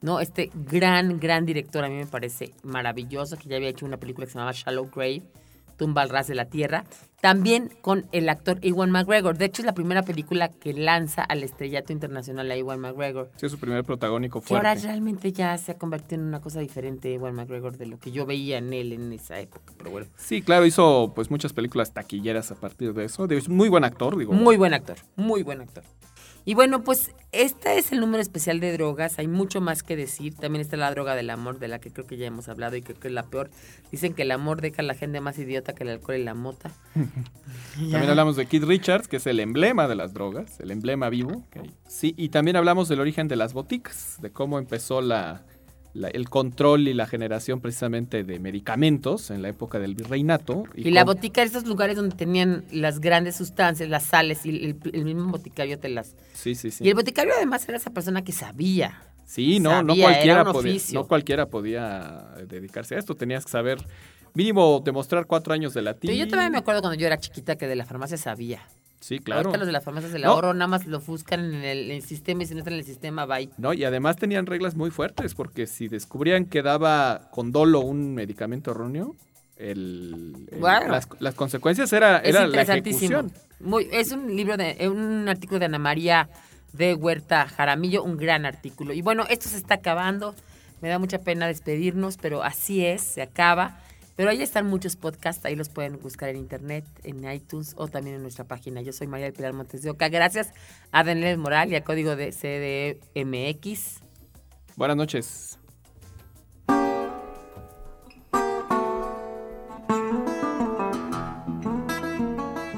¿no? 0.00 0.20
Este 0.20 0.50
gran, 0.54 1.18
gran 1.20 1.46
director 1.46 1.84
a 1.84 1.88
mí 1.88 1.96
me 1.96 2.06
parece 2.06 2.52
maravilloso, 2.62 3.36
que 3.36 3.48
ya 3.48 3.56
había 3.56 3.68
hecho 3.68 3.86
una 3.86 3.98
película 3.98 4.26
que 4.26 4.32
se 4.32 4.38
llamaba 4.38 4.52
Shallow 4.52 4.90
Grave, 4.94 5.22
Tumba 5.78 6.02
al 6.02 6.10
ras 6.10 6.26
de 6.26 6.34
la 6.34 6.44
tierra. 6.50 6.84
También 7.22 7.70
con 7.80 8.06
el 8.12 8.28
actor 8.28 8.58
Ewan 8.62 8.90
McGregor. 8.90 9.38
De 9.38 9.46
hecho, 9.46 9.62
es 9.62 9.66
la 9.66 9.74
primera 9.74 10.02
película 10.02 10.50
que 10.50 10.72
lanza 10.72 11.22
al 11.24 11.42
estrellato 11.42 11.92
internacional 11.92 12.48
a 12.50 12.54
Ewan 12.56 12.78
McGregor. 12.80 13.30
Sí, 13.36 13.46
es 13.46 13.52
su 13.52 13.58
primer 13.58 13.82
protagónico 13.84 14.40
Que 14.40 14.54
ahora 14.54 14.70
fuerte. 14.72 14.86
realmente 14.88 15.32
ya 15.32 15.56
se 15.58 15.72
ha 15.72 15.78
convertido 15.78 16.20
en 16.20 16.28
una 16.28 16.40
cosa 16.40 16.60
diferente 16.60 17.12
Ewan 17.14 17.34
McGregor 17.34 17.76
de 17.76 17.86
lo 17.86 17.98
que 17.98 18.12
yo 18.12 18.26
veía 18.26 18.58
en 18.58 18.72
él 18.72 18.92
en 18.92 19.12
esa 19.12 19.40
época. 19.40 19.72
Pero 19.78 19.90
bueno, 19.90 20.06
Sí, 20.16 20.42
claro, 20.42 20.64
hizo 20.66 21.12
pues 21.14 21.30
muchas 21.30 21.52
películas 21.52 21.92
taquilleras 21.92 22.52
a 22.52 22.54
partir 22.54 22.92
de 22.94 23.04
eso. 23.06 23.24
Es 23.30 23.48
muy 23.48 23.68
buen 23.68 23.84
actor, 23.84 24.16
digo. 24.16 24.32
Muy 24.32 24.56
buen 24.56 24.74
actor, 24.74 24.96
muy 25.16 25.42
buen 25.42 25.60
actor. 25.60 25.82
Y 26.48 26.54
bueno, 26.54 26.82
pues 26.82 27.10
este 27.30 27.76
es 27.76 27.92
el 27.92 28.00
número 28.00 28.22
especial 28.22 28.58
de 28.58 28.72
drogas. 28.72 29.18
Hay 29.18 29.28
mucho 29.28 29.60
más 29.60 29.82
que 29.82 29.96
decir. 29.96 30.34
También 30.34 30.62
está 30.62 30.78
la 30.78 30.90
droga 30.90 31.14
del 31.14 31.28
amor, 31.28 31.58
de 31.58 31.68
la 31.68 31.78
que 31.78 31.90
creo 31.90 32.06
que 32.06 32.16
ya 32.16 32.24
hemos 32.24 32.48
hablado 32.48 32.74
y 32.74 32.80
creo 32.80 32.98
que 32.98 33.08
es 33.08 33.12
la 33.12 33.24
peor. 33.24 33.50
Dicen 33.92 34.14
que 34.14 34.22
el 34.22 34.30
amor 34.30 34.62
deja 34.62 34.80
a 34.80 34.84
la 34.86 34.94
gente 34.94 35.20
más 35.20 35.38
idiota 35.38 35.74
que 35.74 35.84
el 35.84 35.90
alcohol 35.90 36.16
y 36.16 36.24
la 36.24 36.32
mota. 36.32 36.70
También 37.74 38.08
hablamos 38.08 38.36
de 38.36 38.46
Keith 38.46 38.64
Richards, 38.64 39.08
que 39.08 39.18
es 39.18 39.26
el 39.26 39.40
emblema 39.40 39.88
de 39.88 39.96
las 39.96 40.14
drogas, 40.14 40.58
el 40.58 40.70
emblema 40.70 41.10
vivo. 41.10 41.44
Sí, 41.86 42.14
y 42.16 42.30
también 42.30 42.56
hablamos 42.56 42.88
del 42.88 43.00
origen 43.00 43.28
de 43.28 43.36
las 43.36 43.52
boticas, 43.52 44.16
de 44.22 44.30
cómo 44.32 44.58
empezó 44.58 45.02
la, 45.02 45.44
la- 45.98 46.08
el 46.08 46.28
control 46.30 46.88
y 46.88 46.94
la 46.94 47.06
generación 47.06 47.60
precisamente 47.60 48.24
de 48.24 48.38
medicamentos 48.38 49.30
en 49.30 49.42
la 49.42 49.48
época 49.48 49.78
del 49.78 49.94
virreinato. 49.94 50.64
Y, 50.74 50.90
la 50.90 51.04
con- 51.04 51.14
botica, 51.16 51.42
esos 51.42 51.66
lugares 51.66 51.96
donde 51.96 52.14
tenían 52.16 52.64
las 52.70 53.00
grandes 53.00 53.36
sustancias, 53.36 53.88
las 53.88 54.04
sales, 54.04 54.46
y 54.46 54.50
el, 54.50 54.76
el 54.92 55.04
mismo 55.04 55.30
boticario 55.30 55.78
te 55.78 55.88
las... 55.88 56.14
Sí, 56.34 56.54
sí, 56.54 56.70
sí. 56.70 56.84
Y 56.84 56.88
el 56.88 56.94
boticario 56.94 57.32
además 57.36 57.68
era 57.68 57.76
esa 57.78 57.90
persona 57.90 58.22
que 58.22 58.32
sabía. 58.32 59.02
Sí, 59.26 59.60
no, 59.60 59.82
no 59.82 59.94
cualquiera, 59.94 60.44
podía, 60.44 60.80
no 60.94 61.06
cualquiera 61.06 61.46
podía 61.50 62.28
dedicarse 62.48 62.94
a 62.94 62.98
esto. 62.98 63.14
Tenías 63.14 63.44
que 63.44 63.50
saber, 63.50 63.78
mínimo, 64.32 64.80
demostrar 64.82 65.26
cuatro 65.26 65.52
años 65.52 65.74
de 65.74 65.82
latín. 65.82 66.08
Pero 66.08 66.24
yo 66.24 66.28
también 66.28 66.50
me 66.52 66.58
acuerdo 66.58 66.80
cuando 66.80 66.98
yo 66.98 67.06
era 67.06 67.18
chiquita 67.18 67.56
que 67.56 67.66
de 67.66 67.76
la 67.76 67.84
farmacia 67.84 68.16
sabía. 68.16 68.62
Sí, 69.00 69.20
claro. 69.20 69.40
Ahorita 69.42 69.58
los 69.58 69.66
de 69.66 69.72
las 69.72 69.84
farmacias 69.84 70.12
del 70.12 70.22
No. 70.22 70.32
ahorro 70.32 70.54
nada 70.54 70.66
más 70.66 70.86
lo 70.86 71.00
buscan 71.00 71.40
en 71.54 71.62
el, 71.64 71.90
en 71.90 71.96
el 71.96 72.02
sistema 72.02 72.42
y 72.42 72.46
si 72.46 72.54
no 72.54 72.58
está 72.60 72.70
en 72.70 72.78
el 72.78 72.84
sistema, 72.84 73.26
bye. 73.26 73.48
No, 73.56 73.72
y 73.72 73.84
además 73.84 74.16
tenían 74.16 74.46
reglas 74.46 74.74
muy 74.74 74.90
fuertes, 74.90 75.34
porque 75.34 75.66
si 75.68 75.86
descubrían 75.88 76.46
que 76.46 76.62
daba 76.62 77.28
con 77.30 77.52
dolo 77.52 77.80
un 77.80 78.14
medicamento 78.14 78.72
erróneo, 78.72 79.14
el, 79.56 80.48
el- 80.50 80.58
Bueno. 80.60 80.88
las, 80.92 81.08
las 81.20 81.34
consecuencias 81.34 81.92
era, 81.92 82.18
era 82.18 82.46
la 82.46 82.62
ejecución. 82.62 83.32
Muy, 83.60 83.88
es 83.92 84.12
un 84.12 84.34
libro 84.36 84.56
de, 84.56 84.88
un 84.88 85.28
artículo 85.28 85.58
de 85.60 85.66
Ana 85.66 85.78
María 85.78 86.28
de 86.72 86.94
Huerta 86.94 87.48
Jaramillo, 87.48 88.02
un 88.04 88.16
gran 88.16 88.46
artículo. 88.46 88.92
Y 88.92 89.02
bueno, 89.02 89.24
esto 89.28 89.48
se 89.48 89.56
está 89.56 89.74
acabando. 89.74 90.34
Me 90.80 90.88
da 90.88 90.98
mucha 91.00 91.18
pena 91.18 91.46
despedirnos, 91.48 92.16
pero 92.18 92.42
así 92.44 92.84
es, 92.86 93.02
se 93.02 93.22
acaba. 93.22 93.80
Pero 94.18 94.30
ahí 94.30 94.42
están 94.42 94.66
muchos 94.66 94.96
podcasts, 94.96 95.44
ahí 95.44 95.54
los 95.54 95.68
pueden 95.68 96.00
buscar 96.00 96.28
en 96.30 96.38
internet, 96.38 96.84
en 97.04 97.30
iTunes 97.30 97.74
o 97.76 97.86
también 97.86 98.16
en 98.16 98.22
nuestra 98.22 98.42
página. 98.42 98.82
Yo 98.82 98.92
soy 98.92 99.06
María 99.06 99.26
del 99.26 99.32
Pilar 99.32 99.52
Montes 99.52 99.82
de 99.82 99.90
Oca. 99.90 100.08
Gracias 100.08 100.52
a 100.90 101.04
Daniel 101.04 101.38
Moral 101.38 101.70
y 101.70 101.76
a 101.76 101.84
Código 101.84 102.16
de 102.16 102.32
CDMX. 102.32 104.00
Buenas 104.74 104.96
noches. 104.96 105.60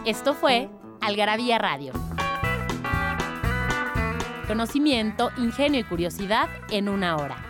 Esto 0.04 0.34
fue 0.34 0.68
Algarabía 1.00 1.56
Radio. 1.56 1.94
Conocimiento, 4.46 5.30
ingenio 5.38 5.80
y 5.80 5.84
curiosidad 5.84 6.50
en 6.68 6.90
una 6.90 7.16
hora. 7.16 7.49